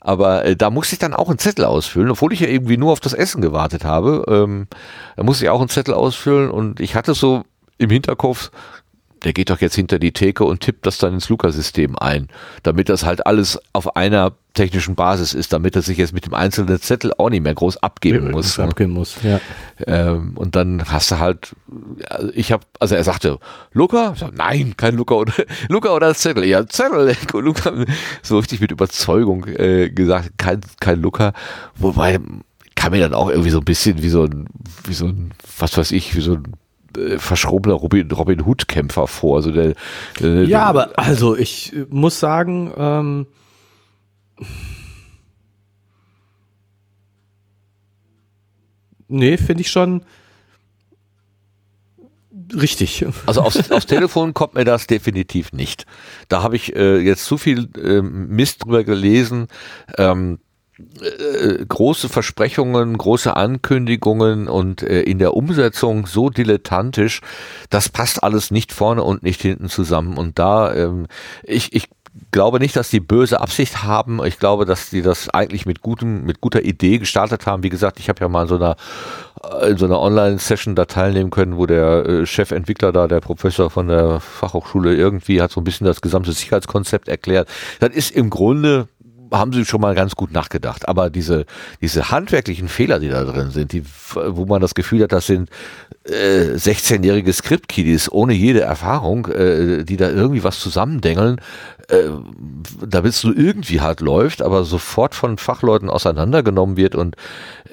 [0.00, 2.92] Aber äh, da musste ich dann auch einen Zettel ausfüllen, obwohl ich ja irgendwie nur
[2.92, 4.24] auf das Essen gewartet habe.
[4.28, 4.66] Ähm,
[5.16, 7.44] da musste ich auch einen Zettel ausfüllen und ich hatte so
[7.78, 8.50] im Hinterkopf,
[9.24, 12.28] der geht doch jetzt hinter die Theke und tippt das dann ins Luca-System ein,
[12.62, 16.34] damit das halt alles auf einer technischen Basis ist, damit er sich jetzt mit dem
[16.34, 18.58] einzelnen Zettel auch nicht mehr groß abgeben muss.
[18.58, 18.64] ne?
[18.64, 19.16] abgeben muss.
[19.22, 19.40] Ja.
[19.86, 21.54] Ähm, und dann hast du halt,
[22.34, 23.38] ich habe, also er sagte,
[23.72, 24.14] Luca?
[24.16, 25.32] Sag, nein, kein Luca oder
[25.68, 26.44] Luca oder Zettel.
[26.44, 27.72] Ja, Zettel, Luca.
[28.22, 31.32] So richtig mit Überzeugung äh, gesagt, kein, kein Luca.
[31.76, 32.18] Wobei
[32.74, 34.46] kam mir dann auch irgendwie so ein bisschen wie so ein,
[34.84, 36.54] wie so ein, was weiß ich, wie so ein
[37.18, 39.36] verschrobener Robin, Robin Hood Kämpfer vor.
[39.36, 39.74] Also der,
[40.20, 43.26] äh, Ja, aber also ich äh, muss sagen, ähm,
[49.08, 50.02] nee, finde ich schon
[52.54, 53.06] richtig.
[53.26, 55.86] Also aufs, aufs Telefon kommt mir das definitiv nicht.
[56.28, 59.48] Da habe ich äh, jetzt zu viel ähm, Mist drüber gelesen.
[59.98, 60.38] Ähm,
[61.00, 67.20] äh, große Versprechungen, große Ankündigungen und äh, in der Umsetzung so dilettantisch,
[67.70, 70.16] das passt alles nicht vorne und nicht hinten zusammen.
[70.16, 71.06] Und da, ähm,
[71.42, 71.88] ich, ich
[72.32, 74.24] glaube nicht, dass die böse Absicht haben.
[74.24, 77.62] Ich glaube, dass die das eigentlich mit gutem, mit guter Idee gestartet haben.
[77.62, 78.76] Wie gesagt, ich habe ja mal in so einer
[79.66, 83.88] in so einer Online-Session da teilnehmen können, wo der äh, Chefentwickler da, der Professor von
[83.88, 87.48] der Fachhochschule irgendwie hat so ein bisschen das gesamte Sicherheitskonzept erklärt.
[87.80, 88.88] Das ist im Grunde
[89.32, 90.88] haben sie schon mal ganz gut nachgedacht.
[90.88, 91.46] Aber diese,
[91.80, 93.84] diese handwerklichen Fehler, die da drin sind, die,
[94.14, 95.50] wo man das Gefühl hat, das sind
[96.04, 101.40] äh, 16-jährige Script-Kiddies ohne jede Erfahrung, äh, die da irgendwie was zusammendengeln,
[101.88, 102.08] äh,
[102.86, 107.16] damit es so irgendwie halt läuft, aber sofort von Fachleuten auseinandergenommen wird und,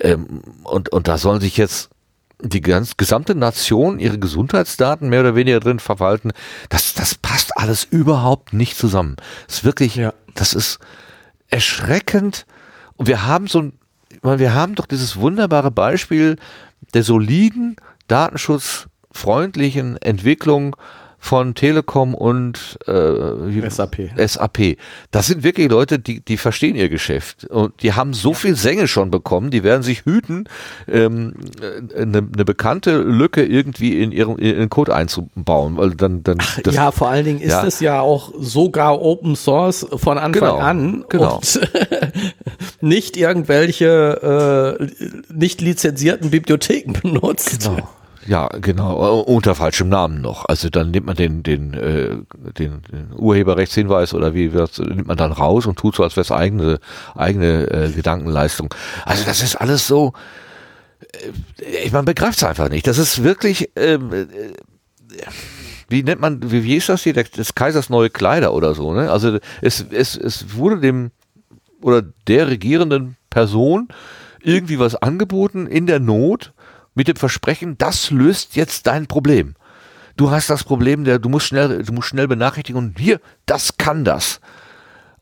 [0.01, 1.89] ähm, und, und da sollen sich jetzt
[2.41, 6.31] die ganz, gesamte Nation ihre Gesundheitsdaten mehr oder weniger drin verwalten.
[6.69, 9.15] Das, das passt alles überhaupt nicht zusammen.
[9.47, 10.13] Das ist wirklich, Ja.
[10.35, 10.77] das ist
[11.49, 12.45] erschreckend.
[12.95, 13.73] Und wir haben so ein,
[14.21, 16.37] wir haben doch dieses wunderbare Beispiel
[16.93, 17.75] der soliden,
[18.07, 20.75] datenschutzfreundlichen Entwicklung
[21.27, 24.11] von Telekom und äh, SAP.
[24.15, 24.77] SAP.
[25.11, 28.87] Das sind wirklich Leute, die, die verstehen ihr Geschäft und die haben so viel Sänge
[28.87, 30.47] schon bekommen, die werden sich hüten,
[30.87, 31.33] ähm,
[31.93, 36.59] eine, eine bekannte Lücke irgendwie in ihren, in ihren Code einzubauen, weil dann, dann Ach,
[36.71, 37.65] ja, vor allen Dingen ist ja.
[37.65, 41.35] es ja auch sogar Open Source von Anfang Genau, an genau.
[41.35, 41.59] und
[42.81, 47.65] nicht irgendwelche äh, nicht lizenzierten Bibliotheken benutzt.
[47.65, 47.89] Genau.
[48.27, 49.21] Ja, genau.
[49.21, 50.45] Äh, Unter falschem Namen noch.
[50.47, 52.17] Also dann nimmt man den, den, äh,
[52.57, 56.23] den, den Urheberrechtshinweis oder wie wird nimmt man dann raus und tut so, als wäre
[56.23, 56.79] es eigene,
[57.15, 58.73] eigene äh, Gedankenleistung.
[59.05, 60.13] Also das ist alles so.
[61.59, 62.85] Äh, man begreift es einfach nicht.
[62.85, 63.69] Das ist wirklich.
[63.75, 64.25] Ähm, äh,
[65.89, 67.13] wie nennt man, wie, wie ist das hier?
[67.13, 69.09] Des Kaisers neue Kleider oder so, ne?
[69.09, 71.11] Also es, es, es wurde dem
[71.81, 73.87] oder der regierenden Person
[74.41, 76.53] irgendwie was angeboten in der Not
[76.97, 79.53] mit dem Versprechen, das löst jetzt dein Problem.
[80.17, 83.77] Du hast das Problem, der, du musst schnell, du musst schnell benachrichtigen und hier, das
[83.77, 84.41] kann das.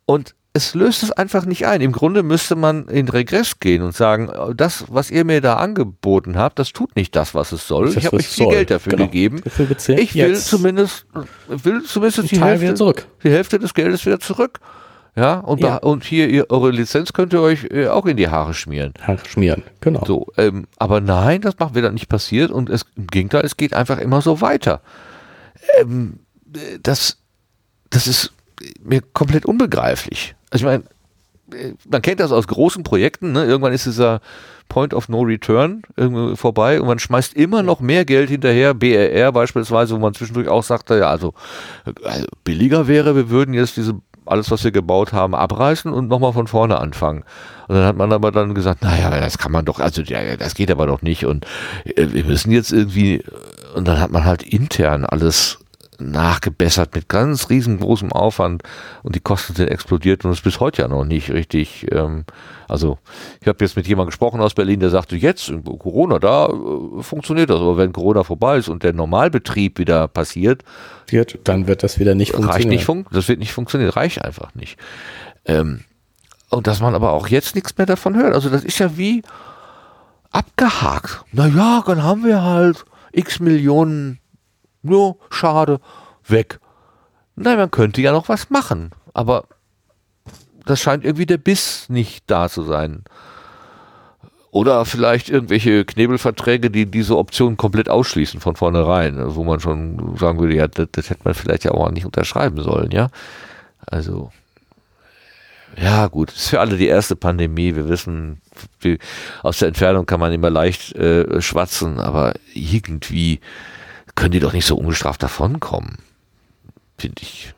[0.06, 1.82] Und es löst es einfach nicht ein.
[1.82, 6.38] Im Grunde müsste man in Regress gehen und sagen, das, was ihr mir da angeboten
[6.38, 7.88] habt, das tut nicht das, was es soll.
[7.88, 8.54] Das, ich habe euch viel soll.
[8.54, 9.10] Geld dafür Genau.
[9.68, 11.06] bezahlt Ich will jetzt zumindest,
[11.50, 12.94] will zumindest die Hälfte,
[13.26, 14.62] die Hälfte des Geldes wieder zurück.
[15.16, 15.78] Ja, und, Ja.
[15.78, 18.94] und hier, ihr, eure Lizenz könnt ihr euch äh, auch in die Haare schmieren.
[19.02, 19.64] Haare schmieren.
[19.80, 20.04] Genau.
[20.06, 23.74] So, ähm, aber nein, das macht wieder nicht passiert und es, im Gegenteil, es geht
[23.74, 24.82] einfach immer so weiter.
[25.80, 26.20] Ähm,
[26.54, 27.18] äh, das,
[27.90, 28.34] das ist
[28.84, 30.36] mir komplett unbegreiflich.
[30.50, 30.84] Also ich meine,
[31.58, 33.46] äh, man kennt das aus großen Projekten, ne?
[33.46, 34.20] irgendwann ist dieser
[34.68, 39.32] Point of No Return irgendwie vorbei und man schmeißt immer noch mehr Geld hinterher, BRR
[39.32, 41.34] beispielsweise, wo man zwischendurch auch sagte, ja, also,
[41.86, 46.08] äh, also billiger wäre, wir würden jetzt diese alles, was wir gebaut haben, abreißen und
[46.08, 47.24] nochmal von vorne anfangen.
[47.68, 50.72] Und dann hat man aber dann gesagt, naja, das kann man doch, also das geht
[50.72, 51.46] aber doch nicht und
[51.84, 53.24] äh, wir müssen jetzt irgendwie,
[53.76, 55.60] und dann hat man halt intern alles
[56.00, 58.64] nachgebessert mit ganz riesengroßem Aufwand
[59.04, 61.88] und die Kosten sind explodiert und es ist bis heute ja noch nicht richtig.
[61.92, 62.26] Ähm,
[62.68, 62.98] also
[63.42, 67.04] ich habe jetzt mit jemandem gesprochen aus Berlin, der sagte, jetzt in Corona, da äh,
[67.04, 70.64] funktioniert das, aber wenn Corona vorbei ist und der Normalbetrieb wieder passiert,
[71.08, 72.70] Wird, dann wird das wieder nicht reicht funktionieren.
[72.70, 74.78] nicht fun das wird nicht funktionieren, reicht einfach nicht.
[75.46, 75.82] Ähm,
[76.50, 78.34] und dass man aber auch jetzt nichts mehr davon hört.
[78.34, 79.24] Also das ist ja wie
[80.32, 81.24] abgehakt.
[81.32, 84.20] Naja, dann haben wir halt x Millionen,
[84.86, 85.80] no, schade,
[86.28, 86.60] weg.
[87.36, 89.46] Nein, man könnte ja noch was machen, aber
[90.66, 93.04] das scheint irgendwie der Biss nicht da zu sein.
[94.52, 100.40] Oder vielleicht irgendwelche Knebelverträge, die diese Option komplett ausschließen von vornherein, wo man schon sagen
[100.40, 103.10] würde, ja, das, das hätte man vielleicht ja auch nicht unterschreiben sollen, ja.
[103.86, 104.32] Also,
[105.78, 107.76] ja, gut, ist für alle die erste Pandemie.
[107.76, 108.42] Wir wissen,
[109.44, 113.42] aus der Entfernung kann man immer leicht äh, schwatzen, aber irgendwie
[114.16, 115.98] können die doch nicht so ungestraft davonkommen,
[116.98, 117.54] finde ich.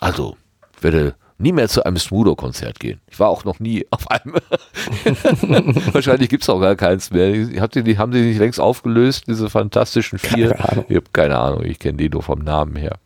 [0.00, 0.36] Also,
[0.76, 3.00] ich werde nie mehr zu einem Smudo-Konzert gehen.
[3.10, 4.34] Ich war auch noch nie auf einem.
[5.92, 7.60] Wahrscheinlich gibt es auch gar keins mehr.
[7.60, 10.50] Habt ihr die, haben die nicht längst aufgelöst, diese fantastischen vier?
[10.50, 10.84] Keine Ahnung.
[10.88, 12.98] Ich habe keine Ahnung, ich kenne die nur vom Namen her.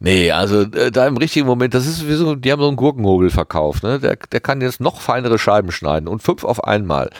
[0.00, 2.76] Nee, also äh, da im richtigen Moment, das ist wie so, die haben so einen
[2.76, 4.00] Gurkenhobel verkauft, ne?
[4.00, 7.10] Der, der kann jetzt noch feinere Scheiben schneiden und fünf auf einmal.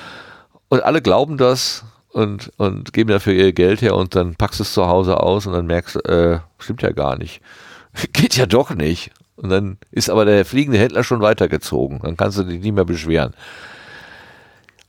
[0.68, 1.84] Und alle glauben das
[2.14, 5.46] und, und geben dafür ihr Geld her und dann packst du es zu Hause aus
[5.46, 7.42] und dann merkst du, äh, stimmt ja gar nicht.
[8.12, 9.10] Geht ja doch nicht.
[9.36, 12.00] Und dann ist aber der fliegende Händler schon weitergezogen.
[12.02, 13.34] Dann kannst du dich nicht mehr beschweren.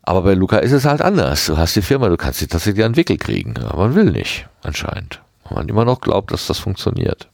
[0.04, 1.48] Aber bei Luca ist es halt anders.
[1.48, 3.58] Du hast die Firma, du kannst sie tatsächlich an Wickel kriegen.
[3.58, 5.20] Aber man will nicht, anscheinend.
[5.46, 7.28] Weil man immer noch glaubt, dass das funktioniert.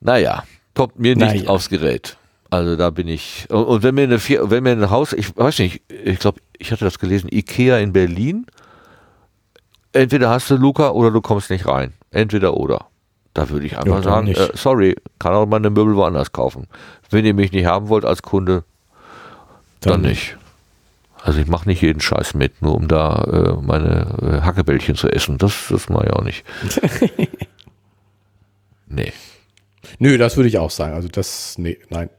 [0.00, 0.42] Naja,
[0.74, 1.48] kommt mir nicht Naja.
[1.48, 2.16] aufs Gerät.
[2.52, 3.48] Also da bin ich.
[3.48, 6.84] Und, wenn mir eine wenn mir ein Haus, ich weiß nicht, ich glaube, ich hatte
[6.84, 8.44] das gelesen, Ikea in Berlin.
[9.94, 11.94] Entweder hast du Luca oder du kommst nicht rein.
[12.10, 12.88] Entweder oder.
[13.32, 16.32] Da würde ich einfach Ja, dann sagen, äh, sorry, kann auch mal eine Möbel woanders
[16.32, 16.66] kaufen.
[17.08, 18.64] Wenn ihr mich nicht haben wollt als Kunde,
[19.80, 20.36] dann, nicht.
[21.22, 25.08] Also ich mache nicht jeden Scheiß mit, nur um da äh, meine äh, Hackebällchen zu
[25.08, 25.38] essen.
[25.38, 26.44] Das, das mache ich auch nicht.
[28.88, 29.10] nee.
[29.98, 30.92] Nö, das würde ich auch sagen.
[30.92, 32.10] Also das, nee, nein.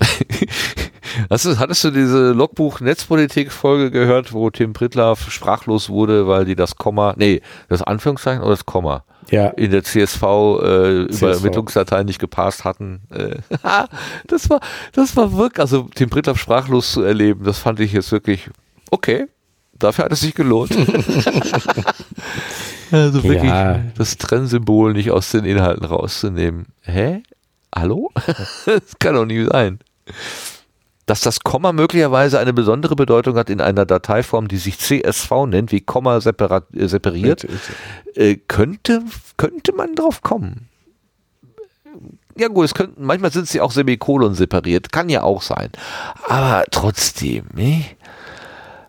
[0.00, 0.05] Hast
[1.28, 7.14] du, hattest du diese Logbuch-Netzpolitik-Folge gehört, wo Tim Prittlaff sprachlos wurde, weil die das Komma,
[7.16, 12.04] nee, das Anführungszeichen oder das Komma Ja, in der CSV, äh, CSV.
[12.04, 13.02] Nicht gepasst hatten.
[13.10, 13.36] Äh,
[14.26, 14.60] das war,
[14.92, 18.50] das war wirklich, also Tim Prittlaff sprachlos zu erleben, das fand ich jetzt wirklich
[18.90, 19.26] okay.
[19.78, 20.70] Dafür hat es sich gelohnt.
[22.90, 23.80] also wirklich Ja.
[23.96, 26.66] das Trennsymbol nicht aus den Inhalten rauszunehmen.
[26.80, 27.22] Hä?
[27.74, 28.10] Hallo?
[28.64, 29.80] das kann doch nie sein.
[31.06, 35.70] Dass das Komma möglicherweise eine besondere Bedeutung hat in einer Dateiform, die sich CSV nennt,
[35.72, 37.46] wie Komma separat, äh, separiert,
[38.14, 39.02] äh, könnte,
[39.36, 40.68] könnte man drauf kommen.
[42.36, 45.70] Ja gut, es könnten, manchmal sind sie auch Semikolon separiert, kann ja auch sein.
[46.26, 47.84] Aber trotzdem, ne?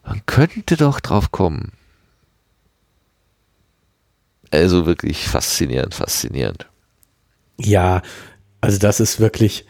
[0.03, 1.71] man könnte doch drauf kommen.
[4.51, 6.67] Also wirklich faszinierend, faszinierend.
[7.59, 8.01] Ja,
[8.59, 9.65] also das ist wirklich,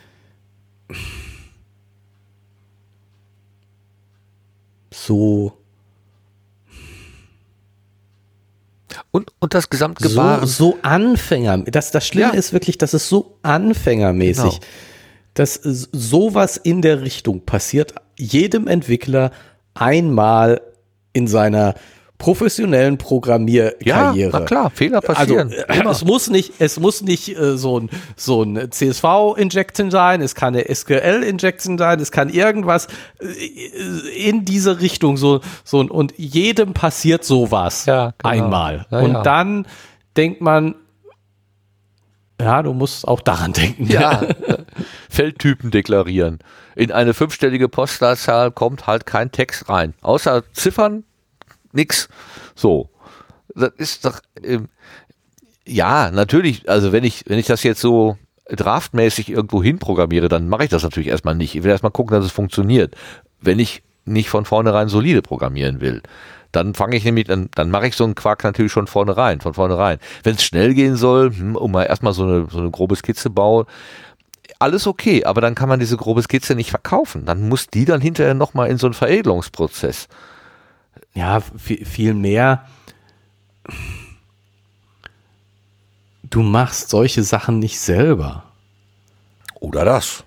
[5.07, 5.53] so.
[9.11, 10.45] Und, und das Gesamtgebaren.
[10.45, 11.59] So, so Anfänger.
[11.59, 12.37] Das, das Schlimme ja.
[12.37, 14.65] ist wirklich, dass es so anfängermäßig, genau.
[15.33, 19.31] dass sowas in der Richtung passiert jedem Entwickler
[19.73, 20.61] einmal
[21.13, 21.75] in seiner
[22.17, 24.39] professionellen Programmierkarriere.
[24.39, 25.53] Ja, klar, Fehler passieren.
[25.67, 30.33] Also, es muss nicht, es muss nicht äh, so ein, so ein CSV-Injection sein, es
[30.33, 32.87] kann eine SQL-Injection sein, es kann irgendwas
[33.19, 38.33] äh, in diese Richtung so, so und jedem passiert sowas ja, genau.
[38.33, 38.85] einmal.
[38.89, 39.21] Ja, und ja.
[39.21, 39.67] dann
[40.15, 40.75] denkt man,
[42.39, 43.87] ja, du musst auch daran denken.
[43.87, 44.21] Ja,
[45.09, 46.39] Feldtypen deklarieren.
[46.75, 49.95] In eine fünfstellige Postleitzahl kommt halt kein Text rein.
[50.01, 51.03] Außer Ziffern
[51.71, 52.09] nix.
[52.55, 52.89] So.
[53.55, 54.67] Das ist doch, ähm,
[55.65, 58.17] ja, natürlich, also wenn ich, wenn ich das jetzt so
[58.49, 61.55] draftmäßig irgendwo hin programmiere, dann mache ich das natürlich erstmal nicht.
[61.55, 62.95] Ich will erstmal gucken, dass es funktioniert.
[63.41, 66.01] Wenn ich nicht von vornherein solide programmieren will,
[66.51, 69.53] dann fange ich nämlich, dann, dann mache ich so einen Quark natürlich schon vornherein, von
[69.53, 69.99] vornherein.
[70.23, 73.29] Wenn es schnell gehen soll, hm, um mal erstmal so eine, so eine grobe Skizze
[73.29, 73.65] bauen,
[74.59, 77.25] alles okay, aber dann kann man diese grobe Skizze nicht verkaufen.
[77.25, 80.07] Dann muss die dann hinterher nochmal in so einen Veredelungsprozess
[81.17, 82.67] ja, viel, viel mehr.
[86.23, 88.43] Du machst solche Sachen nicht selber.
[89.55, 90.23] Oder das.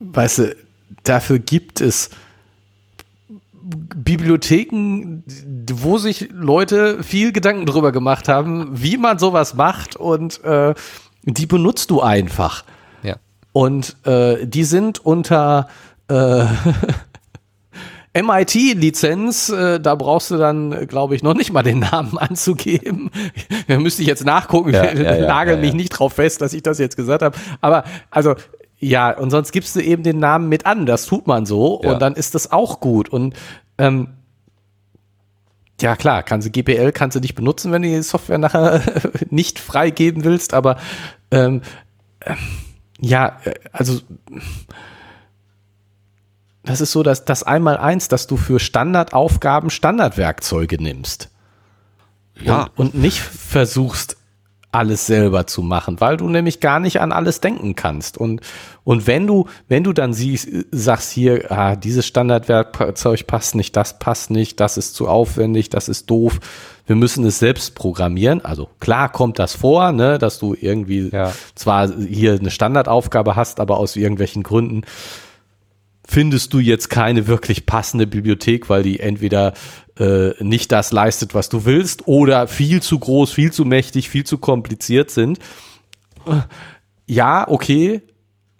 [0.00, 0.56] Weißt du,
[1.04, 2.10] dafür gibt es
[3.52, 5.22] Bibliotheken,
[5.72, 10.74] wo sich Leute viel Gedanken drüber gemacht haben, wie man sowas macht und äh,
[11.22, 12.64] die benutzt du einfach.
[13.04, 13.16] Ja.
[13.52, 15.68] Und äh, die sind unter
[16.08, 16.46] äh,
[18.12, 23.10] MIT-Lizenz, äh, da brauchst du dann, glaube ich, noch nicht mal den Namen anzugeben.
[23.68, 26.62] da müsste ich jetzt nachgucken, ja, ja, ja, nagel mich nicht drauf fest, dass ich
[26.62, 27.36] das jetzt gesagt habe.
[27.60, 28.34] Aber also
[28.80, 32.00] ja, und sonst gibst du eben den Namen mit an, das tut man so und
[32.00, 33.10] dann ist das auch gut.
[33.10, 33.34] Und
[33.76, 34.08] ähm,
[35.80, 38.80] ja klar, kannst du GPL kannst du nicht benutzen, wenn du die Software nachher
[39.30, 40.78] nicht freigeben willst, aber
[41.30, 41.60] ähm,
[42.20, 42.34] äh,
[43.00, 44.00] ja, äh, also
[46.70, 51.28] das ist so, dass das einmal eins, dass du für Standardaufgaben Standardwerkzeuge nimmst.
[52.40, 52.70] Ja.
[52.76, 54.16] Und, und nicht versuchst,
[54.70, 58.16] alles selber zu machen, weil du nämlich gar nicht an alles denken kannst.
[58.18, 58.40] Und,
[58.84, 63.98] und wenn du, wenn du dann siehst, sagst hier, ah, dieses Standardwerkzeug passt nicht, das
[63.98, 66.38] passt nicht, das ist zu aufwendig, das ist doof,
[66.86, 68.44] wir müssen es selbst programmieren.
[68.44, 71.32] Also klar kommt das vor, ne, dass du irgendwie ja.
[71.56, 74.82] zwar hier eine Standardaufgabe hast, aber aus irgendwelchen Gründen
[76.10, 79.54] findest du jetzt keine wirklich passende Bibliothek, weil die entweder
[79.96, 84.24] äh, nicht das leistet, was du willst, oder viel zu groß, viel zu mächtig, viel
[84.24, 85.38] zu kompliziert sind.
[87.06, 88.02] Ja, okay,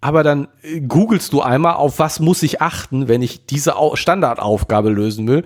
[0.00, 4.90] aber dann äh, googelst du einmal, auf was muss ich achten, wenn ich diese Standardaufgabe
[4.90, 5.44] lösen will.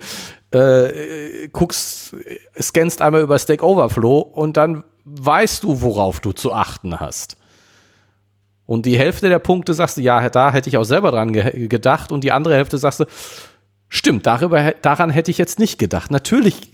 [0.51, 2.15] Äh, guckst,
[2.61, 7.37] scannst einmal über Stack Overflow und dann weißt du, worauf du zu achten hast.
[8.65, 11.67] Und die Hälfte der Punkte sagst du, ja, da hätte ich auch selber dran ge
[11.67, 12.11] gedacht.
[12.11, 13.05] Und die andere Hälfte sagst du,
[13.89, 16.11] stimmt, darüber, daran hätte ich jetzt nicht gedacht.
[16.11, 16.71] Natürlich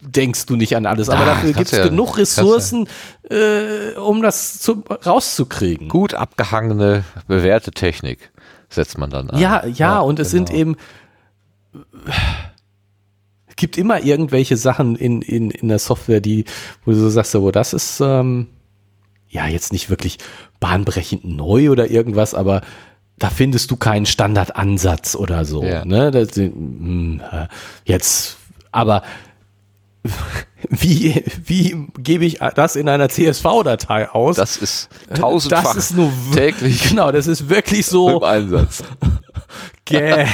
[0.00, 2.88] denkst du nicht an alles, aber ah, dafür gibt es ja, genug Ressourcen,
[3.30, 3.36] ja.
[3.36, 5.88] äh, um das zu, rauszukriegen.
[5.88, 8.30] Gut abgehangene, bewährte Technik
[8.68, 9.38] setzt man dann an.
[9.38, 10.60] Ja, ja, ja und es sind genau.
[10.60, 10.76] eben
[13.46, 16.44] es gibt immer irgendwelche Sachen in, in, in der Software, die,
[16.84, 18.48] wo du so sagst, so, das ist ähm,
[19.28, 20.18] ja jetzt nicht wirklich
[20.62, 22.62] bahnbrechend neu oder irgendwas, aber
[23.18, 25.64] da findest du keinen Standardansatz oder so.
[25.64, 25.84] Ja.
[25.84, 26.12] Ne?
[26.12, 27.20] Das, mh, hm,
[27.84, 28.36] jetzt,
[28.70, 29.02] aber
[30.68, 34.36] wie, wie gebe ich das in einer CSV-Datei aus?
[34.36, 36.82] Das ist tausendfach das ist nur, täglich.
[36.88, 38.18] Genau, das ist wirklich so.
[38.18, 38.84] Im Einsatz.
[39.84, 40.28] Gern.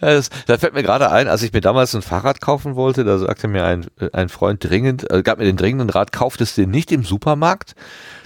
[0.00, 3.04] Ja, das, da fällt mir gerade ein, als ich mir damals ein Fahrrad kaufen wollte,
[3.04, 6.54] da sagte mir ein, ein Freund dringend, äh, gab mir den dringenden Rat, kauft es
[6.54, 7.74] dir nicht im Supermarkt.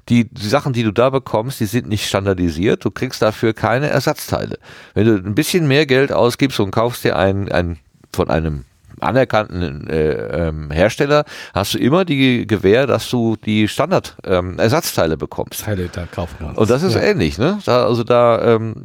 [0.08, 2.84] Die, die Sachen, die du da bekommst, die sind nicht standardisiert.
[2.84, 4.58] Du kriegst dafür keine Ersatzteile.
[4.94, 7.78] Wenn du ein bisschen mehr Geld ausgibst und kaufst dir ein, ein
[8.12, 8.64] von einem
[8.98, 11.24] anerkannten äh, ähm, Hersteller
[11.54, 15.64] hast du immer die Gewähr, dass du die Standard ähm, Ersatzteile bekommst.
[15.64, 16.58] Teile da kaufen kannst.
[16.58, 17.02] Und das ist ja.
[17.02, 17.58] ähnlich, ne?
[17.64, 18.84] Da, also da ähm,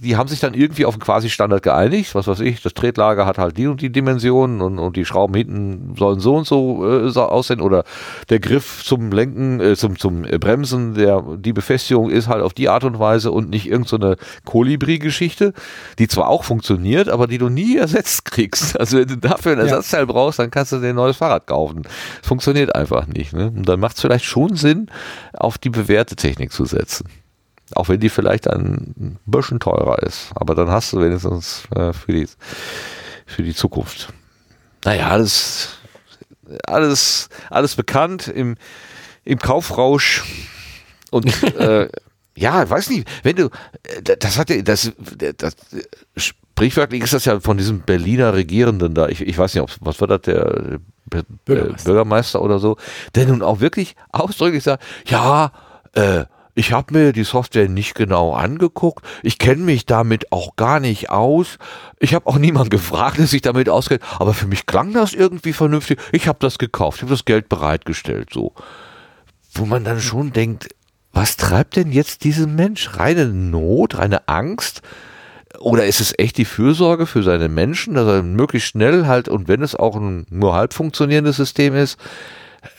[0.00, 3.26] die haben sich dann irgendwie auf einen quasi Standard geeinigt, was weiß ich, das Tretlager
[3.26, 6.84] hat halt die und die Dimensionen und, und die Schrauben hinten sollen so und so,
[6.86, 7.84] äh, aussehen oder
[8.30, 12.68] der Griff zum Lenken, äh, zum, zum Bremsen, der, die Befestigung ist halt auf die
[12.68, 15.52] Art und Weise und nicht irgendeine so Kolibri-Geschichte,
[15.98, 18.78] die zwar auch funktioniert, aber die du nie ersetzt kriegst.
[18.78, 20.06] Also wenn du dafür ein Ersatzteil ja.
[20.06, 21.82] brauchst, dann kannst du dir ein neues Fahrrad kaufen.
[21.82, 23.32] Das funktioniert einfach nicht.
[23.32, 23.52] Ne?
[23.54, 24.90] Und dann macht es vielleicht schon Sinn,
[25.32, 27.06] auf die bewährte Technik zu setzen.
[27.74, 30.30] Auch wenn die vielleicht ein bisschen teurer ist.
[30.34, 32.28] Aber dann hast du wenigstens äh, für, die,
[33.26, 34.12] für die Zukunft.
[34.84, 35.78] Naja, alles,
[36.66, 38.56] alles, alles bekannt im,
[39.24, 40.24] im Kaufrausch.
[41.10, 41.88] Und äh,
[42.36, 43.46] ja, weiß nicht, wenn du,
[43.82, 44.92] äh, das hat ja, das,
[45.36, 45.56] das,
[46.16, 50.00] sprichwörtlich ist das ja von diesem Berliner Regierenden da, ich, ich weiß nicht, ob, was
[50.00, 50.80] war das, der
[51.44, 51.84] Bürgermeister.
[51.84, 52.76] Bürgermeister oder so,
[53.14, 55.52] der nun auch wirklich ausdrücklich sagt, ja,
[55.94, 56.24] äh,
[56.54, 59.04] ich habe mir die Software nicht genau angeguckt.
[59.22, 61.58] Ich kenne mich damit auch gar nicht aus.
[61.98, 64.02] Ich habe auch niemanden gefragt, der sich damit auskennt.
[64.18, 65.98] Aber für mich klang das irgendwie vernünftig.
[66.12, 66.98] Ich habe das gekauft.
[66.98, 68.30] Ich habe das Geld bereitgestellt.
[68.32, 68.52] So,
[69.54, 70.68] wo man dann schon denkt,
[71.12, 72.98] was treibt denn jetzt diesen Mensch?
[72.98, 74.82] Reine Not, reine Angst?
[75.58, 79.48] Oder ist es echt die Fürsorge für seine Menschen, dass er möglichst schnell halt und
[79.48, 81.98] wenn es auch ein nur halb funktionierendes System ist,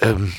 [0.02, 0.34] ähm,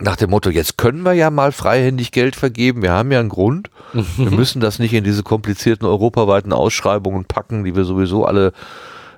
[0.00, 3.28] nach dem Motto, jetzt können wir ja mal freihändig Geld vergeben, wir haben ja einen
[3.28, 8.52] Grund, wir müssen das nicht in diese komplizierten europaweiten Ausschreibungen packen, die wir sowieso alle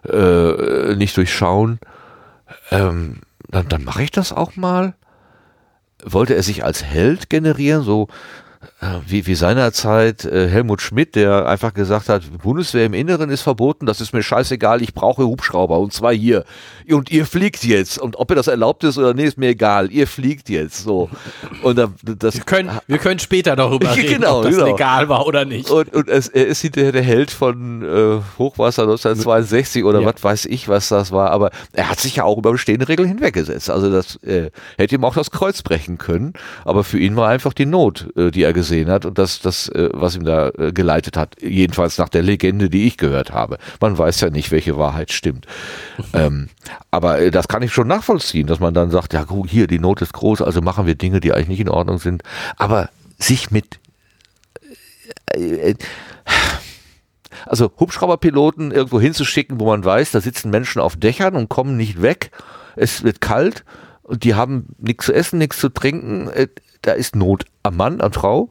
[0.09, 1.79] äh, nicht durchschauen.
[2.71, 4.95] Ähm, dann, dann mache ich das auch mal.
[6.03, 8.09] Wollte er sich als Held generieren, so
[9.07, 13.87] wie, wie seinerzeit äh, Helmut Schmidt, der einfach gesagt hat, Bundeswehr im Inneren ist verboten,
[13.87, 16.45] das ist mir scheißegal, ich brauche Hubschrauber und zwar hier.
[16.91, 17.99] Und ihr fliegt jetzt.
[17.99, 19.91] Und ob ihr das erlaubt ist oder nicht, ist mir egal.
[19.91, 20.83] Ihr fliegt jetzt.
[20.83, 21.09] So.
[21.63, 24.67] Und da, das, wir, können, wir können später darüber reden, genau, ob das genau.
[24.67, 25.71] legal war oder nicht.
[25.71, 30.07] Und, und es, er ist hinterher der Held von äh, Hochwasser 1962 oder ja.
[30.07, 31.31] was weiß ich, was das war.
[31.31, 33.71] Aber er hat sich ja auch über bestehende Regeln hinweggesetzt.
[33.71, 36.35] Also das äh, hätte ihm auch das Kreuz brechen können.
[36.65, 39.69] Aber für ihn war einfach die Not, äh, die er gesehen hat und das, das
[39.69, 41.37] äh, was ihm da äh, geleitet hat.
[41.41, 43.59] Jedenfalls nach der Legende, die ich gehört habe.
[43.81, 45.47] Man weiß ja nicht, welche Wahrheit stimmt.
[46.13, 46.49] ähm,
[46.91, 49.79] aber äh, das kann ich schon nachvollziehen, dass man dann sagt, ja, guck, hier, die
[49.79, 52.23] Not ist groß, also machen wir Dinge, die eigentlich nicht in Ordnung sind.
[52.57, 53.81] Aber sich mit
[55.33, 55.75] äh,
[57.47, 62.03] also Hubschrauberpiloten irgendwo hinzuschicken, wo man weiß, da sitzen Menschen auf Dächern und kommen nicht
[62.03, 62.31] weg.
[62.77, 63.65] Es wird kalt
[64.11, 66.29] und die haben nichts zu essen, nichts zu trinken.
[66.29, 66.49] Äh,
[66.83, 68.49] da ist Not am Mann, an Frau.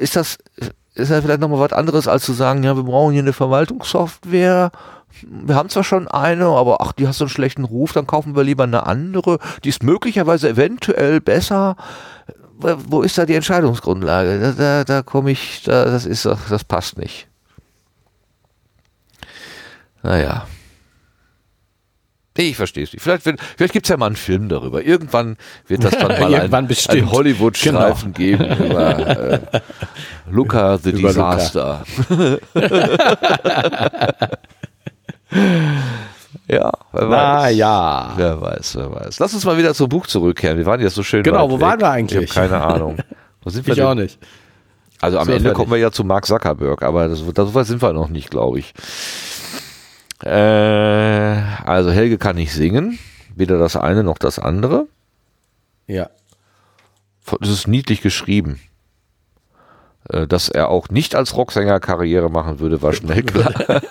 [0.00, 0.38] Ist das
[0.94, 4.72] ist ja vielleicht nochmal was anderes, als zu sagen, ja, wir brauchen hier eine Verwaltungssoftware
[5.22, 8.36] wir haben zwar schon eine, aber ach, die hast so einen schlechten Ruf, dann kaufen
[8.36, 9.38] wir lieber eine andere.
[9.64, 11.76] Die ist möglicherweise eventuell besser.
[12.58, 14.40] Wo ist da die Entscheidungsgrundlage?
[14.40, 17.28] Da, da, da komme ich, da, das ist das passt nicht.
[20.02, 20.46] Naja.
[22.40, 23.02] Ich verstehe es nicht.
[23.02, 24.80] Vielleicht, vielleicht gibt es ja mal einen Film darüber.
[24.82, 25.36] Irgendwann
[25.66, 28.46] wird das dann mal ein, ein Hollywood-Streifen genau.
[28.46, 29.40] geben über äh,
[30.30, 31.84] Luca the über Disaster.
[32.08, 32.38] Luca.
[36.50, 37.56] Ja, wer Na, weiß.
[37.56, 38.12] ja.
[38.16, 39.18] Wer weiß, wer weiß.
[39.18, 40.56] Lass uns mal wieder zum Buch zurückkehren.
[40.56, 41.22] Wir waren ja so schön.
[41.22, 41.60] Genau, wo weg.
[41.60, 42.30] waren wir eigentlich?
[42.30, 42.96] Ich habe keine Ahnung.
[43.42, 43.86] Wo sind wir ich denn?
[43.86, 44.18] auch nicht.
[45.00, 47.92] Also am so Ende kommen wir ja zu Mark Zuckerberg, aber das, das, sind wir
[47.92, 48.72] noch nicht, glaube ich.
[50.22, 52.98] Äh, also Helge kann nicht singen.
[53.34, 54.86] Weder das eine noch das andere.
[55.86, 56.10] Ja.
[57.40, 58.60] Das ist niedlich geschrieben.
[60.08, 63.52] Äh, dass er auch nicht als Rocksänger Karriere machen würde, war schnell klar.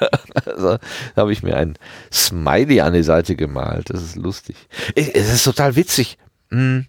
[0.46, 0.78] also,
[1.16, 1.78] da habe ich mir ein
[2.12, 3.90] Smiley an die Seite gemalt.
[3.90, 4.56] Das ist lustig.
[4.96, 6.18] Es ist total witzig.
[6.50, 6.88] Hm.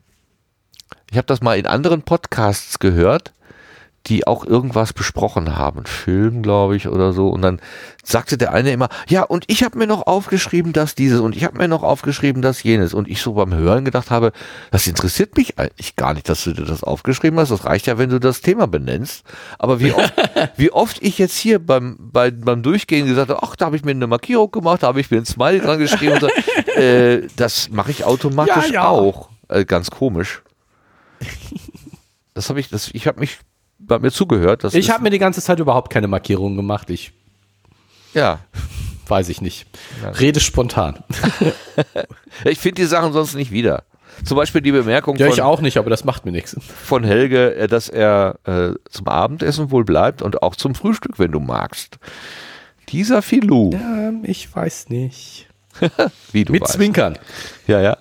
[1.11, 3.33] Ich habe das mal in anderen Podcasts gehört
[4.09, 7.29] die auch irgendwas besprochen haben, Film, glaube ich, oder so.
[7.29, 7.61] Und dann
[8.03, 11.45] sagte der eine immer, ja, und ich habe mir noch aufgeschrieben, dass dieses und ich
[11.45, 12.95] habe mir noch aufgeschrieben, dass jenes.
[12.95, 14.33] Und ich so beim Hören gedacht habe,
[14.71, 17.51] das interessiert mich eigentlich gar nicht, dass du dir das aufgeschrieben hast.
[17.51, 19.25] Das reicht ja, wenn du das Thema benennst.
[19.59, 20.15] Aber wie oft,
[20.57, 23.85] wie oft ich jetzt hier beim, bei, beim Durchgehen gesagt habe, ach, da habe ich
[23.85, 26.15] mir eine Markierung gemacht, da habe ich mir ein Smiley dran geschrieben.
[26.15, 26.29] Und so,
[26.81, 28.89] äh, das mache ich automatisch ja, ja.
[28.89, 29.29] auch.
[29.49, 30.43] Äh, ganz komisch.
[32.35, 33.39] Das habe ich, das, ich habe mich
[33.89, 34.65] bei mir zugehört.
[34.65, 36.91] Das ich habe mir die ganze Zeit überhaupt keine Markierungen gemacht.
[36.91, 37.13] Ich
[38.15, 38.41] ja.
[39.07, 39.67] Weiß ich nicht.
[40.03, 40.11] Ja.
[40.11, 41.03] Rede spontan.
[42.45, 43.85] ich finde die Sachen sonst nicht wieder.
[44.25, 46.57] Zum Beispiel die Bemerkung ja, von, ich auch nicht, aber das macht mir nichts.
[46.85, 51.33] Von Helge, äh, dass er äh, zum Abendessen wohl bleibt und auch zum Frühstück, wenn
[51.33, 51.99] du magst.
[52.89, 53.71] Dieser Filou.
[53.73, 55.49] Ähm, ich weiß nicht.
[56.33, 56.73] Wie du Mit weißt.
[56.73, 57.19] Zwinkern.
[57.67, 57.99] Ja, ja.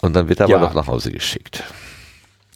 [0.00, 0.56] Und dann wird er Ja.
[0.56, 1.64] aber noch nach Hause geschickt.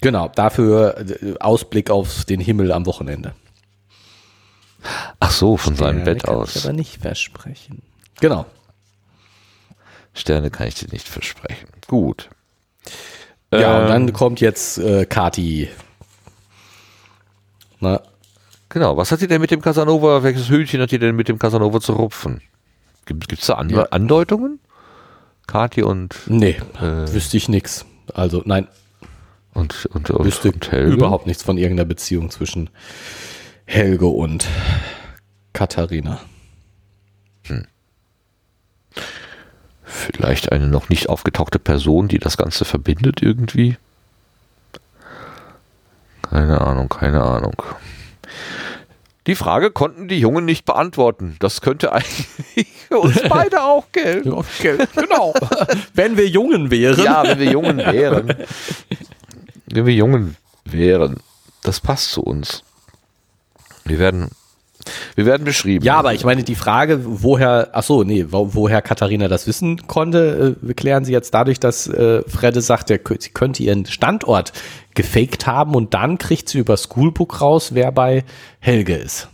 [0.06, 3.34] Genau, dafür äh, Ausblick auf den Himmel am Wochenende.
[5.18, 6.54] Ach so, von seinem Sterne Bett kann aus.
[6.54, 7.82] Ich aber nicht versprechen.
[8.20, 8.46] Genau.
[10.14, 11.66] Sterne kann ich dir nicht versprechen.
[11.88, 12.28] Gut.
[13.52, 15.68] Ja, und Ähm, dann kommt jetzt äh, Kati.
[17.80, 18.00] Na,
[18.68, 21.40] Genau, was hat sie denn mit dem Casanova, welches Hühnchen hat sie denn mit dem
[21.40, 22.42] Casanova zu rupfen?
[23.06, 23.82] Gibt es da Ande Ja.
[23.90, 24.60] Andeutungen?
[25.48, 27.12] Kati und, nee, Äh.
[27.12, 27.84] wüsste ich nix.
[28.14, 28.68] Also nein,
[29.56, 30.92] und, und, und, wüsste und Helge?
[30.92, 32.70] überhaupt nichts von irgendeiner Beziehung zwischen
[33.64, 34.46] Helge und
[35.52, 36.20] Katharina.
[39.82, 43.76] Vielleicht eine noch nicht aufgetauchte Person, die das Ganze verbindet irgendwie?
[46.22, 47.62] Keine Ahnung, keine Ahnung.
[49.26, 51.36] Die Frage konnten die Jungen nicht beantworten.
[51.38, 52.26] Das könnte eigentlich
[52.88, 54.32] für uns beide auch gelten.
[54.32, 55.34] Okay, genau.
[55.94, 57.02] Wenn wir Jungen wären.
[57.02, 58.34] Ja, wenn wir Jungen wären.
[59.66, 61.16] Wenn wir Jungen wären.
[61.62, 62.62] Das passt zu uns.
[63.84, 64.30] Wir werden,
[65.14, 65.84] wir werden beschrieben.
[65.84, 69.86] Ja, aber ich meine, die Frage, woher, ach so, nee, wo, woher Katharina das wissen
[69.86, 73.86] konnte, äh, klären sie jetzt dadurch, dass äh, Fredde sagt, er, kö- sie könnte ihren
[73.86, 74.52] Standort
[74.94, 78.24] gefaked haben und dann kriegt sie über Schoolbook raus, wer bei
[78.60, 79.28] Helge ist.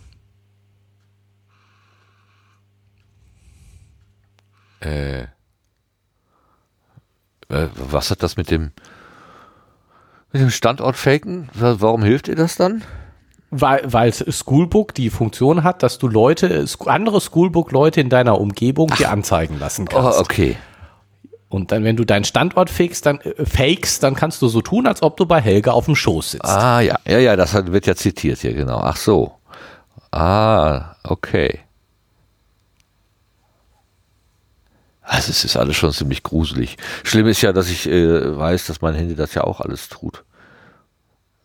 [4.81, 5.27] Äh, äh,
[7.75, 8.71] was hat das mit dem,
[10.33, 11.49] mit dem Standort faken?
[11.53, 12.83] Wa- Warum hilft ihr das dann?
[13.51, 19.11] Weil, weil Schoolbook die Funktion hat, dass du Leute, andere Schoolbook-Leute in deiner Umgebung dir
[19.11, 20.19] anzeigen lassen Oh, kannst.
[20.19, 20.57] okay.
[21.49, 24.87] Und dann, wenn du deinen Standort fakest, dann, äh, fakest, dann kannst du so tun,
[24.87, 26.45] als ob du bei Helge auf dem Schoß sitzt.
[26.49, 28.79] Ah, ja, ja, ja, das wird ja zitiert hier, genau.
[28.79, 29.33] Ach so.
[30.11, 31.59] Ah, okay.
[35.13, 36.75] Also es ist alles schon ziemlich gruselig.
[37.03, 40.23] Schlimm ist ja, dass ich äh, weiß, dass mein Handy das ja auch alles tut.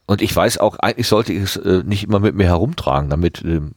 [0.07, 3.43] Und ich weiß auch, eigentlich sollte ich es äh, nicht immer mit mir herumtragen, damit
[3.45, 3.73] ähm,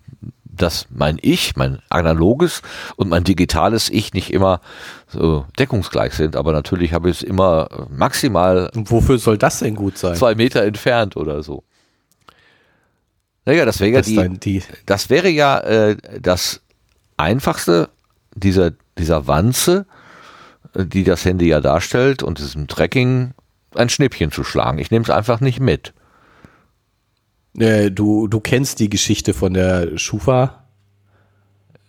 [0.45, 2.61] dass mein Ich, mein analoges
[2.95, 4.61] und mein digitales Ich nicht immer
[5.07, 6.37] so deckungsgleich sind.
[6.37, 10.15] Aber natürlich habe ich es immer äh, maximal Und wofür soll das denn gut sein?
[10.15, 11.65] zwei Meter entfernt oder so.
[13.43, 16.61] Naja, das wäre ja Dass die, die das wäre ja äh, das
[17.17, 17.89] einfachste
[18.33, 19.85] dieser, dieser Wanze,
[20.75, 23.33] äh, die das Handy ja darstellt und diesem Tracking
[23.75, 24.79] ein Schnippchen zu schlagen.
[24.79, 25.93] Ich nehme es einfach nicht mit.
[27.57, 30.65] Äh, du, du kennst die Geschichte von der Schufa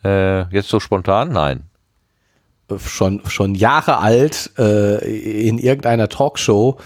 [0.05, 1.31] Äh, jetzt so spontan?
[1.33, 1.71] Nein.
[2.71, 6.79] äh, schon, schon Jahre alt äh, in irgendeiner Talkshow,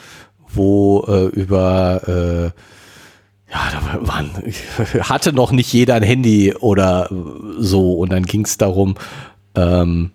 [0.49, 2.53] wo äh, über
[3.49, 4.31] ja, da waren,
[5.09, 7.09] hatte noch nicht jeder ein Handy oder
[7.59, 8.97] so und dann ging es darum,
[9.57, 10.11] ähm,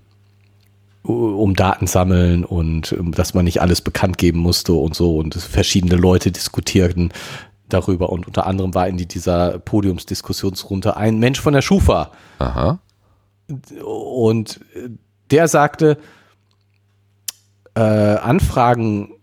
[1.03, 5.33] um Daten sammeln und ähm, dass man nicht alles bekannt geben musste und so und
[5.35, 7.11] verschiedene Leute diskutierten
[7.69, 12.79] darüber und unter anderem war in die- dieser Podiumsdiskussionsrunde ein Mensch von der Schufa Aha.
[13.83, 14.59] und
[15.31, 15.97] der sagte,
[17.75, 19.13] äh, Anfragen,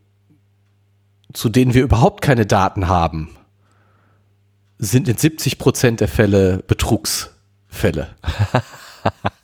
[1.34, 3.28] zu denen wir überhaupt keine Daten haben,
[4.78, 8.08] sind in 70 Prozent der Fälle Betrugsfälle.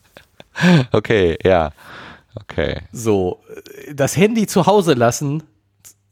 [0.92, 1.70] Okay, ja.
[2.34, 2.80] Okay.
[2.92, 3.40] So,
[3.92, 5.42] das Handy zu Hause lassen,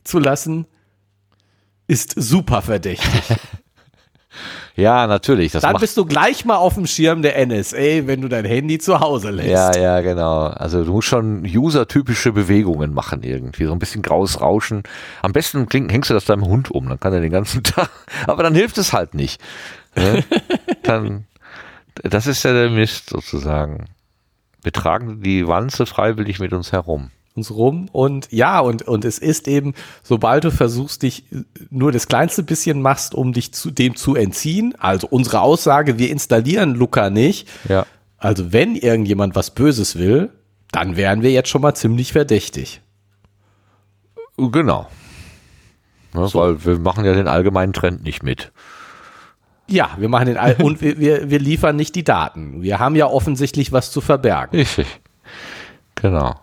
[0.05, 0.66] zu lassen,
[1.86, 3.10] ist super verdächtig.
[4.74, 5.52] Ja, natürlich.
[5.52, 8.78] Dann macht, bist du gleich mal auf dem Schirm der NSA, wenn du dein Handy
[8.78, 9.48] zu Hause lässt.
[9.48, 10.44] ja, ja, genau.
[10.47, 13.66] Also du musst schon usertypische Bewegungen machen irgendwie.
[13.66, 14.82] So ein bisschen graues Rauschen.
[15.20, 17.90] Am besten kling, hängst du das deinem Hund um, dann kann er den ganzen Tag.
[18.27, 19.40] Aber dann hilft es halt nicht.
[19.94, 20.24] Ne?
[20.82, 21.27] dann,
[22.02, 23.85] das ist ja der Mist sozusagen.
[24.62, 27.10] Wir tragen die Wanze freiwillig mit uns herum.
[27.34, 31.24] uns rum und ja, und, und es ist eben, sobald du versuchst, dich
[31.70, 36.10] nur das kleinste bisschen machst, um dich zu dem zu entziehen, also unsere Aussage, wir
[36.10, 37.86] installieren Luca nicht, Ja.
[38.18, 40.30] also wenn irgendjemand was Böses will,
[40.72, 42.80] dann wären wir jetzt schon mal ziemlich verdächtig.
[44.36, 44.89] Genau.
[46.14, 48.52] Ne, Weil wir machen ja den allgemeinen Trend nicht mit.
[49.68, 52.62] Ja, wir machen den All und wir, wir, wir liefern nicht die Daten.
[52.62, 54.59] Wir haben ja offensichtlich was zu verbergen.
[54.59, 54.86] Richtig.
[55.94, 56.34] Genau.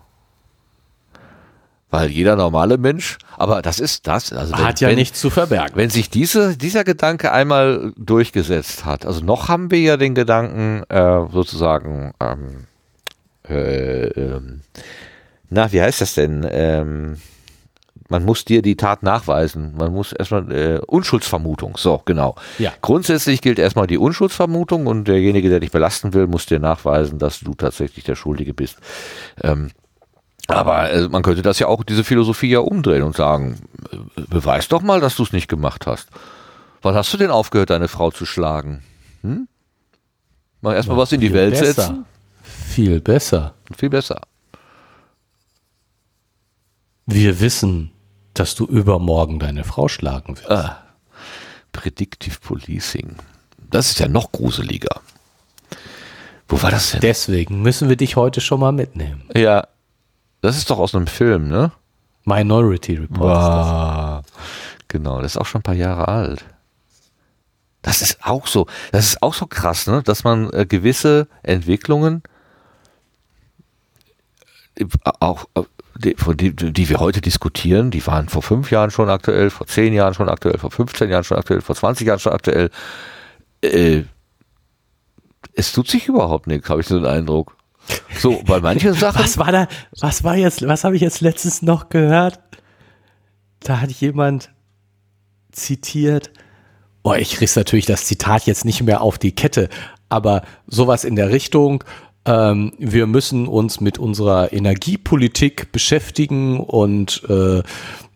[1.92, 4.32] Weil jeder normale Mensch, aber das ist das.
[4.32, 5.76] Also wenn, Hat ja wenn, nichts zu verbergen.
[5.76, 10.84] Wenn sich diese, dieser Gedanke einmal durchgesetzt hat, also noch haben wir ja den Gedanken
[10.90, 12.68] äh, sozusagen, ähm,
[13.48, 14.62] äh, ähm,
[15.50, 16.48] na, wie heißt das denn?
[16.48, 17.18] Ähm,
[18.10, 19.76] man muss dir die Tat nachweisen.
[19.78, 21.78] Man muss erstmal äh, Unschuldsvermutung.
[21.78, 22.36] So, genau.
[22.58, 22.74] Ja.
[22.82, 27.40] Grundsätzlich gilt erstmal die Unschuldsvermutung und derjenige, der dich belasten will, muss dir nachweisen, dass
[27.40, 28.78] du tatsächlich der Schuldige bist.
[29.44, 29.70] Ähm,
[30.48, 33.60] aber äh, man könnte das ja auch, diese Philosophie ja umdrehen und sagen,
[33.92, 36.08] äh, beweis doch mal, dass du es nicht gemacht hast.
[36.82, 38.82] Wann hast du denn aufgehört, deine Frau zu schlagen?
[39.22, 39.48] Hm?
[40.62, 41.66] Mal erstmal was in die Welt besser.
[41.66, 42.06] setzen.
[42.44, 43.54] Viel besser.
[43.78, 44.22] Viel besser.
[47.06, 47.92] Wir wissen,
[48.40, 50.50] dass du übermorgen deine Frau schlagen wirst.
[50.50, 50.82] Ah,
[51.74, 53.18] Predictive Policing.
[53.70, 55.02] Das ist ja noch gruseliger.
[56.48, 57.02] Wo war das denn?
[57.02, 59.24] Deswegen müssen wir dich heute schon mal mitnehmen.
[59.36, 59.68] ja,
[60.42, 61.72] das ist doch aus einem Film, ne?
[62.24, 63.30] Minority Report.
[63.30, 63.68] das.
[63.68, 64.24] Wow.
[64.88, 66.46] Genau, das ist auch schon ein paar Jahre alt.
[67.82, 70.02] Das ist auch so, das ist auch so krass, ne?
[70.04, 72.24] dass man äh, gewisse Entwicklungen
[74.76, 74.86] äh,
[75.20, 75.64] auch äh,
[76.00, 76.16] die,
[76.56, 80.14] die, die wir heute diskutieren, die waren vor fünf Jahren schon aktuell, vor zehn Jahren
[80.14, 82.70] schon aktuell, vor 15 Jahren schon aktuell, vor 20 Jahren schon aktuell.
[83.62, 84.04] Äh,
[85.54, 87.56] es tut sich überhaupt nichts, habe ich so den Eindruck.
[88.18, 89.22] So, bei manchen Sachen.
[89.22, 89.68] Was war da,
[90.00, 92.40] was war jetzt, was habe ich jetzt letztens noch gehört?
[93.60, 94.52] Da hat jemand
[95.52, 96.32] zitiert,
[97.04, 99.68] oh, ich riss natürlich das Zitat jetzt nicht mehr auf die Kette,
[100.08, 101.84] aber sowas in der Richtung,
[102.30, 107.64] ähm, wir müssen uns mit unserer Energiepolitik beschäftigen und äh,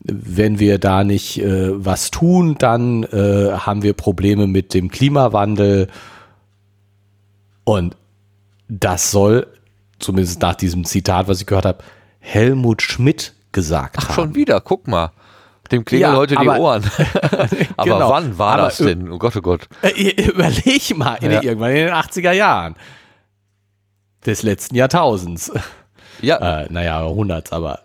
[0.06, 5.88] wenn wir da nicht äh, was tun, dann äh, haben wir Probleme mit dem Klimawandel
[7.64, 7.96] und
[8.68, 9.48] das soll,
[10.00, 11.84] zumindest nach diesem Zitat, was ich gehört habe,
[12.20, 14.16] Helmut Schmidt gesagt Ach, haben.
[14.16, 15.12] schon wieder, guck mal.
[15.72, 16.84] Dem klingeln Ja, heute die aber- Ohren.
[17.78, 18.10] aber Genau.
[18.10, 19.10] wann war Aber das denn?
[19.10, 19.68] Oh Gott, oh Gott.
[19.82, 21.42] Äh, Überleg mal, in Ja.
[21.42, 22.76] irgendwann in den 80er Jahren
[24.26, 25.52] des letzten Jahrtausends.
[26.22, 27.80] Ja, Äh, naja, Jahrhunderts, aber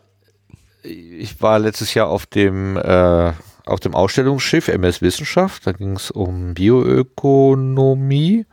[0.82, 3.32] ich war letztes Jahr auf dem, äh,
[3.66, 5.66] auf dem Ausstellungsschiff MS Wissenschaft.
[5.66, 8.47] Da ging es um Bioökonomie.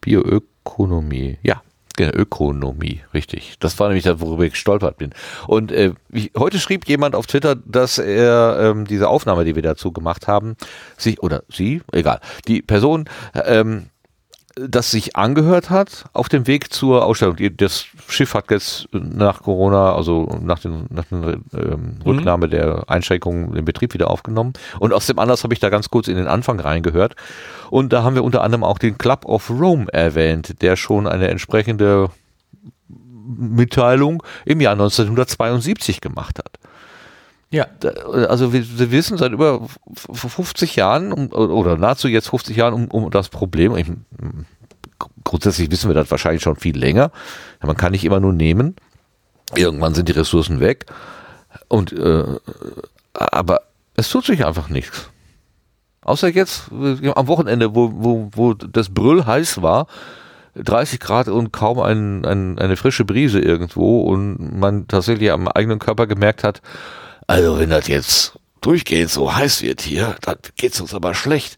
[0.00, 1.62] Bioökonomie, ja.
[1.96, 3.54] Genau, Ökonomie, richtig.
[3.60, 5.10] Das war nämlich das, worüber ich gestolpert bin.
[5.46, 9.62] Und äh, ich, heute schrieb jemand auf Twitter, dass er ähm, diese Aufnahme, die wir
[9.62, 10.56] dazu gemacht haben,
[10.98, 12.18] sich, oder sie, egal,
[12.48, 13.90] die Person, ähm,
[14.56, 17.36] das sich angehört hat auf dem Weg zur Ausstellung.
[17.56, 23.52] Das Schiff hat jetzt nach Corona, also nach den, nach den ähm, Rücknahme der Einschränkungen
[23.52, 24.52] den Betrieb wieder aufgenommen.
[24.78, 27.16] Und aus dem Anlass habe ich da ganz kurz in den Anfang reingehört.
[27.70, 31.28] Und da haben wir unter anderem auch den Club of Rome erwähnt, der schon eine
[31.28, 32.10] entsprechende
[33.26, 36.58] Mitteilung im Jahr 1972 gemacht hat
[37.54, 37.66] ja.
[38.28, 42.56] also wir, wir wissen seit über f- f- 50 Jahren um, oder nahezu jetzt 50
[42.56, 43.76] Jahren um, um das Problem.
[43.76, 43.86] Ich,
[45.24, 47.10] grundsätzlich wissen wir das wahrscheinlich schon viel länger.
[47.62, 48.76] Man kann nicht immer nur nehmen.
[49.54, 50.86] Irgendwann sind die Ressourcen weg.
[51.68, 52.24] Und äh,
[53.14, 53.60] aber
[53.94, 55.10] es tut sich einfach nichts.
[56.02, 59.86] Außer jetzt äh, am Wochenende, wo, wo, wo das Brüll heiß war,
[60.56, 65.78] 30 Grad und kaum ein, ein, eine frische Brise irgendwo und man tatsächlich am eigenen
[65.78, 66.62] Körper gemerkt hat,
[67.26, 71.56] also wenn das jetzt durchgehend so heiß wird hier, dann geht's uns aber schlecht.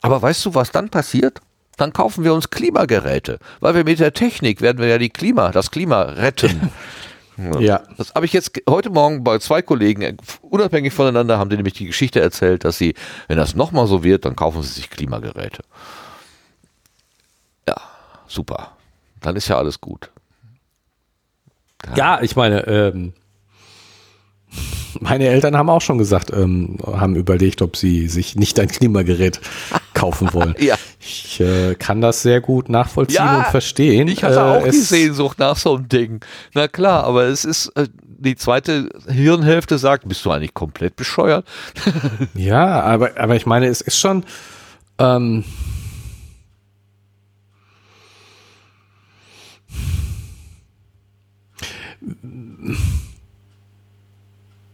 [0.00, 1.40] Aber weißt du, was dann passiert?
[1.76, 5.52] Dann kaufen wir uns Klimageräte, weil wir mit der Technik werden wir ja die Klima,
[5.52, 6.70] das Klima retten.
[7.58, 7.82] Ja.
[7.96, 11.74] Das habe ich jetzt heute Morgen bei zwei Kollegen, äh, unabhängig voneinander, haben die nämlich
[11.74, 12.94] die Geschichte erzählt, dass sie,
[13.26, 15.62] wenn das nochmal so wird, dann kaufen sie sich Klimageräte.
[17.66, 17.76] Ja,
[18.28, 18.76] super.
[19.20, 20.10] Dann ist ja alles gut.
[21.96, 23.14] Ja, ich meine, ähm,
[25.00, 29.40] meine Eltern haben auch schon gesagt, ähm, haben überlegt, ob sie sich nicht ein Klimagerät
[29.94, 30.54] kaufen wollen.
[30.60, 30.76] Ja.
[31.00, 34.06] Ich äh, kann das sehr gut nachvollziehen Ja, und verstehen.
[34.06, 36.24] Ich hatte Äh, auch die es- Sehnsucht nach so einem Ding.
[36.54, 41.44] Na klar, aber es ist, äh, die zweite Hirnhälfte sagt, bist du eigentlich komplett bescheuert?
[42.34, 44.24] Ja, aber, aber ich meine, es ist schon.
[44.98, 45.42] Ähm,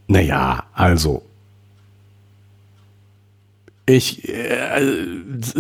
[0.09, 1.23] naja, also.
[3.87, 4.83] Ich, äh,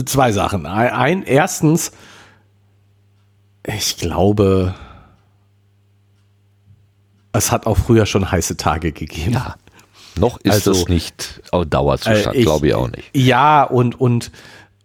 [0.04, 0.66] zwei Sachen.
[0.66, 1.92] Ein, erstens,
[3.64, 4.74] ich glaube,
[7.32, 9.32] es hat auch früher schon heiße Tage gegeben.
[9.32, 9.56] Ja.
[10.16, 13.08] Noch ist Also, es nicht Dauerzustand, Äh, glaube ich auch nicht.
[13.14, 14.32] Ja, und, und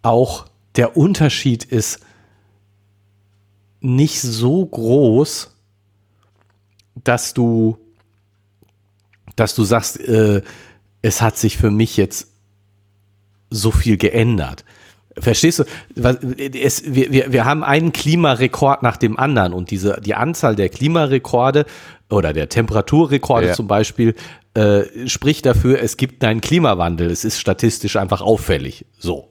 [0.02, 0.46] auch
[0.76, 2.00] der Unterschied ist
[3.80, 5.50] nicht so groß,
[7.02, 7.78] dass du,
[9.36, 10.42] dass du sagst, äh,
[11.02, 12.28] es hat sich für mich jetzt
[13.50, 14.64] so viel geändert.
[15.16, 15.64] Verstehst du?
[15.94, 20.56] Was- Es, wir, wir, wir haben einen Klimarekord nach dem anderen und diese, die Anzahl
[20.56, 21.66] der Klimarekorde
[22.10, 23.52] oder der Temperaturrekorde Ja.
[23.52, 24.14] zum Beispiel
[24.54, 27.10] äh, spricht dafür, es gibt einen Klimawandel.
[27.10, 28.86] Es ist statistisch einfach auffällig.
[28.98, 29.28] So.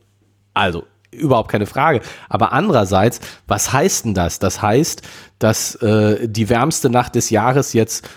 [0.54, 2.02] Also, überhaupt keine Frage.
[2.30, 4.40] Aber andererseits, was heißt denn das?
[4.40, 5.02] Das heißt,
[5.40, 8.08] dass äh, die wärmste Nacht des Jahres jetzt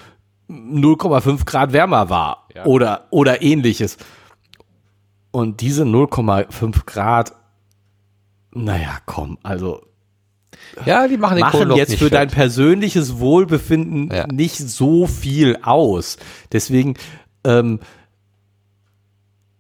[0.48, 2.64] 0,5 Grad wärmer war Ja.
[2.66, 3.96] oder, oder ähnliches.
[5.32, 7.32] Und diese 0,5 Grad,
[8.52, 9.82] naja, komm, also
[10.86, 12.38] Ja, die machen den machen Kohlenloch jetzt für dein fett.
[12.38, 14.26] persönliches Wohlbefinden Ja.
[14.28, 16.16] nicht so viel aus.
[16.52, 16.94] Deswegen
[17.44, 17.80] ähm,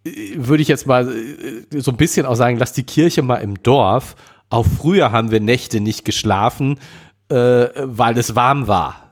[0.04, 3.36] äh, würde ich jetzt mal äh, so ein bisschen auch sagen, lass die Kirche mal
[3.36, 4.16] im Dorf.
[4.48, 6.78] Auch früher haben wir Nächte nicht geschlafen,
[7.28, 9.05] äh, weil es warm war.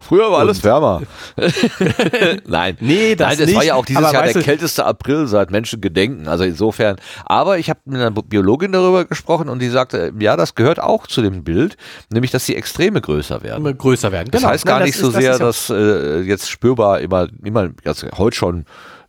[0.00, 1.02] Früher war alles wärmer.
[2.46, 2.76] Nein.
[2.80, 5.26] Nee, das Nein, das war nicht, ja auch dieses aber Jahr der du- kälteste April
[5.26, 6.28] seit Menschen gedenken.
[6.28, 6.96] Also insofern.
[7.24, 11.06] Aber ich habe mit einer Biologin darüber gesprochen und die sagte, ja, das gehört auch
[11.06, 11.76] zu dem Bild,
[12.10, 13.58] nämlich dass die Extreme größer werden.
[13.58, 14.28] Immer größer werden.
[14.30, 14.52] Das Genau.
[14.52, 17.70] heißt gar Nein, nicht das so ist- das sehr, dass äh, jetzt spürbar immer, immer
[17.84, 18.64] also heute schon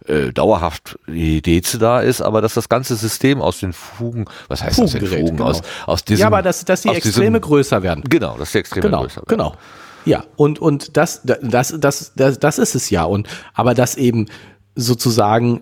[0.08, 4.64] äh, dauerhaft die Deze da ist, aber dass das ganze System aus den Fugen, was
[4.64, 5.26] heißt das denn Fugen?
[5.38, 5.46] genau.
[5.50, 8.04] Aus, aus diesem, ja, aber dass, dass die Extreme diesem, größer werden.
[8.10, 9.28] Genau, dass die Extreme genau, größer werden.
[9.28, 9.54] Genau.
[10.06, 13.04] Ja, und, und das, das, das, das, das ist es ja.
[13.04, 14.28] Und aber dass eben
[14.76, 15.62] sozusagen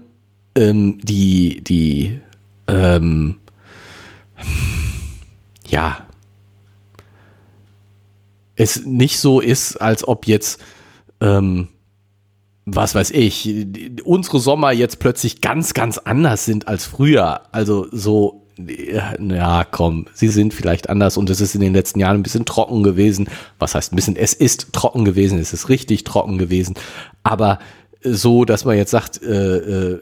[0.55, 2.19] ähm, die, die
[2.67, 3.37] ähm,
[5.67, 6.05] ja
[8.55, 10.61] es nicht so ist, als ob jetzt
[11.21, 11.67] ähm,
[12.69, 13.65] was weiß ich,
[14.03, 17.43] unsere Sommer jetzt plötzlich ganz, ganz anders sind als früher.
[17.53, 22.17] Also so, ja, komm, sie sind vielleicht anders und es ist in den letzten Jahren
[22.17, 23.29] ein bisschen trocken gewesen.
[23.59, 24.15] Was heißt ein bisschen?
[24.15, 26.75] Es ist trocken gewesen, es ist richtig trocken gewesen.
[27.23, 27.59] Aber
[28.03, 29.99] so, dass man jetzt sagt, äh, äh,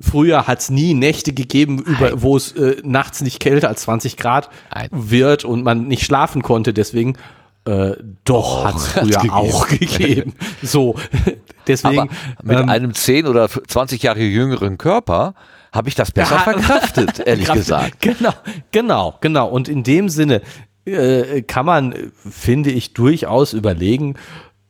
[0.00, 4.16] früher hat es nie Nächte gegeben, über, wo es äh, nachts nicht kälter als 20
[4.16, 4.88] Grad Nein.
[4.92, 6.72] wird und man nicht schlafen konnte.
[6.72, 7.16] Deswegen
[7.64, 9.30] äh, doch, hat es hat's früher gegeben.
[9.30, 10.34] auch gegeben.
[10.62, 10.94] So,
[11.66, 12.00] deswegen.
[12.00, 12.08] Aber
[12.42, 15.34] mit ähm, einem 10 oder 20 Jahre jüngeren Körper
[15.72, 18.00] habe ich das besser Ja, verkraftet, ehrlich gesagt.
[18.00, 18.32] Genau,
[18.70, 19.48] genau, genau.
[19.48, 20.42] Und in dem Sinne
[20.84, 24.14] äh, kann man, finde ich, durchaus überlegen,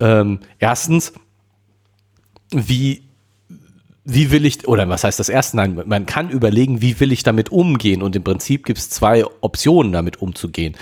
[0.01, 1.13] ähm, erstens,
[2.51, 3.03] wie,
[4.05, 5.57] wie will ich, oder was heißt das erste?
[5.57, 8.03] Nein, man kann überlegen, wie will ich damit umgehen.
[8.03, 10.77] Und im Prinzip gibt es zwei Optionen, damit umzugehen.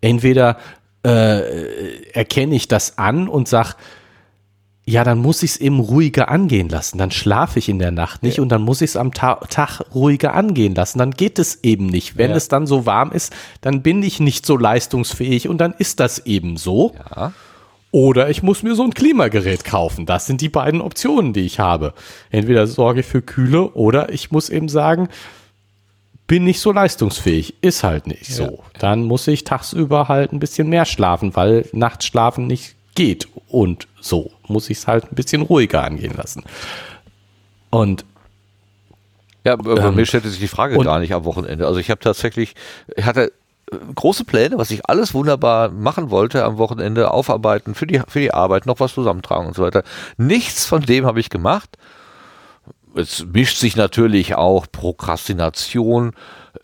[0.00, 0.58] Entweder
[1.04, 3.76] äh, erkenne ich das an und sag,
[4.88, 6.96] ja, dann muss ich es eben ruhiger angehen lassen.
[6.96, 9.82] Dann schlafe ich in der Nacht nicht und dann muss ich es am Ta Tag
[9.94, 10.98] ruhiger angehen lassen.
[10.98, 12.16] Dann geht es eben nicht.
[12.16, 12.36] Wenn Ja.
[12.38, 16.24] es dann so warm ist, dann bin ich nicht so leistungsfähig und dann ist das
[16.24, 16.94] eben so.
[17.14, 17.32] Ja.
[17.90, 20.06] Oder ich muss mir so ein Klimagerät kaufen.
[20.06, 21.92] Das sind die beiden Optionen, die ich habe.
[22.30, 25.10] Entweder sorge ich für Kühle oder ich muss eben sagen,
[26.26, 27.56] bin nicht so leistungsfähig.
[27.60, 28.64] Ist halt nicht so.
[28.78, 33.28] Dann muss ich tagsüber halt ein bisschen mehr schlafen, weil nachts schlafen nicht geht.
[33.46, 36.42] Und so muss ich es halt ein bisschen ruhiger angehen lassen.
[37.70, 38.04] Und
[39.44, 41.66] Ja, bei Ähm, mir stellte sich die Frage gar nicht am Wochenende.
[41.66, 42.54] Also ich habe tatsächlich,
[42.96, 43.32] ich hatte
[43.70, 48.20] äh, große Pläne, was ich alles wunderbar machen wollte am Wochenende, aufarbeiten, für die, für
[48.20, 49.84] die Arbeit, noch was zusammentragen und so weiter.
[50.16, 51.78] Nichts von dem habe ich gemacht.
[52.94, 56.12] Es mischt sich natürlich auch Prokrastination,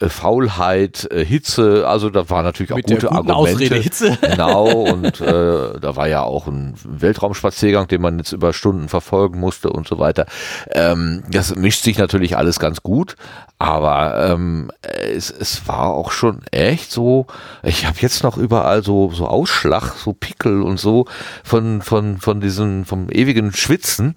[0.01, 3.35] Faulheit, äh, Hitze, also da waren natürlich auch Mit gute Argumente.
[3.35, 4.19] Ausrede Hitze.
[4.35, 9.39] Genau, und äh, da war ja auch ein Weltraumspaziergang, den man jetzt über Stunden verfolgen
[9.39, 10.27] musste und so weiter.
[10.71, 13.17] Ähm, das mischt sich natürlich alles ganz gut,
[13.65, 17.27] aber ähm, es, es war auch schon echt so,
[17.63, 21.07] ich habe jetzt noch überall so, so Ausschlag, so Pickel und so
[21.43, 24.17] von, von, von diesem, vom ewigen Schwitzen.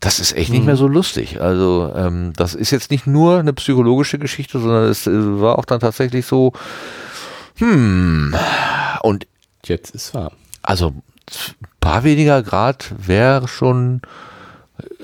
[0.00, 1.42] Das ist echt nicht mehr so lustig.
[1.42, 5.66] Also ähm, das ist jetzt nicht nur eine psychologische Geschichte, sondern es äh, war auch
[5.66, 6.54] dann tatsächlich so,
[7.56, 8.34] hm,
[9.02, 9.26] und
[9.66, 10.32] jetzt ist warm.
[10.62, 14.00] also ein paar weniger Grad wäre schon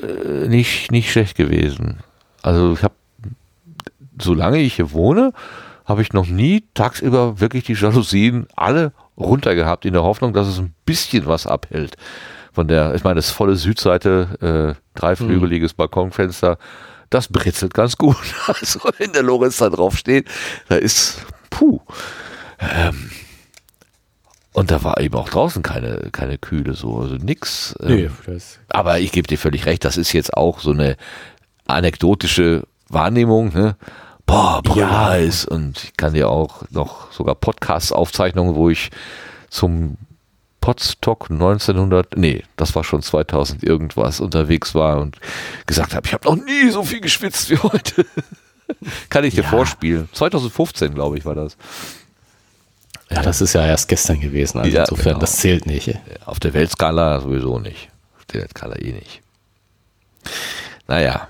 [0.02, 1.98] äh, nicht, nicht schlecht gewesen.
[2.40, 2.94] Also ich habe,
[4.22, 5.32] solange ich hier wohne,
[5.84, 10.46] habe ich noch nie tagsüber wirklich die Jalousien alle runter gehabt, in der Hoffnung, dass
[10.46, 11.96] es ein bisschen was abhält.
[12.52, 16.58] Von der, ich meine, das volle Südseite, äh, dreiflügeliges Balkonfenster,
[17.10, 18.16] das britzelt ganz gut.
[18.46, 20.28] Also wenn der Lorenz da drauf steht,
[20.68, 21.80] da ist, puh.
[22.58, 23.10] Ähm,
[24.52, 27.74] und da war eben auch draußen keine, keine Kühle, so, also nix.
[27.80, 28.10] Ähm, Nee,
[28.68, 30.96] aber ich gebe dir völlig recht, das ist jetzt auch so eine
[31.66, 33.76] anekdotische Wahrnehmung, ne?
[34.26, 35.44] Boah, brüllheiß.
[35.46, 38.90] Und ich kann dir auch noch sogar Podcast-Aufzeichnungen, wo ich
[39.50, 39.96] zum
[40.60, 45.18] Podstock 1900, nee, das war schon 2000 irgendwas unterwegs war und
[45.66, 48.06] gesagt habe, ich habe noch nie so viel geschwitzt wie heute.
[49.10, 49.48] kann ich dir Ja.
[49.50, 50.08] vorspielen.
[50.12, 51.56] 2015, glaube ich, war das.
[53.10, 55.18] Ja, das ist ja erst gestern gewesen, also Ja, insofern, genau.
[55.18, 55.98] das zählt nicht.
[56.24, 57.90] Auf der Weltskala sowieso nicht.
[58.16, 59.20] Auf der Weltskala eh nicht.
[60.86, 61.28] Naja.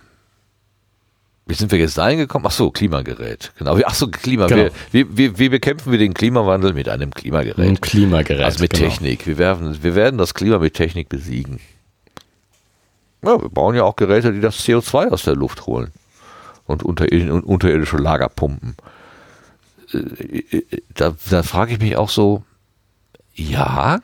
[1.52, 2.46] Wie sind wir jetzt da hingekommen?
[2.46, 3.52] Ach so, Klimagerät.
[3.58, 3.78] Genau.
[3.84, 4.46] Ach so, Klima.
[4.46, 4.70] Genau.
[4.90, 7.58] Wir, wie, wie, wie bekämpfen wir den Klimawandel mit einem Klimagerät?
[7.58, 8.42] Ein Klimagerät.
[8.42, 8.88] Also mit genau.
[8.88, 9.26] Technik.
[9.26, 11.60] Wir werden, wir werden das Klima mit Technik besiegen.
[13.22, 15.92] Ja, wir bauen ja auch Geräte, die das CO2 aus der Luft holen
[16.64, 18.74] und und unterirdische Lager pumpen.
[19.92, 20.62] Äh,
[20.94, 22.44] Da, da frage ich mich auch so,
[23.34, 24.00] ja,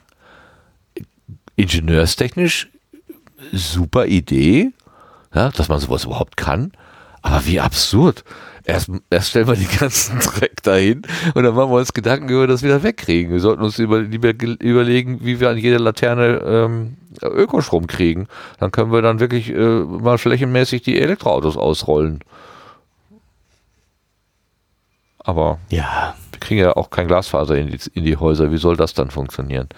[1.57, 2.69] ingenieurstechnisch
[3.53, 4.73] super Idee,
[5.35, 6.73] ja, dass man sowas überhaupt kann,
[7.23, 8.25] aber wie absurd.
[8.65, 11.03] Erst, erst stellen wir den ganzen Dreck dahin
[11.35, 13.33] und dann machen wir uns Gedanken, wie wir das wieder wegkriegen.
[13.33, 18.29] Wir sollten uns über, lieber ge- überlegen, wie wir an jede Laterne ähm, Ökostrom kriegen.
[18.61, 22.21] Dann können wir dann wirklich äh, mal flächenmäßig die Elektroautos ausrollen.
[25.19, 28.53] Aber Ja, wir kriegen ja auch kein Glasfaser in die, in die Häuser.
[28.53, 29.69] Wie soll das dann funktionieren?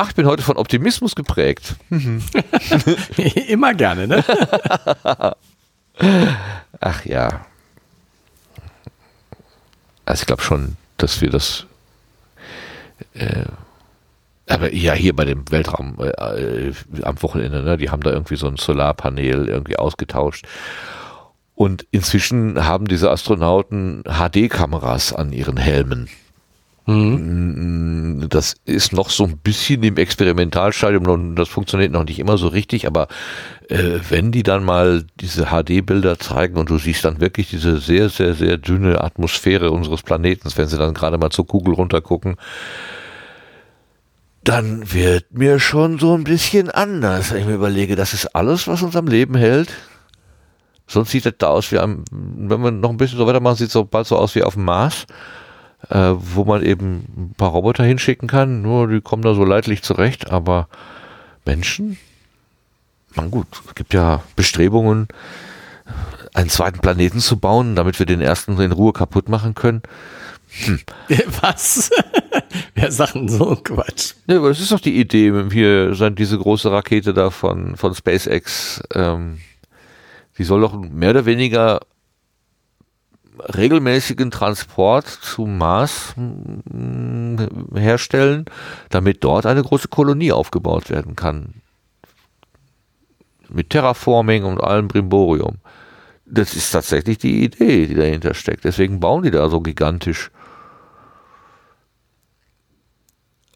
[0.00, 1.74] Ach, ich bin heute von Optimismus geprägt.
[3.48, 4.24] immer gerne, ne?
[6.80, 7.44] Ach ja.
[10.04, 11.66] Also ich glaube schon, dass wir das.
[13.14, 13.46] Äh,
[14.46, 16.72] aber ja, hier bei dem Weltraum äh, äh,
[17.02, 20.46] am Wochenende, ne, die haben da irgendwie so ein Solarpanel irgendwie ausgetauscht.
[21.56, 26.08] Und inzwischen haben diese Astronauten HD-Kameras an ihren Helmen.
[26.88, 32.38] Mm, Das ist noch so ein bisschen im Experimentalstadium und das funktioniert noch nicht immer
[32.38, 33.08] so richtig, aber
[33.68, 38.08] äh, wenn die dann mal diese HD-Bilder zeigen und du siehst dann wirklich diese sehr,
[38.08, 42.36] sehr, sehr dünne Atmosphäre unseres Planeten, wenn sie dann gerade mal zur Kugel runtergucken,
[44.42, 48.66] dann wird mir schon so ein bisschen anders, wenn ich mir überlege, das ist alles,
[48.66, 49.68] was uns am Leben hält.
[50.86, 53.66] Sonst sieht das da aus wie am, wenn man noch ein bisschen so weitermachen, sieht
[53.66, 55.06] es so bald so aus wie auf dem Mars
[55.90, 58.62] äh, wo man eben ein paar Roboter hinschicken kann.
[58.62, 60.68] Nur die kommen da so leidlich zurecht, aber
[61.44, 61.98] Menschen?
[63.14, 65.08] Man gut, es gibt ja Bestrebungen,
[66.34, 69.82] einen zweiten Planeten zu bauen, damit wir den ersten in Ruhe kaputt machen können.
[71.40, 71.90] Was?
[72.74, 74.14] Wer sagt denn so Quatsch?
[74.26, 77.94] Ja, aber das ist doch die Idee, hier sind diese große Rakete da von, von
[77.94, 79.38] SpaceX, ähm,
[80.38, 81.80] die soll doch mehr oder weniger
[83.38, 87.36] regelmäßigen Transport zum Mars mm,
[87.74, 88.46] herstellen,
[88.90, 91.54] damit dort eine große Kolonie aufgebaut werden kann.
[93.48, 95.56] Mit Terraforming und allem Brimborium.
[96.26, 98.64] Das ist tatsächlich die Idee, die dahinter steckt.
[98.64, 100.30] Deswegen bauen die da so gigantisch.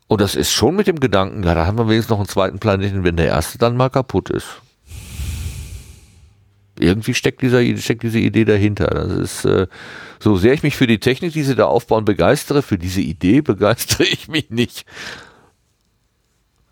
[0.08, 2.58] Und das ist schon mit dem Gedanken, ja, da haben wir wenigstens noch einen zweiten
[2.58, 4.60] Planeten, wenn der erste dann mal kaputt ist.
[6.82, 8.86] Irgendwie steckt, dieser, steckt diese Idee dahinter.
[8.86, 9.66] Das ist, äh,
[10.18, 13.40] so sehr ich mich für die Technik, die sie da aufbauen, begeistere, für diese Idee
[13.42, 14.84] begeistere ich mich nicht.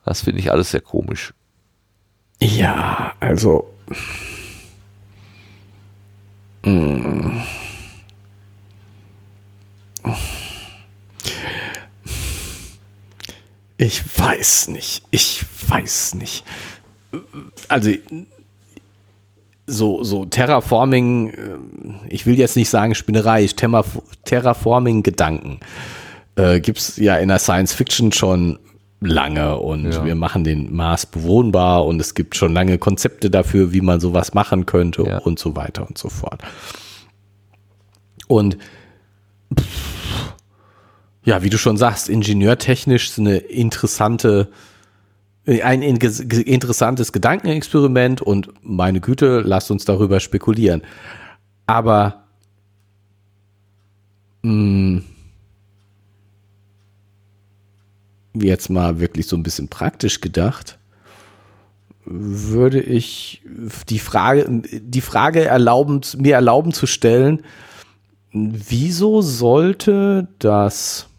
[0.05, 1.35] Das finde ich alles sehr komisch.
[2.41, 3.71] Ja, also.
[6.65, 7.41] Mm.
[13.77, 15.05] Ich weiß nicht.
[15.11, 16.45] Ich weiß nicht.
[17.69, 17.93] Also
[19.71, 21.35] so, so Terraforming, äh,
[22.09, 23.85] ich will jetzt nicht sagen Spinnerei, Terra-
[24.25, 25.61] Terraforming-Gedanken
[26.37, 28.59] äh, gibt es ja in der Science Fiction schon
[29.01, 30.05] lange und Ja.
[30.05, 34.35] wir machen den Mars bewohnbar und es gibt schon lange Konzepte dafür, wie man sowas
[34.35, 35.19] machen könnte Ja.
[35.19, 36.43] und so weiter und so fort.
[38.29, 38.59] Und
[39.59, 40.35] pff,
[41.25, 44.49] ja, wie du schon sagst, ingenieurtechnisch ist eine interessante,
[45.47, 50.83] ein interessantes Gedankenexperiment und meine Güte, lasst uns darüber spekulieren.
[51.67, 52.25] Aber
[54.43, 55.03] mh,
[58.35, 60.79] jetzt mal wirklich so ein bisschen praktisch gedacht,
[62.05, 63.43] würde ich
[63.89, 67.43] die Frage, die Frage erlauben, mir erlauben zu stellen,
[68.33, 71.10] wieso sollte das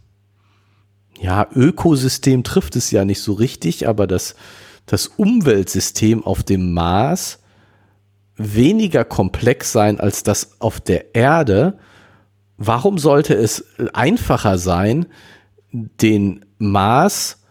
[1.19, 4.35] ja, Ökosystem trifft es ja nicht so richtig, aber das,
[4.85, 7.39] das Umweltsystem auf dem Mars
[8.35, 11.77] weniger komplex sein als das auf der Erde.
[12.57, 15.05] Warum sollte es einfacher sein,
[15.71, 17.43] den Mars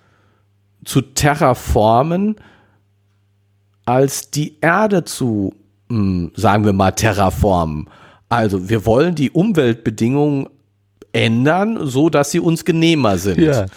[0.84, 2.36] zu terraformen,
[3.84, 5.54] als die Erde zu,
[5.88, 7.88] mh, sagen wir mal, terraformen?
[8.28, 10.48] Also wir wollen die Umweltbedingungen
[11.12, 13.68] ändern, so dass sie uns genehmer sind.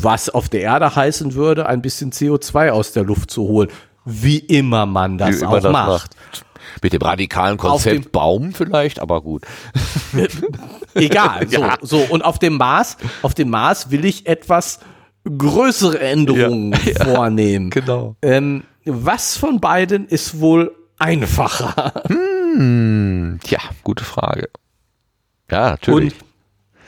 [0.00, 3.68] Was auf der Erde heißen würde, ein bisschen CO2 aus der Luft zu holen.
[4.04, 6.16] Wie immer man das Wie auch das macht.
[6.82, 9.44] Mit dem radikalen Konzept Baum vielleicht, aber gut.
[10.94, 11.46] Egal.
[11.50, 11.76] So, ja.
[11.82, 14.80] so, und auf dem Mars, auf dem Mars will ich etwas
[15.24, 17.70] größere Änderungen ja, vornehmen.
[17.70, 18.16] Genau.
[18.22, 21.92] Ähm, was von beiden ist wohl einfacher?
[22.08, 24.48] Hm, tja, gute Frage.
[25.52, 26.14] Ja, natürlich.
[26.14, 26.24] Und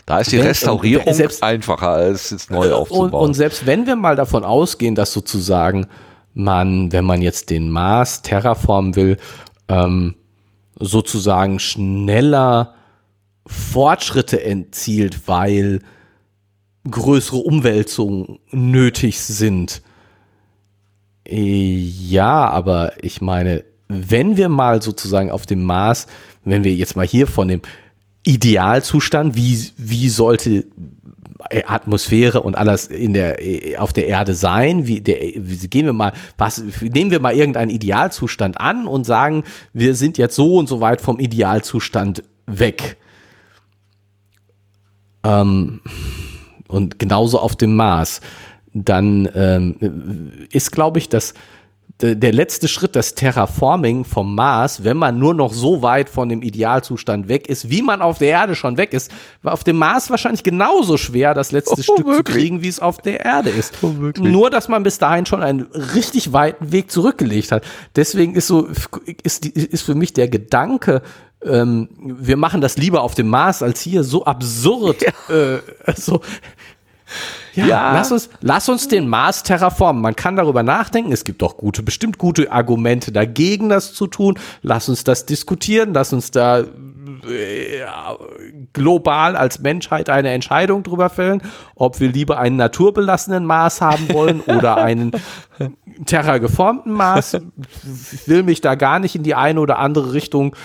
[0.07, 3.12] da ist die Restaurierung selbst, einfacher als es neu aufzubauen.
[3.12, 5.86] Und, und, selbst wenn wir mal davon ausgehen, dass sozusagen
[6.32, 9.19] man, wenn man jetzt den Mars terraformen will,
[9.69, 10.15] ähm,
[10.78, 12.74] sozusagen schneller
[13.47, 15.81] Fortschritte entzielt, weil
[16.91, 19.82] größere Umwälzungen nötig sind.
[21.27, 26.07] Ja, aber ich meine, wenn wir mal sozusagen auf dem Mars,
[26.45, 27.62] wenn wir jetzt mal hier von dem
[28.25, 30.65] Idealzustand, wie, wie sollte
[31.67, 33.37] Atmosphäre und alles in der
[33.79, 34.87] auf der Erde sein.
[34.87, 39.45] Wie, der, wie gehen wir mal, was nehmen wir mal irgendeinen Idealzustand an und sagen,
[39.73, 42.97] wir sind jetzt so und so weit vom Idealzustand weg.
[45.23, 45.81] Ähm,
[46.69, 48.21] und genauso auf dem Mars.
[48.73, 51.35] Dann ähm, ist, glaube ich, das
[52.01, 56.43] der letzte Schritt, das Terraforming vom Mars, wenn man nur noch so weit von dem
[56.43, 59.12] Idealzustand weg ist, wie man auf der Erde schon weg ist,
[59.43, 62.81] war auf dem Mars wahrscheinlich genauso schwer, das letzte oh, Stück zu kriegen, wie es
[62.81, 63.75] auf der Erde ist.
[63.83, 65.62] Oh, nur, dass man bis dahin schon einen
[65.95, 67.65] richtig weiten Weg zurückgelegt hat.
[67.95, 68.69] Deswegen ist so,
[69.23, 71.01] ist, ist für mich der Gedanke,
[71.45, 75.03] ähm, wir machen das lieber auf dem Mars als hier, so absurd.
[75.03, 75.35] Ja.
[75.35, 75.61] Äh,
[75.97, 76.21] so,
[77.55, 80.03] ja, ja, Lass, uns, lass uns den Mars terraformen.
[80.03, 81.12] Man kann darüber nachdenken.
[81.12, 84.39] Es gibt doch gute, bestimmt gute Argumente dagegen, das zu tun.
[84.62, 85.95] Lass uns das diskutieren.
[85.95, 86.65] Lass uns da äh,
[88.73, 91.43] global als Menschheit eine Entscheidung drüber fällen,
[91.74, 95.12] ob wir lieber einen naturbelassenen Mars haben wollen oder einen
[96.07, 97.35] terrageformten Mars.
[98.12, 100.57] Ich will mich da gar nicht in die eine oder andere Richtung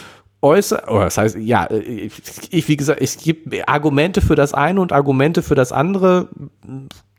[0.41, 4.93] äußern, oder das heißt, ja, ich, wie gesagt, es gibt Argumente für das eine und
[4.93, 6.29] Argumente für das andere,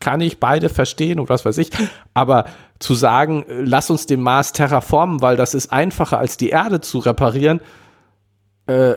[0.00, 1.70] kann ich beide verstehen und was weiß ich,
[2.14, 2.46] aber
[2.78, 6.98] zu sagen, lass uns den Mars terraformen, weil das ist einfacher als die Erde zu
[6.98, 7.60] reparieren,
[8.66, 8.94] äh,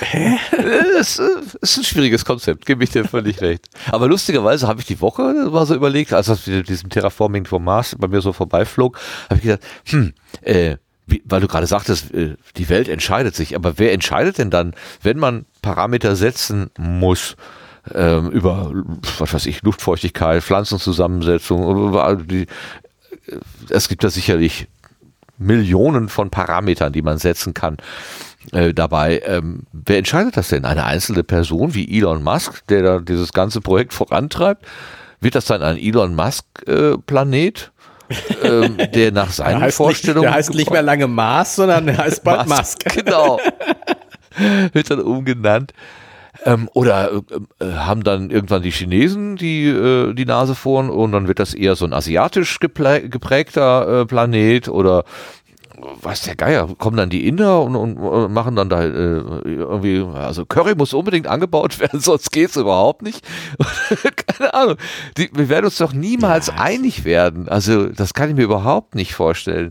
[0.00, 0.38] Hä?
[0.98, 3.68] Das ist ein schwieriges Konzept, gebe ich dir völlig recht.
[3.92, 7.62] Aber lustigerweise habe ich die Woche mal so überlegt, als das mit diesem Terraforming vom
[7.62, 10.12] Mars bei mir so vorbeiflog, habe ich gedacht, hm,
[10.42, 10.76] äh,
[11.08, 14.74] wie, weil du gerade sagtest, äh, die Welt entscheidet sich, aber wer entscheidet denn dann,
[15.02, 17.36] wenn man Parameter setzen muss?
[17.94, 18.70] Ähm, über,
[19.18, 22.46] was weiß ich, Luftfeuchtigkeit, Pflanzenzusammensetzung, die, äh,
[23.70, 24.68] es gibt da sicherlich
[25.38, 27.78] Millionen von Parametern, die man setzen kann.
[28.52, 30.64] Äh, dabei, ähm, wer entscheidet das denn?
[30.64, 34.66] Eine einzelne Person wie Elon Musk, der da dieses ganze Projekt vorantreibt?
[35.20, 36.96] Wird das dann ein Elon Musk äh?
[38.42, 40.26] Ähm, der nach seinen der Vorstellungen.
[40.26, 42.84] Nicht, der heißt nicht mehr lange Mars, sondern der heißt bald Musk.
[42.84, 42.84] Musk.
[43.04, 43.38] Genau.
[44.72, 45.72] Wird dann umgenannt.
[46.44, 51.10] Ähm, oder äh, äh, haben dann irgendwann die Chinesen die, äh, die Nase vorn und
[51.10, 55.04] dann wird das eher so ein asiatisch geprägter äh, Planet oder
[56.02, 60.04] was der Geier, kommen dann die Inder und, und, und machen dann da äh, irgendwie,
[60.14, 63.24] also Curry muss unbedingt angebaut werden, sonst geht's überhaupt nicht.
[64.26, 64.76] Keine Ahnung.
[65.16, 66.54] Die, wir werden uns doch niemals ja.
[66.54, 67.48] einig werden.
[67.48, 69.70] Also das kann ich mir überhaupt nicht vorstellen.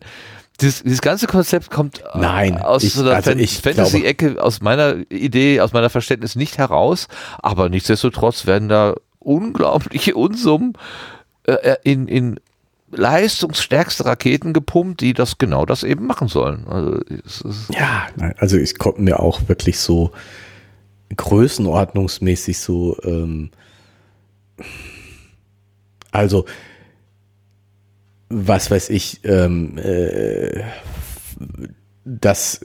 [0.59, 4.95] Dieses, dieses ganze Konzept kommt äh, Nein, aus ich, so einer also Fantasy-Ecke, aus meiner
[5.11, 7.07] Idee, aus meiner Verständnis nicht heraus,
[7.39, 10.73] aber nichtsdestotrotz werden da unglaubliche Unsummen
[11.43, 12.39] äh, in, in
[12.91, 16.65] leistungsstärkste Raketen gepumpt, die das genau das eben machen sollen.
[16.67, 17.01] Also,
[17.71, 18.07] ja,
[18.37, 20.11] also ich konnte mir auch wirklich so
[21.15, 23.51] größenordnungsmäßig so, ähm,
[26.11, 26.45] also
[28.29, 30.63] was weiß ich, ähm, äh,
[32.03, 32.61] dass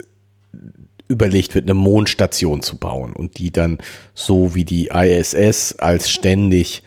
[1.08, 3.78] überlegt wird, eine Mondstation zu bauen und die dann
[4.14, 6.82] so wie die ISS als ständig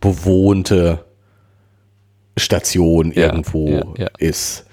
[0.00, 1.04] bewohnte
[2.38, 4.08] Station ja, irgendwo ja, ja.
[4.18, 4.64] ist.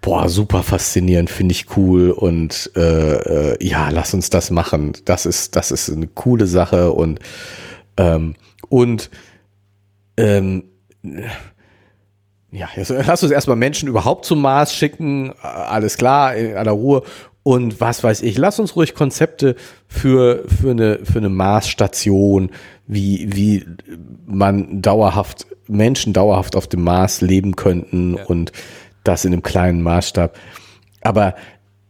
[0.00, 4.92] Boah, super faszinierend, finde ich cool und äh, äh, ja, lass uns das machen.
[5.04, 7.18] Das ist, das ist eine coole Sache und
[7.96, 8.36] ähm,
[8.68, 9.10] und
[10.16, 10.64] ähm,
[12.52, 17.02] ja, jetzt lass uns erstmal Menschen überhaupt zum Mars schicken, alles klar, in aller Ruhe.
[17.42, 19.54] Und was weiß ich, lass uns ruhig Konzepte
[19.86, 22.50] für, für eine, für eine Marsstation,
[22.86, 23.64] wie, wie
[24.26, 28.24] man dauerhaft Menschen dauerhaft auf dem Mars leben könnten ja.
[28.24, 28.52] und
[29.04, 30.38] das in einem kleinen Maßstab.
[31.00, 31.34] Aber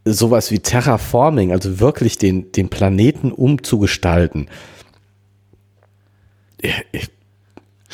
[0.05, 4.49] sowas wie Terraforming, also wirklich den, den Planeten umzugestalten,
[6.91, 7.09] ich,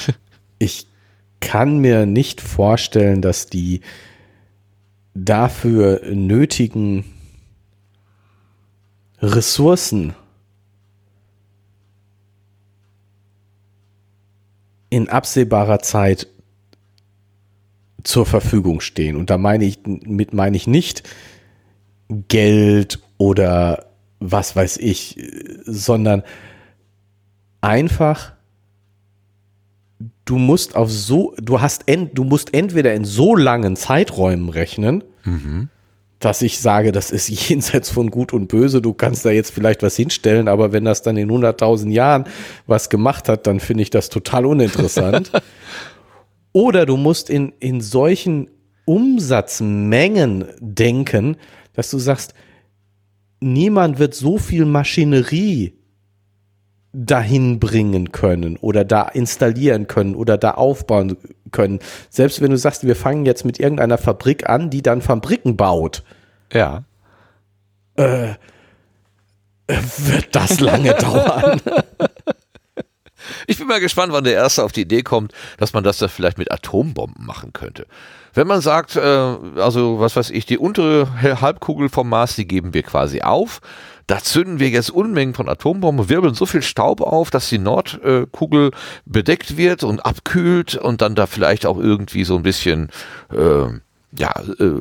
[0.60, 0.88] ich
[1.40, 3.82] kann mir nicht vorstellen, dass die
[5.14, 7.06] dafür nötigen
[9.22, 10.16] Ressourcen
[14.94, 16.28] in absehbarer Zeit
[18.04, 19.16] zur Verfügung stehen.
[19.16, 21.02] Und da meine ich, mit meine ich nicht
[22.28, 23.88] Geld oder
[24.20, 25.20] was weiß ich,
[25.66, 26.22] sondern
[27.62, 28.34] einfach
[30.26, 35.04] du musst auf so, du hast, ent, du musst entweder in so langen Zeiträumen rechnen,
[35.24, 35.70] mhm.
[36.24, 38.82] Dass ich sage, das ist jenseits von Gut und Böse.
[38.82, 42.26] Du kannst da jetzt vielleicht was hinstellen, aber wenn das dann in 100.000 Jahren
[42.68, 45.32] was gemacht hat, dann finde ich das total uninteressant.
[46.54, 48.48] Oder du musst in, in solchen
[48.86, 51.38] Umsatzmengen denken,
[51.74, 52.36] dass du sagst,
[53.40, 55.74] niemand wird so viel Maschinerie
[56.94, 61.18] dahin bringen können oder da installieren können oder da aufbauen
[61.54, 61.80] können.
[62.10, 66.04] Selbst wenn du sagst, wir fangen jetzt mit irgendeiner Fabrik an, die dann Fabriken baut.
[66.52, 66.84] Ja.
[67.96, 68.34] Äh,
[69.68, 71.62] wird das lange dauern?
[73.48, 76.08] Ich bin mal gespannt, wann der Erste auf die Idee kommt, dass man das da
[76.08, 77.88] vielleicht mit Atombomben machen könnte.
[78.34, 81.08] Wenn man sagt, äh, also was weiß ich, die untere
[81.42, 83.62] Halbkugel vom Mars, die geben wir quasi auf
[84.08, 88.72] da zünden wir jetzt Unmengen von Atombomben, wirbeln so viel Staub auf, dass die Nordkugel
[89.06, 92.90] bedeckt wird und abkühlt und dann da vielleicht auch irgendwie so ein bisschen,
[93.32, 93.68] äh,
[94.18, 94.72] ja, äh,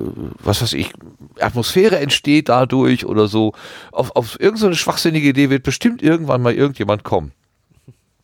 [0.43, 0.93] was weiß ich,
[1.41, 3.53] Atmosphäre entsteht dadurch oder so.
[3.93, 7.33] Auf, auf irgendeine schwachsinnige Idee wird bestimmt irgendwann mal irgendjemand kommen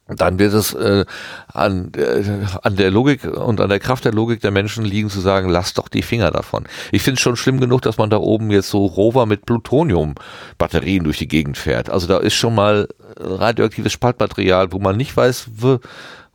[0.08, 1.04] dann wird es äh,
[1.52, 2.24] an, äh,
[2.62, 5.74] an der Logik und an der Kraft der Logik der Menschen liegen zu sagen, lass
[5.74, 6.64] doch die Finger davon.
[6.92, 11.04] Ich finde es schon schlimm genug, dass man da oben jetzt so Rover mit Plutonium-Batterien
[11.04, 11.90] durch die Gegend fährt.
[11.90, 15.50] Also da ist schon mal radioaktives Spaltmaterial, wo man nicht weiß,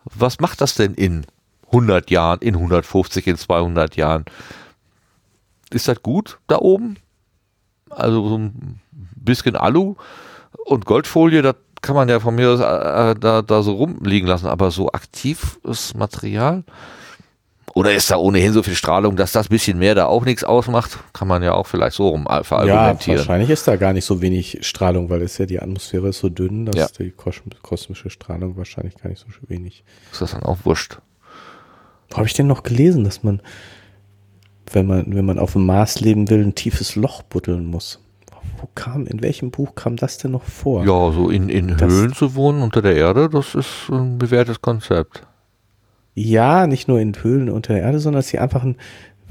[0.05, 1.25] was macht das denn in
[1.67, 4.25] 100 Jahren, in 150, in 200 Jahren.
[5.71, 6.97] Ist das gut da oben?
[7.89, 8.79] Also so ein
[9.15, 9.95] bisschen Alu
[10.65, 14.47] und Goldfolie, das kann man ja von mir aus äh, da, da so rumliegen lassen,
[14.47, 16.63] aber so aktives Material?
[17.75, 20.99] Oder ist da ohnehin so viel Strahlung, dass das bisschen mehr da auch nichts ausmacht?
[21.11, 23.17] Kann man ja auch vielleicht so rum verargumentieren.
[23.17, 26.19] Ja, wahrscheinlich ist da gar nicht so wenig Strahlung, weil es ja die Atmosphäre ist
[26.19, 26.87] so dünn, dass ja.
[26.99, 29.83] die kosmische Strahlung wahrscheinlich gar nicht so wenig.
[30.11, 30.99] Ist das dann auch wurscht?
[32.11, 33.41] Wo habe ich denn noch gelesen, dass man,
[34.71, 37.99] wenn man, wenn man auf dem Mars leben will, ein tiefes Loch buddeln muss?
[38.75, 40.85] Kam, in welchem Buch kam das denn noch vor?
[40.85, 45.23] Ja, so in, in Höhlen zu wohnen unter der Erde, das ist ein bewährtes Konzept.
[46.15, 48.75] Ja, nicht nur in Höhlen unter der Erde, sondern dass sie einfach ein,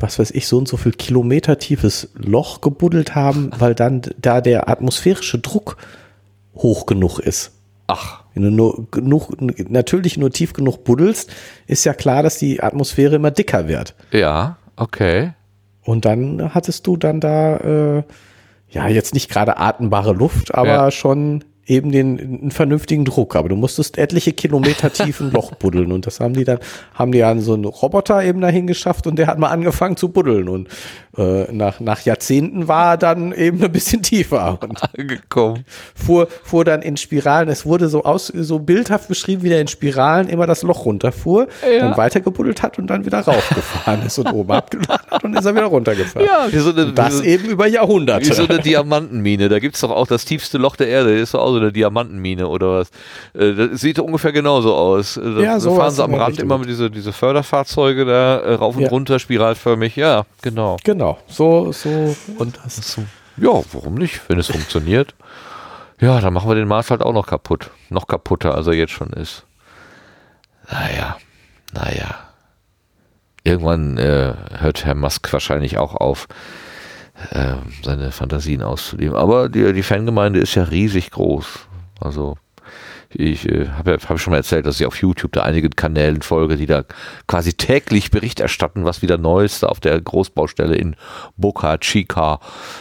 [0.01, 4.41] was weiß ich, so und so viel Kilometer tiefes Loch gebuddelt haben, weil dann da
[4.41, 5.77] der atmosphärische Druck
[6.55, 7.53] hoch genug ist.
[7.87, 8.23] Ach.
[8.35, 9.37] Wenn du nur genug,
[9.71, 11.31] natürlich nur tief genug buddelst,
[11.67, 13.95] ist ja klar, dass die Atmosphäre immer dicker wird.
[14.11, 15.33] Ja, okay.
[15.85, 18.03] Und dann hattest du dann da äh,
[18.73, 20.91] ja, jetzt nicht gerade atembare Luft, aber ja.
[20.91, 23.37] schon eben den einen vernünftigen Druck.
[23.37, 26.59] Aber du musstest etliche Kilometer tief ein Loch buddeln und das haben die dann,
[26.95, 30.09] haben die dann so einen Roboter eben dahin geschafft und der hat mal angefangen zu
[30.09, 30.69] buddeln und
[31.17, 35.65] äh, nach, nach Jahrzehnten war er dann eben ein bisschen tiefer und angekommen.
[35.95, 37.49] Fuhr, fuhr dann in Spiralen.
[37.49, 41.49] Es wurde so aus, so bildhaft beschrieben, wie der in Spiralen immer das Loch runterfuhr,
[41.63, 41.81] ja.
[41.81, 45.45] dann weiter gebuddelt hat und dann wieder raufgefahren ist und oben abgeladen hat und ist
[45.45, 46.27] er wieder runtergefahren.
[46.27, 48.29] Ja, wie so eine, das so, eben über Jahrhunderte.
[48.29, 49.49] Wie so eine Diamantenmine.
[49.49, 52.49] Da gibt's doch auch das tiefste Loch der Erde, ist doch auch so eine Diamantenmine
[52.49, 52.91] oder was.
[53.35, 55.15] Äh, das sieht ungefähr genauso aus.
[55.15, 58.77] Da ja, so fahren sie am Rand immer mit diese, diese Förderfahrzeuge da äh, rauf
[58.77, 58.89] und ja.
[58.89, 59.97] runter, spiralförmig.
[59.97, 60.77] Ja, genau.
[60.85, 62.99] Genau, so, so und das.
[63.37, 65.15] Ja, warum nicht, wenn es funktioniert?
[66.01, 67.71] Ja, dann machen wir den Mars halt auch noch kaputt.
[67.89, 69.45] Noch kaputter, als er jetzt schon ist.
[70.71, 71.17] Naja,
[71.73, 72.19] naja.
[73.45, 76.29] Irgendwann äh, hört Herr Musk wahrscheinlich auch auf,
[77.31, 79.17] äh, seine Fantasien auszuleben.
[79.17, 81.47] Aber die, die Fangemeinde ist ja riesig groß.
[82.01, 82.37] Also
[83.15, 86.57] ich äh, habe hab schon mal erzählt, dass ich auf YouTube da einigen Kanälen folge,
[86.57, 86.85] die da
[87.27, 90.97] quasi täglich Bericht erstatten, was wieder Neues da auf der Großbaustelle in
[91.37, 92.41] Boca Chica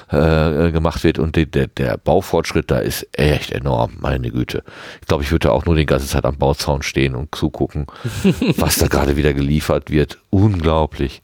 [0.09, 1.19] äh, gemacht wird.
[1.19, 4.63] Und de, de, der Baufortschritt da ist echt enorm, meine Güte.
[5.01, 7.87] Ich glaube, ich würde da auch nur die ganze Zeit am Bauzaun stehen und zugucken,
[8.57, 10.19] was da gerade wieder geliefert wird.
[10.29, 11.21] Unglaublich.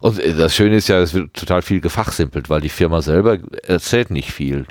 [0.00, 3.38] Und äh, das Schöne ist ja, es wird total viel gefachsimpelt, weil die Firma selber
[3.64, 4.66] erzählt nicht viel.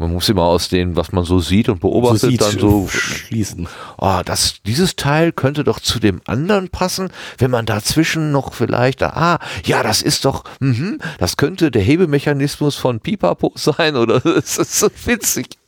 [0.00, 2.86] Man muss immer aus dem, was man so sieht und beobachtet, so sieht, dann so
[2.86, 3.66] schließen.
[3.96, 9.02] Oh, das, dieses Teil könnte doch zu dem anderen passen, wenn man dazwischen noch vielleicht,
[9.02, 14.56] ah, ja, das ist doch, mh, das könnte der Hebemechanismus von Pipapo sein oder es
[14.56, 15.58] ist so witzig.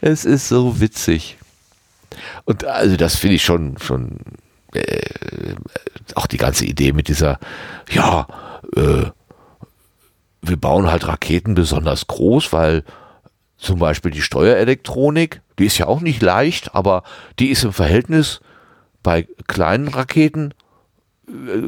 [0.00, 1.38] Es ist so witzig.
[2.46, 4.18] Und also das finde ich schon, schon
[4.76, 5.54] äh,
[6.14, 7.38] auch die ganze Idee mit dieser,
[7.90, 8.26] ja,
[8.76, 9.06] äh,
[10.42, 12.84] wir bauen halt Raketen besonders groß, weil
[13.56, 17.02] zum Beispiel die Steuerelektronik, die ist ja auch nicht leicht, aber
[17.38, 18.40] die ist im Verhältnis
[19.02, 20.54] bei kleinen Raketen äh,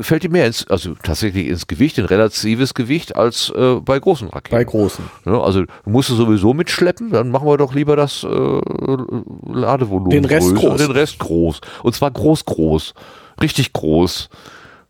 [0.01, 4.29] fällt die mehr ins, also tatsächlich ins Gewicht, in relatives Gewicht als äh, bei großen
[4.29, 4.57] Raketen.
[4.57, 5.05] Bei großen.
[5.25, 10.11] Ja, also musst du sowieso mitschleppen, dann machen wir doch lieber das äh, Ladevolumen.
[10.11, 10.81] Den Rest größer, groß.
[10.81, 11.61] Den Rest groß.
[11.83, 12.95] Und zwar groß, groß.
[13.43, 14.29] Richtig groß.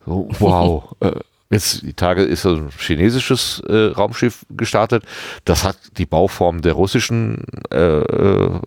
[0.04, 0.94] So, wow.
[1.00, 1.12] äh,
[1.50, 5.04] jetzt die Tage ist ein chinesisches äh, Raumschiff gestartet.
[5.46, 8.60] Das hat die Bauform der russischen äh, äh,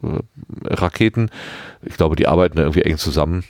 [0.66, 1.30] Raketen.
[1.84, 3.44] Ich glaube, die arbeiten da irgendwie eng zusammen.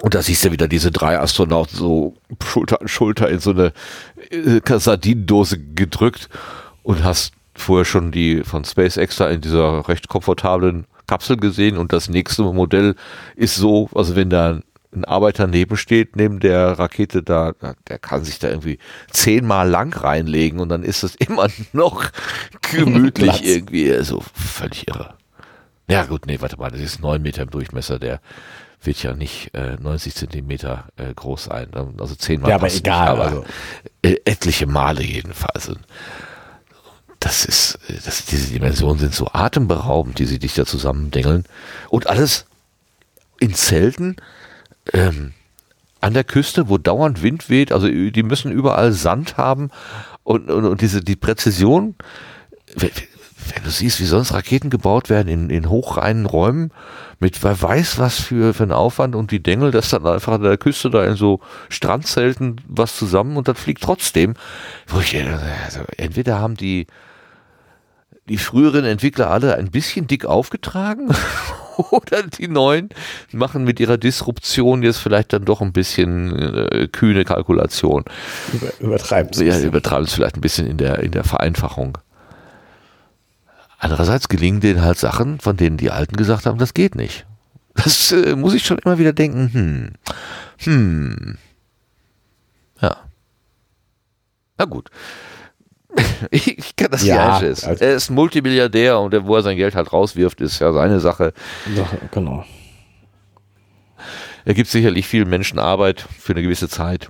[0.00, 2.14] Und da siehst du wieder diese drei Astronauten so
[2.44, 3.72] Schulter an Schulter in so eine
[4.30, 6.28] äh, Sardinendose gedrückt
[6.82, 11.78] und hast vorher schon die von SpaceX da in dieser recht komfortablen Kapsel gesehen.
[11.78, 12.94] Und das nächste Modell
[13.36, 14.60] ist so, also wenn da
[14.92, 17.52] ein Arbeiter neben steht, neben der Rakete da,
[17.88, 18.78] der kann sich da irgendwie
[19.10, 22.04] zehnmal lang reinlegen und dann ist es immer noch
[22.70, 25.14] gemütlich irgendwie, also völlig irre.
[25.88, 28.20] Ja gut, nee, warte mal, das ist neun Meter im Durchmesser, der
[28.86, 31.68] wird ja nicht äh, 90 Zentimeter äh, groß sein.
[31.98, 32.50] Also zehnmal.
[32.50, 33.44] Ja, aber egal, Nicht, aber also.
[34.02, 35.70] äh, etliche Male jedenfalls.
[37.20, 41.44] Das ist, äh, das, diese Dimensionen sind so atemberaubend, die sie dich da zusammendengeln.
[41.88, 42.46] Und alles
[43.40, 44.16] in Zelten
[44.92, 45.32] ähm,
[46.00, 47.72] an der Küste, wo dauernd Wind weht.
[47.72, 49.70] Also die müssen überall Sand haben
[50.22, 51.94] und, und, und diese die Präzision.
[53.54, 56.70] Wenn, du siehst, wie sonst Raketen gebaut werden in, in hochreinen Räumen,
[57.18, 60.42] mit wer weiß was für, für einen Aufwand und die Dengel das dann einfach an
[60.42, 64.34] der Küste da in so Strandzelten was zusammen und das fliegt trotzdem.
[64.86, 65.26] Wo ich, äh,
[65.64, 66.86] also entweder haben die,
[68.28, 71.08] die früheren Entwickler alle ein bisschen dick aufgetragen
[71.90, 72.88] oder die neuen
[73.32, 78.04] machen mit ihrer Disruption jetzt vielleicht dann doch ein bisschen äh, kühne Kalkulation.
[78.52, 79.46] Über, übertreiben sie.
[79.46, 81.98] Ja, übertreiben es vielleicht ein bisschen in der, in der Vereinfachung.
[83.78, 87.26] Andererseits gelingen denen halt Sachen, von denen die Alten gesagt haben, das geht nicht.
[87.74, 89.92] Das äh, muss ich schon immer wieder denken, hm,
[90.60, 91.38] hm,
[92.80, 92.96] ja.
[94.58, 94.88] Na gut.
[96.30, 97.68] Ich kann das Ja, nicht einschätzen.
[97.68, 101.00] also- er ist Multimilliardär und der, wo er sein Geld halt rauswirft, ist ja seine
[101.00, 101.32] Sache.
[101.74, 102.44] Ja, genau.
[104.44, 107.08] Er gibt sicherlich vielen Menschen Arbeit für eine gewisse Zeit.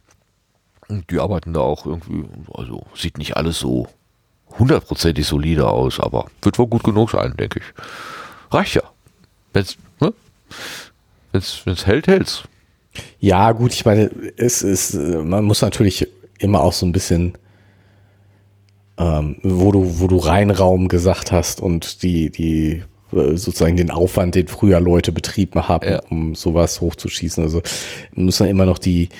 [0.88, 2.24] Und die arbeiten da auch irgendwie,
[2.54, 3.88] also sieht nicht alles so
[4.58, 8.54] hundertprozentig solide aus, aber wird wohl gut genug sein, denke ich.
[8.54, 8.82] Reicht ja.
[9.52, 10.12] Wenn's, ne?
[11.32, 12.44] Wenn's, wenn's hält, hält's.
[13.20, 16.06] Ja, gut, ich meine, es ist, äh, man muss natürlich
[16.38, 17.36] immer auch so ein bisschen,
[18.98, 22.82] ähm, wo du, wo du Reinraum gesagt hast und die, die,
[23.12, 26.00] äh, sozusagen den Aufwand, den früher Leute betrieben haben, Ja.
[26.08, 27.42] um sowas hochzuschießen.
[27.42, 27.60] Also
[28.14, 29.10] muss man immer noch die,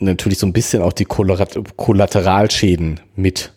[0.00, 3.52] natürlich so ein bisschen auch die Kollater- Kollateralschäden mit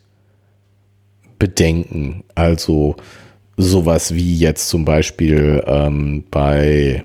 [1.44, 2.24] bedenken.
[2.36, 2.95] Also
[3.57, 7.03] sowas wie jetzt zum Beispiel ähm, bei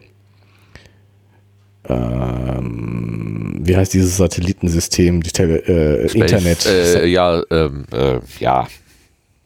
[1.89, 6.66] ähm, wie heißt dieses Satellitensystem, die Tele äh, Internet.
[6.66, 8.69] Äh, ja, ähm, äh, ja.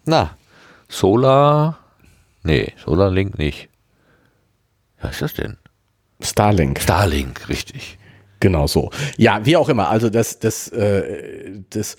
[0.04, 0.36] Na,
[0.90, 1.78] Solar,
[2.42, 3.70] nee, Solarlink nicht.
[5.00, 5.56] Was ist das denn?
[6.20, 6.80] Starlink.
[6.80, 7.96] Starlink, richtig.
[8.40, 8.90] Genau so.
[9.16, 9.88] Ja, wie auch immer.
[9.88, 11.96] Also das, das, äh, das,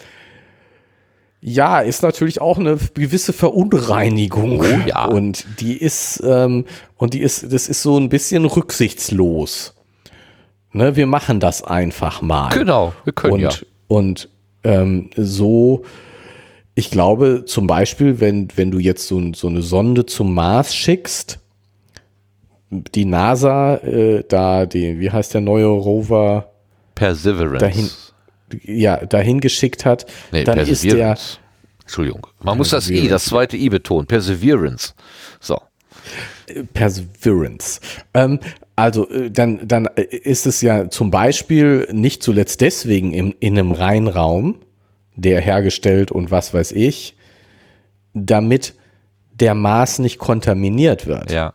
[1.45, 4.61] ja, ist natürlich auch eine gewisse Verunreinigung.
[4.61, 5.05] Oh ja.
[5.05, 6.63] Und die ist, ähm,
[6.95, 9.75] und die ist, das ist so ein bisschen rücksichtslos.
[10.71, 12.49] Ne, wir machen das einfach mal.
[12.49, 13.49] Genau, wir können und, ja.
[13.87, 14.29] Und
[14.63, 15.83] ähm, so,
[16.75, 21.39] ich glaube zum Beispiel, wenn, wenn du jetzt so, so eine Sonde zum Mars schickst,
[22.69, 26.51] die NASA, äh, da, die, wie heißt der neue Rover,
[26.95, 27.59] Perseverance.
[27.59, 27.89] dahin,
[28.63, 31.17] ja, dahin geschickt hat, Nee, dann ist der.
[31.81, 32.27] Entschuldigung.
[32.41, 34.07] Man muss das I, das zweite I betonen.
[34.07, 34.93] Perseverance.
[35.39, 35.59] So.
[36.73, 37.81] Perseverance.
[38.13, 38.39] Ähm,
[38.75, 43.57] also äh, dann, dann äh, ist es ja zum Beispiel nicht zuletzt deswegen im, in
[43.57, 44.55] einem Reinraum,
[45.15, 47.15] der hergestellt und was weiß ich,
[48.13, 48.73] damit
[49.33, 51.31] der Mars nicht kontaminiert wird.
[51.31, 51.53] Ja.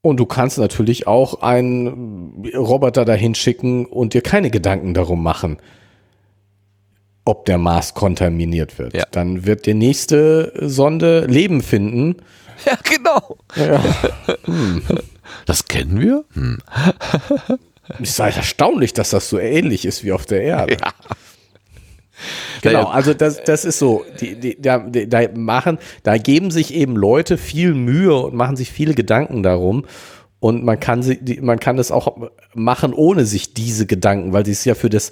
[0.00, 5.58] Und du kannst natürlich auch einen Roboter dahin schicken und dir keine Gedanken darum machen,
[7.24, 8.94] ob der Mars kontaminiert wird.
[8.94, 9.04] Ja.
[9.10, 12.16] Dann wird die nächste Sonde Leben finden.
[12.66, 13.38] Ja, genau.
[15.46, 16.24] Das kennen wir?
[16.32, 16.58] Hm.
[18.00, 20.76] Es ist halt erstaunlich, dass das so ähnlich ist wie auf der Erde.
[20.80, 20.92] Ja.
[22.62, 24.04] Genau, also das, das ist so.
[24.20, 28.56] Die, die, da, die, da machen, da geben sich eben Leute viel Mühe und machen
[28.56, 29.84] sich viele Gedanken darum.
[30.40, 34.44] Und man kann sie, die, man kann das auch machen, ohne sich diese Gedanken, weil
[34.44, 35.10] sie es ja für das,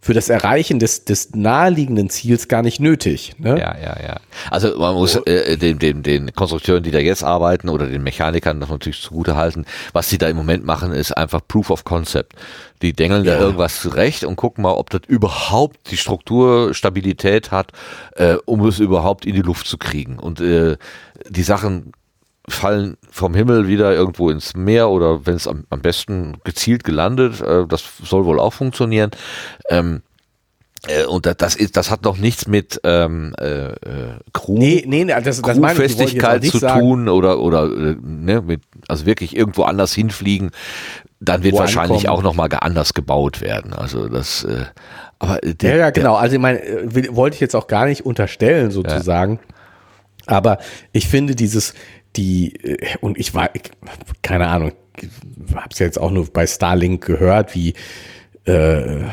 [0.00, 3.34] für das Erreichen des, des naheliegenden Ziels gar nicht nötig.
[3.38, 3.58] Ne?
[3.58, 4.16] Ja, ja, ja.
[4.50, 8.60] Also man muss äh, den, den, den Konstrukteuren, die da jetzt arbeiten oder den Mechanikern
[8.60, 12.34] das natürlich zugute halten, was sie da im Moment machen, ist einfach Proof of Concept.
[12.80, 13.34] Die dengeln ja.
[13.34, 17.72] da irgendwas zurecht und gucken mal, ob das überhaupt die Strukturstabilität hat,
[18.14, 20.20] äh, um es überhaupt in die Luft zu kriegen.
[20.20, 20.76] Und äh,
[21.28, 21.92] die Sachen
[22.48, 27.40] fallen vom Himmel wieder irgendwo ins Meer oder wenn es am, am besten gezielt gelandet,
[27.40, 29.10] äh, das soll wohl auch funktionieren.
[29.68, 30.02] Ähm,
[30.86, 33.72] äh, und das ist, das hat noch nichts mit ähm, äh,
[34.32, 36.80] Crew, nee, nee, das, das Crewfestigkeit zu sagen.
[36.80, 40.50] tun oder oder äh, ne, mit, also wirklich irgendwo anders hinfliegen.
[41.20, 42.18] Dann wird Wo wahrscheinlich ankommen.
[42.18, 43.72] auch noch mal anders gebaut werden.
[43.72, 44.66] Also das, äh,
[45.18, 46.14] aber der, ja, ja, genau.
[46.14, 49.40] Also ich meine, äh, wollte ich jetzt auch gar nicht unterstellen sozusagen.
[50.28, 50.36] Ja.
[50.36, 50.58] Aber
[50.92, 51.74] ich finde dieses,
[52.16, 53.50] die, äh, und ich war,
[54.22, 54.72] keine Ahnung,
[55.54, 57.74] habe es jetzt auch nur bei Starlink gehört, wie,
[58.44, 59.04] äh,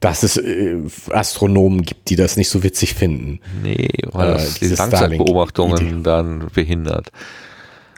[0.00, 0.76] dass es äh,
[1.10, 3.40] Astronomen gibt, die das nicht so witzig finden.
[3.62, 7.10] Nee, weil das äh, die Langzeitbeobachtungen dann behindert.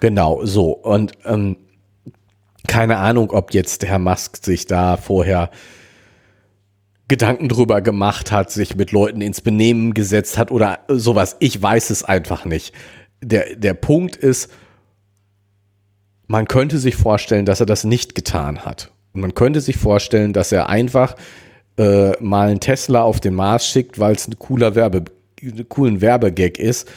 [0.00, 0.70] Genau, so.
[0.70, 1.56] Und ähm,
[2.66, 5.50] keine Ahnung, ob jetzt Herr Musk sich da vorher
[7.08, 11.36] Gedanken drüber gemacht hat, sich mit Leuten ins Benehmen gesetzt hat oder sowas.
[11.38, 12.74] Ich weiß es einfach nicht
[13.22, 14.50] der, der Punkt ist,
[16.26, 18.90] man könnte sich vorstellen, dass er das nicht getan hat.
[19.12, 21.16] Und man könnte sich vorstellen, dass er einfach
[21.78, 25.04] äh, mal einen Tesla auf den Mars schickt, weil es ein cooler Werbe,
[25.42, 26.88] einen coolen Werbegag ist,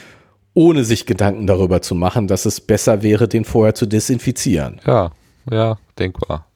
[0.54, 4.80] ohne sich Gedanken darüber zu machen, dass es besser wäre, den vorher zu desinfizieren.
[4.86, 5.12] Ja,
[5.50, 6.46] ja, denkbar.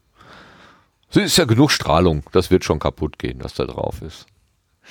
[1.11, 4.27] Es ist ja genug Strahlung, das wird schon kaputt gehen, was da drauf ist.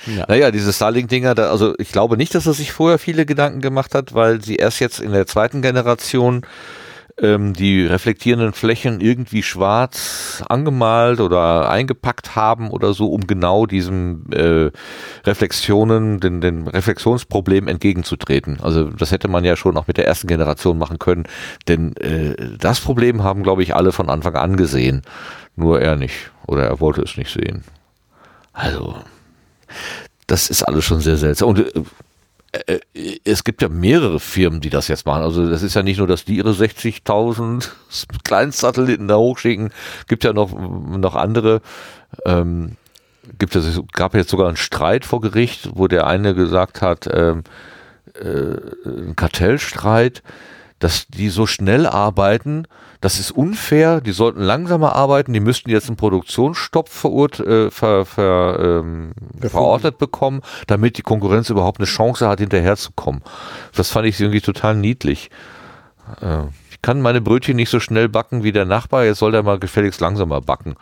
[0.06, 0.24] Ja.
[0.28, 4.14] Naja, diese Starlink-Dinger, also ich glaube nicht, dass er sich vorher viele Gedanken gemacht hat,
[4.14, 6.44] weil sie erst jetzt in der zweiten Generation
[7.20, 14.24] ähm, die reflektierenden Flächen irgendwie schwarz angemalt oder eingepackt haben oder so, um genau diesem
[14.32, 14.70] äh,
[15.24, 18.58] Reflexionen, den, den Reflexionsproblem entgegenzutreten.
[18.60, 21.24] Also das hätte man ja schon auch mit der ersten Generation machen können,
[21.68, 25.02] denn äh, das Problem haben, glaube ich, alle von Anfang an gesehen.
[25.56, 26.32] Nur er nicht.
[26.46, 27.62] Oder er wollte es nicht sehen.
[28.52, 28.96] Also,
[30.26, 31.50] das ist alles schon sehr seltsam.
[31.50, 35.22] Und äh, äh, es gibt ja mehrere Firmen, die das jetzt machen.
[35.22, 37.68] Also das ist ja nicht nur, dass die ihre 60.000
[38.24, 39.70] Kleinstsatelliten da hochschicken.
[40.08, 41.60] Gibt ja noch, noch andere.
[42.24, 42.76] Ähm,
[43.38, 47.42] gibt es gab jetzt sogar einen Streit vor Gericht, wo der eine gesagt hat, ähm,
[48.20, 48.56] äh,
[48.86, 50.22] ein Kartellstreit,
[50.78, 52.66] dass die so schnell arbeiten,
[53.04, 58.06] das ist unfair, die sollten langsamer arbeiten, die müssten jetzt einen Produktionsstopp verurt, äh, ver,
[58.06, 59.12] ver, ähm,
[59.42, 63.20] verordnet bekommen, damit die Konkurrenz überhaupt eine Chance hat, hinterherzukommen.
[63.76, 65.28] Das fand ich irgendwie total niedlich.
[66.22, 69.42] Äh, ich kann meine Brötchen nicht so schnell backen wie der Nachbar, jetzt soll der
[69.42, 70.74] mal gefälligst langsamer backen.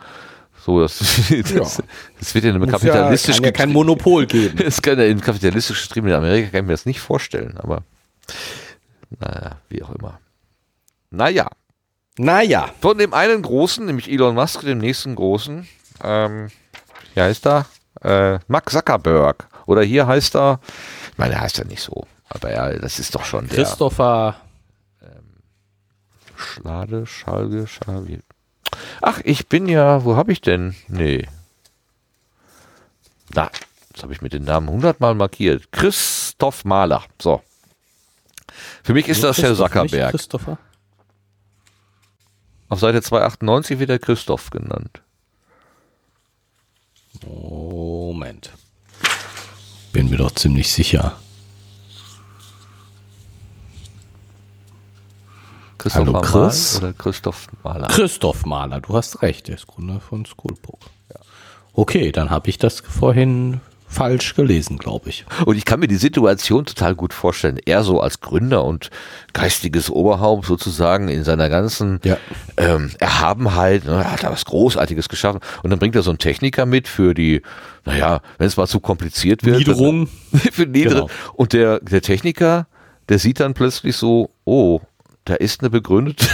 [0.65, 1.83] So, das, das, ja.
[2.19, 4.59] das wird in einem kapitalistisch ja, kein Monopol geben.
[4.65, 7.83] Es kann ja in kapitalistisch getriebenen Amerika kann ich mir das nicht vorstellen, aber
[9.19, 10.21] naja, wie auch immer.
[11.11, 11.49] Naja.
[12.17, 12.69] Naja.
[12.81, 15.67] Von dem einen Großen, nämlich Elon Musk, dem nächsten Großen,
[16.03, 16.49] ähm,
[17.13, 17.65] wie heißt er?
[18.01, 19.47] Äh, Mark Zuckerberg.
[19.65, 20.59] Oder hier heißt er,
[21.11, 24.35] ich meine, er heißt ja nicht so, aber ja, das ist doch schon Christopher
[25.01, 25.23] der, ähm,
[26.35, 28.19] Schlade, Schalge, Schalge.
[29.01, 30.75] Ach, ich bin ja, wo habe ich denn?
[30.87, 31.27] Nee.
[33.33, 33.49] Na,
[33.89, 35.71] jetzt habe ich mit den Namen hundertmal markiert.
[35.71, 37.03] Christoph Mahler.
[37.21, 37.41] So.
[38.83, 40.11] Für mich ist das Herr Zuckerberg.
[40.11, 40.57] Christopher?
[42.73, 45.03] Auf Seite 298 wird er Christoph genannt.
[47.23, 48.49] Moment.
[49.91, 51.15] Bin mir doch ziemlich sicher.
[55.77, 56.77] Christoph Hallo Chris?
[56.79, 57.89] oder Christoph Mahler?
[57.89, 60.79] Christoph Mahler, du hast recht, der ist Gründer von Schoolbook.
[61.13, 61.19] Ja.
[61.73, 63.61] Okay, dann habe ich das vorhin
[63.93, 65.25] falsch gelesen, glaube ich.
[65.45, 67.59] Und ich kann mir die Situation total gut vorstellen.
[67.65, 68.89] Er so als Gründer und
[69.33, 72.17] geistiges Oberhaupt sozusagen in seiner ganzen ja.
[72.57, 75.39] ähm, Erhabenheit, ne, hat er was Großartiges geschaffen.
[75.61, 77.41] Und dann bringt er so einen Techniker mit für die,
[77.85, 79.59] naja, wenn es mal zu kompliziert wird.
[79.59, 80.07] Niederung.
[80.51, 81.07] für Niederung.
[81.07, 81.33] Genau.
[81.33, 82.67] Und der, der Techniker,
[83.09, 84.81] der sieht dann plötzlich so, oh,
[85.25, 86.25] da ist eine begründete,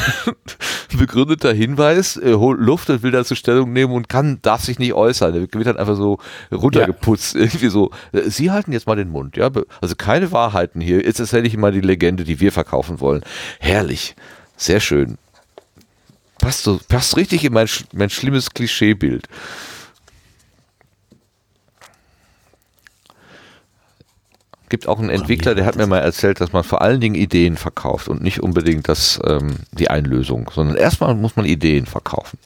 [0.98, 4.94] begründeter Hinweis, äh, holt Luft und will dazu Stellung nehmen und kann, darf sich nicht
[4.94, 5.34] äußern.
[5.34, 6.20] Der wird dann einfach so
[6.52, 7.42] runtergeputzt, ja.
[7.42, 7.92] irgendwie so.
[8.12, 9.52] Äh, Sie halten jetzt mal den Mund, ja.
[9.82, 11.04] Also keine Wahrheiten hier.
[11.04, 13.22] Jetzt erzähle ich mal die Legende, die wir verkaufen wollen.
[13.60, 14.16] Herrlich.
[14.58, 15.18] Sehr schön.
[16.40, 19.28] Passt so, passt richtig in mein, mein schlimmes Klischeebild.
[24.70, 27.58] Gibt auch einen Entwickler, der hat mir mal erzählt, dass man vor allen Dingen Ideen
[27.58, 32.38] verkauft und nicht unbedingt das, ähm, die Einlösung, sondern erstmal muss man Ideen verkaufen.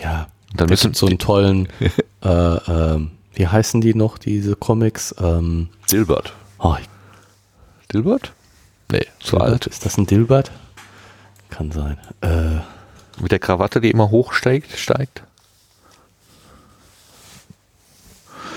[0.00, 1.68] Ja, Dann Da müssen so einen tollen,
[2.22, 5.14] äh, ähm, wie heißen die noch, diese Comics?
[5.20, 6.32] Ähm, Dilbert.
[6.58, 6.76] oh,
[7.92, 8.32] Dilbert?
[8.90, 9.48] Nee, zu Dilbert?
[9.52, 9.66] alt.
[9.66, 10.50] Ist das ein Dilbert?
[11.50, 11.98] Kann sein.
[12.20, 12.60] Äh,
[13.20, 15.22] Mit der Krawatte, die immer hochsteigt, steigt.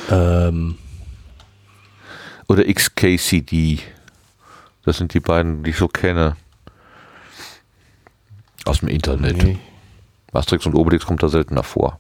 [0.10, 0.78] ähm,
[2.52, 3.80] Oder XKCD.
[4.84, 6.36] Das sind die beiden, die ich so kenne.
[8.66, 9.42] Aus dem Internet.
[9.42, 9.58] nee.
[10.34, 11.98] Asterix und Obelix kommt da seltener vor.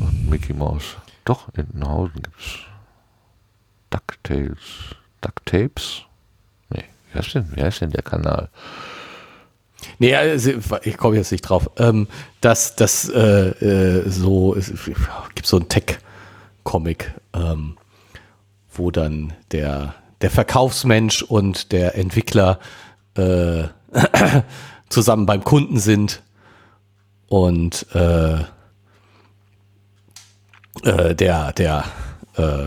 [0.00, 0.96] Und Mickey Mouse.
[1.24, 2.58] Doch, in Entenhausen gibt's
[3.90, 4.96] DuckTales.
[5.20, 6.02] DuckTapes?
[6.70, 8.48] Nee, wie heißt denn, wie heißt denn der Kanal?
[10.00, 11.70] Nee, also, ich komme jetzt nicht drauf.
[11.76, 12.08] Ähm,
[12.40, 14.72] das, das, äh, äh, so, es
[15.36, 17.76] gibt so einen Tech-Comic, ähm,
[18.78, 22.58] wo dann der, der Verkaufsmensch und der Entwickler
[23.16, 23.64] äh,
[24.88, 26.22] zusammen beim Kunden sind
[27.28, 28.40] und äh,
[30.82, 31.84] äh, der, der,
[32.36, 32.66] äh,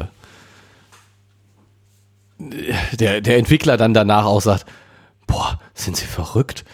[2.96, 4.66] der, der Entwickler dann danach auch sagt,
[5.26, 6.66] boah, sind Sie verrückt?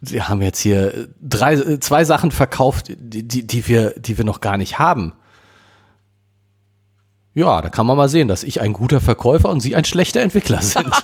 [0.00, 4.40] Sie haben jetzt hier drei, zwei Sachen verkauft, die, die, die, wir, die wir noch
[4.40, 5.14] gar nicht haben.
[7.34, 10.20] Ja, da kann man mal sehen, dass ich ein guter Verkäufer und Sie ein schlechter
[10.20, 10.86] Entwickler sind.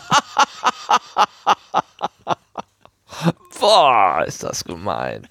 [3.60, 5.26] Boah, ist das gemein.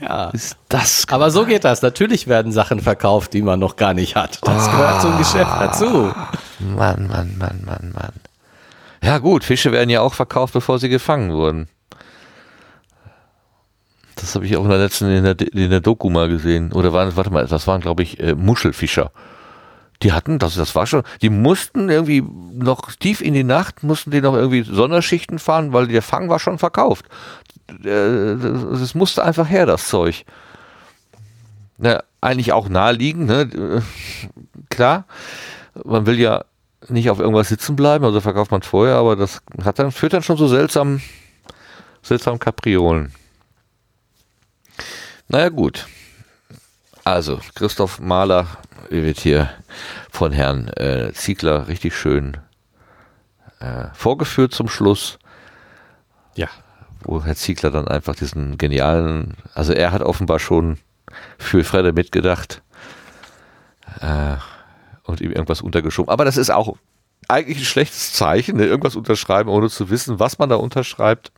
[0.00, 0.30] ja.
[0.30, 1.82] Ist das Aber so geht das.
[1.82, 4.38] Natürlich werden Sachen verkauft, die man noch gar nicht hat.
[4.42, 6.14] Das gehört zum Geschäft dazu.
[6.60, 8.12] Mann, Mann, Mann, Mann, Mann.
[9.02, 11.68] Ja gut, Fische werden ja auch verkauft, bevor sie gefangen wurden.
[14.14, 16.72] Das habe ich auch in der letzten, in der, in der Doku mal gesehen.
[16.72, 19.10] Oder waren, warte mal, das waren glaube ich äh, Muschelfischer.
[20.02, 24.10] Die hatten, das, das war schon, die mussten irgendwie noch tief in die Nacht, mussten
[24.10, 27.06] die noch irgendwie Sonderschichten fahren, weil der Fang war schon verkauft.
[27.84, 30.24] Äh, Es musste einfach her, das Zeug.
[31.78, 33.82] Na, eigentlich auch naheliegend, ne?
[34.70, 35.04] Klar,
[35.84, 36.44] man will ja
[36.88, 40.22] nicht auf irgendwas sitzen bleiben, also verkauft man vorher, aber das hat dann, führt dann
[40.22, 41.00] schon so seltsam,
[42.02, 43.12] seltsam Kapriolen.
[45.28, 45.86] Naja, gut.
[47.06, 48.48] Also, Christoph Mahler
[48.90, 49.48] wird hier
[50.10, 52.36] von Herrn äh, Ziegler richtig schön
[53.60, 55.20] äh, vorgeführt zum Schluss,
[56.34, 56.48] Ja.
[57.04, 60.78] wo Herr Ziegler dann einfach diesen genialen, also er hat offenbar schon
[61.38, 62.62] für Fredde mitgedacht
[64.00, 64.34] äh,
[65.04, 66.10] und ihm irgendwas untergeschoben.
[66.10, 66.76] Aber das ist auch
[67.28, 68.64] eigentlich ein schlechtes Zeichen, ne?
[68.64, 71.30] irgendwas unterschreiben, ohne zu wissen, was man da unterschreibt.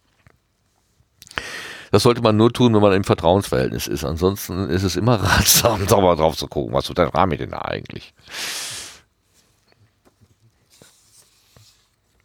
[1.91, 4.05] Das sollte man nur tun, wenn man im Vertrauensverhältnis ist.
[4.05, 7.51] Ansonsten ist es immer ratsam, da mal drauf zu gucken, was tut der Rami denn
[7.51, 8.13] da eigentlich?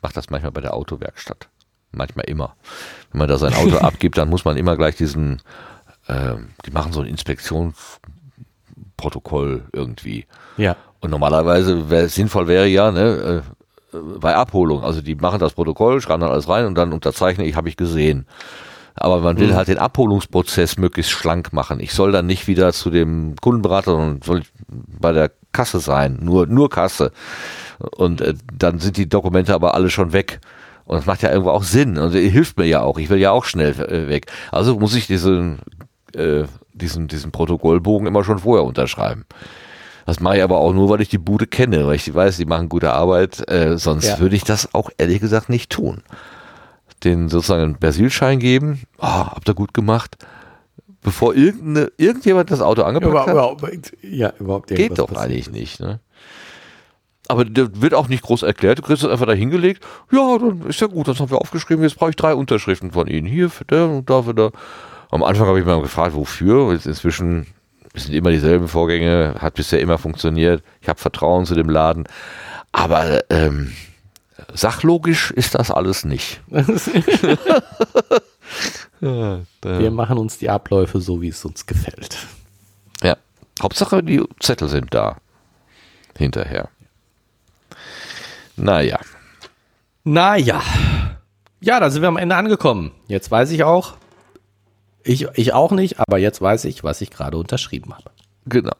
[0.01, 1.47] Macht das manchmal bei der Autowerkstatt.
[1.91, 2.55] Manchmal immer.
[3.11, 5.43] Wenn man da sein Auto abgibt, dann muss man immer gleich diesen,
[6.09, 10.25] ähm, die machen so ein Inspektionsprotokoll irgendwie.
[10.57, 10.75] Ja.
[10.99, 13.43] Und normalerweise wär, sinnvoll wäre ja, ne,
[13.93, 17.45] äh, bei Abholung, also die machen das Protokoll, schreiben dann alles rein und dann unterzeichne
[17.45, 18.25] ich, habe ich gesehen.
[18.95, 21.79] Aber man will halt den Abholungsprozess möglichst schlank machen.
[21.79, 26.45] Ich soll dann nicht wieder zu dem Kundenberater, sondern soll bei der Kasse sein, nur,
[26.47, 27.11] nur Kasse.
[27.97, 30.39] Und äh, dann sind die Dokumente aber alle schon weg.
[30.85, 31.97] Und das macht ja irgendwo auch Sinn.
[31.97, 32.97] Und äh, hilft mir ja auch.
[32.99, 34.27] Ich will ja auch schnell äh, weg.
[34.51, 35.59] Also muss ich diesen,
[36.15, 36.43] äh,
[36.73, 39.25] diesen, diesen Protokollbogen immer schon vorher unterschreiben.
[40.05, 42.45] Das mache ich aber auch nur, weil ich die Bude kenne, weil ich weiß, die
[42.45, 43.49] machen gute Arbeit.
[43.49, 44.19] Äh, sonst Ja.
[44.19, 46.03] würde ich das auch ehrlich gesagt nicht tun.
[47.03, 50.17] Den sozusagen einen Persilschein geben, oh, habt ihr gut gemacht,
[51.01, 53.91] bevor irgendeine, irgendjemand das Auto angepackt Über, hat.
[54.01, 55.99] ja, überhaupt Geht doch eigentlich nicht, ne?
[57.27, 58.79] Aber der wird auch nicht groß erklärt.
[58.79, 59.83] Du kriegst es einfach da hingelegt.
[60.11, 61.83] Ja, dann ist ja gut, das haben wir aufgeschrieben.
[61.83, 63.25] Jetzt brauche ich drei Unterschriften von Ihnen.
[63.25, 64.51] Hier für der und da für der.
[65.09, 66.73] Am Anfang habe ich mal gefragt, wofür.
[66.73, 67.47] Jetzt inzwischen
[67.95, 70.63] sind immer dieselben Vorgänge, hat bisher immer funktioniert.
[70.81, 72.05] Ich habe Vertrauen zu dem Laden.
[72.73, 73.71] Aber ähm,
[74.53, 76.41] sachlogisch ist das alles nicht.
[79.01, 82.17] ja, Wir machen uns die Abläufe so, wie es uns gefällt.
[83.01, 83.17] ja.
[83.61, 85.17] Hauptsache, die Zettel sind da.
[86.17, 86.69] Hinterher.
[88.55, 88.99] Naja.
[90.03, 90.61] Naja.
[91.61, 92.91] Ja, da sind wir am Ende angekommen.
[93.07, 93.93] Jetzt weiß ich auch,
[95.03, 98.09] ich, ich auch nicht, aber jetzt weiß ich, was ich gerade unterschrieben habe.
[98.45, 98.75] Genau.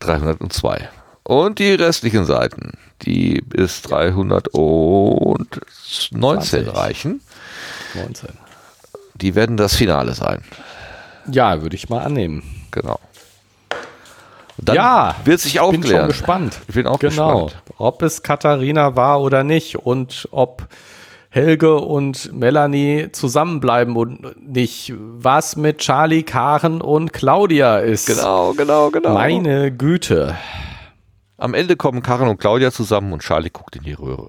[0.00, 0.88] 302.
[1.24, 2.72] Und die restlichen Seiten,
[3.02, 5.60] die bis 319
[6.10, 6.74] 20.
[6.74, 7.20] reichen,
[7.94, 8.30] 19.
[9.14, 10.42] die werden das Finale sein.
[11.30, 12.42] Ja, würde ich mal annehmen.
[12.70, 12.98] Genau.
[14.58, 16.60] Dann Ja, wird sich Bin schon gespannt.
[16.68, 17.46] Ich bin auch genau.
[17.46, 17.62] gespannt.
[17.78, 20.68] Ob es Katharina war oder nicht und ob
[21.30, 28.06] Helge und Melanie zusammenbleiben und nicht, was mit Charlie, Karen und Claudia ist.
[28.06, 29.14] Genau, genau, genau.
[29.14, 30.36] Meine Güte.
[31.42, 34.28] Am Ende kommen Karen und Claudia zusammen und Charlie guckt in die Röhre.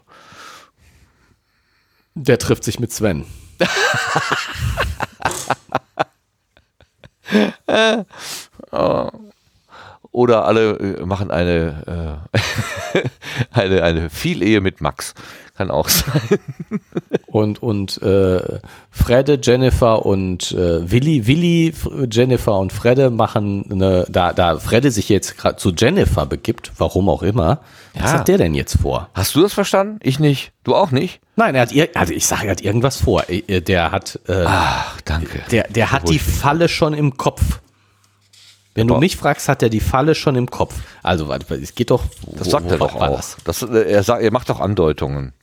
[2.15, 3.27] Der trifft sich mit Sven.
[10.11, 13.03] Oder alle äh, machen eine, äh,
[13.51, 15.13] eine, eine Vielehe mit Max.
[15.55, 16.39] Kann auch sein.
[17.33, 18.59] Und, und äh,
[18.91, 21.73] Fredde, Jennifer und äh, Willi, Willi,
[22.11, 27.09] Jennifer und Fredde machen eine, da, da Fredde sich jetzt gerade zu Jennifer begibt, warum
[27.09, 27.61] auch immer,
[27.95, 28.19] was Ja.
[28.19, 29.09] hat der denn jetzt vor?
[29.15, 29.97] Hast du das verstanden?
[30.03, 30.51] Ich nicht.
[30.63, 31.21] Du auch nicht?
[31.35, 33.27] Nein, er hat, also ich sage, er hat irgendwas vor.
[33.27, 35.39] Äh, Der hat, äh, Ach, danke.
[35.49, 37.61] der, der hat die Falle schon im Kopf.
[38.75, 40.75] Wenn du mich fragst, hat er die Falle schon im Kopf.
[41.01, 42.03] Also, warte, es geht doch.
[42.37, 43.21] Das sagt er doch auch.
[43.43, 45.33] Das, äh, er, sagt, er macht doch Andeutungen.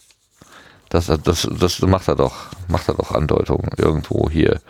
[0.90, 2.34] Das, das, das macht er doch.
[2.68, 4.60] Macht er doch Andeutungen irgendwo hier.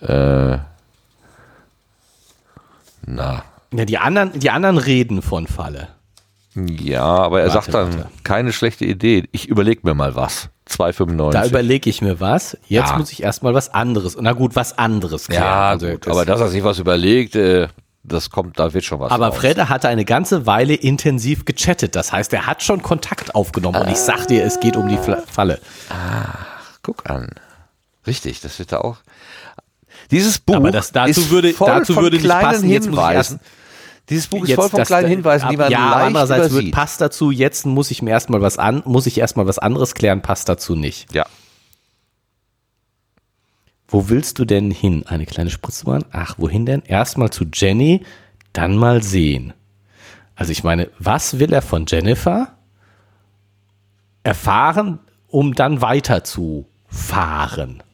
[0.00, 0.58] Äh,
[3.06, 3.44] na.
[3.72, 5.88] Ja, die anderen, die anderen reden von Falle.
[6.54, 8.10] Ja, aber er Warte, sagt dann, warte.
[8.22, 9.28] keine schlechte Idee.
[9.32, 10.50] Ich überlege mir mal was.
[10.70, 11.30] 2,95.
[11.32, 12.56] Da überlege ich mir was.
[12.68, 12.96] Jetzt Ja.
[12.98, 14.16] muss ich erstmal was anderes.
[14.20, 15.26] Na gut, was anderes.
[15.26, 15.42] klären.
[15.42, 17.66] ja, Also, gut, das- aber dass er sich was überlegt, äh,
[18.04, 19.36] das kommt, da wird schon was Aber raus.
[19.36, 21.96] Fredde hatte eine ganze Weile intensiv gechattet.
[21.96, 23.80] Das heißt, er hat schon Kontakt aufgenommen.
[23.82, 25.60] Und ich sag dir, es geht um die Falle.
[26.82, 27.30] Guck an.
[28.06, 28.98] Richtig, das wird da auch.
[30.10, 32.68] Dieses Buch Aber das- dazu ist würde- voll dazu von würde nicht kleinen passen.
[32.68, 33.40] Jetzt muss ich Hinweisen.
[34.10, 36.50] Dieses Buch ist Jetzt voll von das- kleinen Hinweisen, die man ja, leicht andererseits wird,
[36.52, 36.74] übersieht.
[36.74, 37.30] passt dazu.
[37.30, 40.20] Jetzt muss ich mir erstmal was an, muss ich erstmal was anderes klären.
[40.20, 41.10] Passt dazu nicht.
[41.14, 41.24] Ja,
[43.94, 45.06] Wo willst du denn hin?
[45.06, 46.04] Eine kleine Spritzbahn?
[46.10, 46.82] Ach, wohin denn?
[46.82, 48.02] Erstmal zu Jenny,
[48.52, 49.52] dann mal sehen.
[50.34, 52.48] Also ich meine, was will er von Jennifer?
[54.24, 54.98] Erfahren,
[55.28, 57.84] um dann weiterzufahren.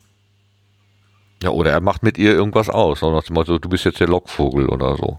[1.43, 4.09] ja, oder er macht mit ihr irgendwas aus, nach dem Motto, du bist jetzt der
[4.09, 5.19] Lockvogel oder so.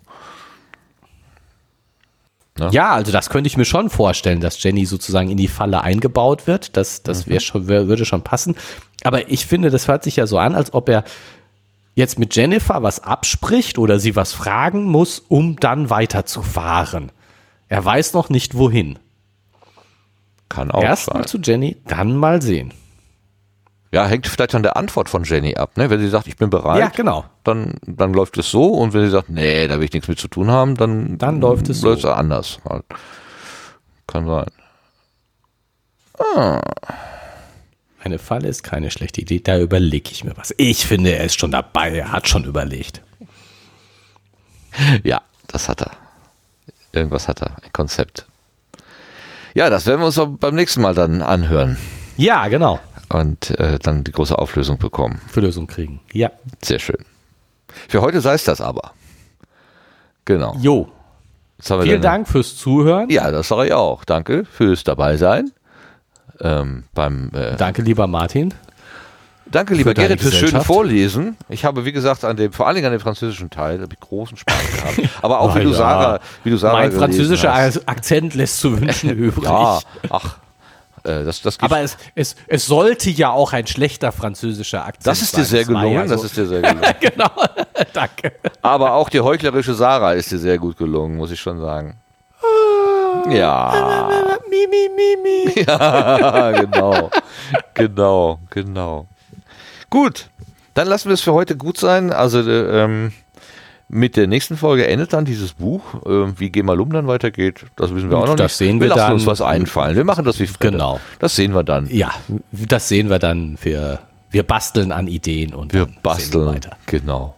[2.58, 2.70] Ja.
[2.72, 6.48] Ja, also das könnte ich mir schon vorstellen, dass Jenny sozusagen in die Falle eingebaut
[6.48, 6.76] wird.
[6.76, 7.40] Das, das Mhm.
[7.40, 8.56] schon, würde schon passen.
[9.04, 11.04] Aber ich finde, das hört sich ja so an, als ob er
[11.96, 17.12] jetzt mit Jennifer was abspricht oder sie was fragen muss, um dann weiterzufahren.
[17.68, 19.00] Er weiß noch nicht wohin.
[20.50, 21.28] Kann auch Erstmal sein.
[21.28, 22.74] zu Jenny, dann mal sehen.
[23.94, 25.76] Ja, hängt vielleicht an der Antwort von Jenny ab.
[25.78, 25.90] Ne?
[25.90, 27.26] Wenn sie sagt, ich bin bereit, Ja, genau.
[27.44, 28.68] dann, dann läuft es so.
[28.68, 31.42] Und wenn sie sagt, nee, da will ich nichts mit zu tun haben, dann, Dann
[31.42, 31.90] läuft es so.
[32.10, 32.60] anders.
[32.70, 32.84] Halt.
[34.08, 34.46] Kann sein.
[38.04, 40.54] Eine Falle ist keine schlechte Idee, da überlege ich mir was.
[40.58, 43.02] Ich finde, er ist schon dabei, er hat schon überlegt.
[45.04, 45.92] Ja, das hat er.
[46.94, 47.58] Irgendwas hat er.
[47.64, 48.26] Ein Konzept.
[49.54, 51.78] Ja, das werden wir uns beim nächsten Mal dann anhören
[52.18, 52.80] Ja, genau.
[53.10, 55.22] und äh, dann die große Auflösung bekommen.
[55.30, 56.00] Für Lösung kriegen.
[56.14, 56.32] Ja.
[56.64, 57.06] Sehr schön.
[57.88, 58.94] Für heute sei es das aber.
[60.26, 60.56] Genau.
[60.60, 60.90] Jo.
[61.60, 63.10] Vielen Dank fürs Zuhören.
[63.10, 64.04] Ja, das sage ich auch.
[64.06, 65.52] Danke fürs Dabeisein.
[66.40, 68.54] Ähm, beim, äh, Danke, lieber Martin.
[69.46, 70.62] danke, lieber für Gerrit, fürs schöne.
[70.64, 71.36] Vorlesen.
[71.50, 74.00] Ich habe, wie gesagt, an dem, vor allen Dingen an dem französischen Teil, habe ich
[74.00, 74.56] großen Spaß
[74.96, 75.10] gehabt.
[75.22, 75.74] Aber auch, wie du.
[75.74, 77.88] Sarah, wie du Sarah Mein französischer hast.
[77.88, 79.44] Akzent lässt zu wünschen übrig.
[79.46, 79.80] Ja,
[80.10, 80.38] ach,
[81.04, 85.22] äh, das, das, Aber es, es, es sollte ja auch ein schlechter französischer Akzent das
[85.22, 85.46] ist dir sein.
[85.46, 85.96] sehr Es war gelungen.
[85.98, 86.14] Ja so.
[86.16, 86.94] Das ist dir sehr gelungen.
[87.00, 87.32] genau.
[87.94, 88.34] Danke.
[88.62, 91.98] Aber auch die heuchlerische Sarah ist dir sehr gut gelungen, muss ich schon sagen.
[93.30, 94.10] Ja,
[94.50, 95.64] Mi, mi, mi, mi.
[95.68, 97.10] ja genau.
[97.74, 99.08] Genau, genau.
[99.90, 100.30] Gut,
[100.74, 102.12] dann lassen wir es für heute gut sein.
[102.12, 103.12] Also äh, ähm,
[103.90, 105.82] mit der nächsten Folge endet dann dieses Buch.
[106.06, 108.58] Äh, wie Gemalum dann weitergeht, das wissen wir auch noch Das nicht.
[108.58, 109.14] sehen wir lassen dann.
[109.14, 109.96] uns was einfallen.
[109.96, 110.72] Wir machen das wie Fredde.
[110.72, 111.00] Genau.
[111.20, 111.88] Das sehen wir dann.
[111.90, 112.12] Ja,
[112.52, 113.58] das sehen wir dann.
[113.62, 114.00] Wir,
[114.30, 116.46] wir basteln an Ideen und Wir basteln.
[116.46, 116.78] wir weiter.
[116.86, 117.36] Genau.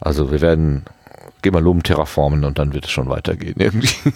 [0.00, 0.84] Also wir werden
[1.42, 3.88] Gemalum terraformen und dann wird es schon weitergehen irgendwie.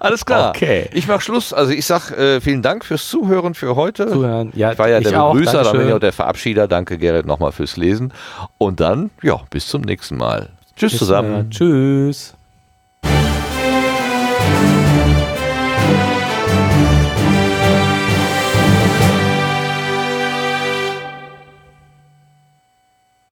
[0.00, 0.50] Alles klar.
[0.50, 0.88] Okay.
[0.92, 1.52] Ich mache Schluss.
[1.52, 4.08] Also ich sag äh, vielen Dank fürs Zuhören für heute.
[4.08, 4.52] Zuhören.
[4.54, 5.32] Ja, ich war ja ich der auch.
[5.32, 6.68] Begrüßer, dann bin ich auch der Verabschieder.
[6.68, 8.12] Danke Gerrit nochmal fürs Lesen.
[8.58, 10.50] Und dann, ja, bis zum nächsten Mal.
[10.76, 11.50] Tschüss zusammen.
[11.50, 12.34] Tschüss.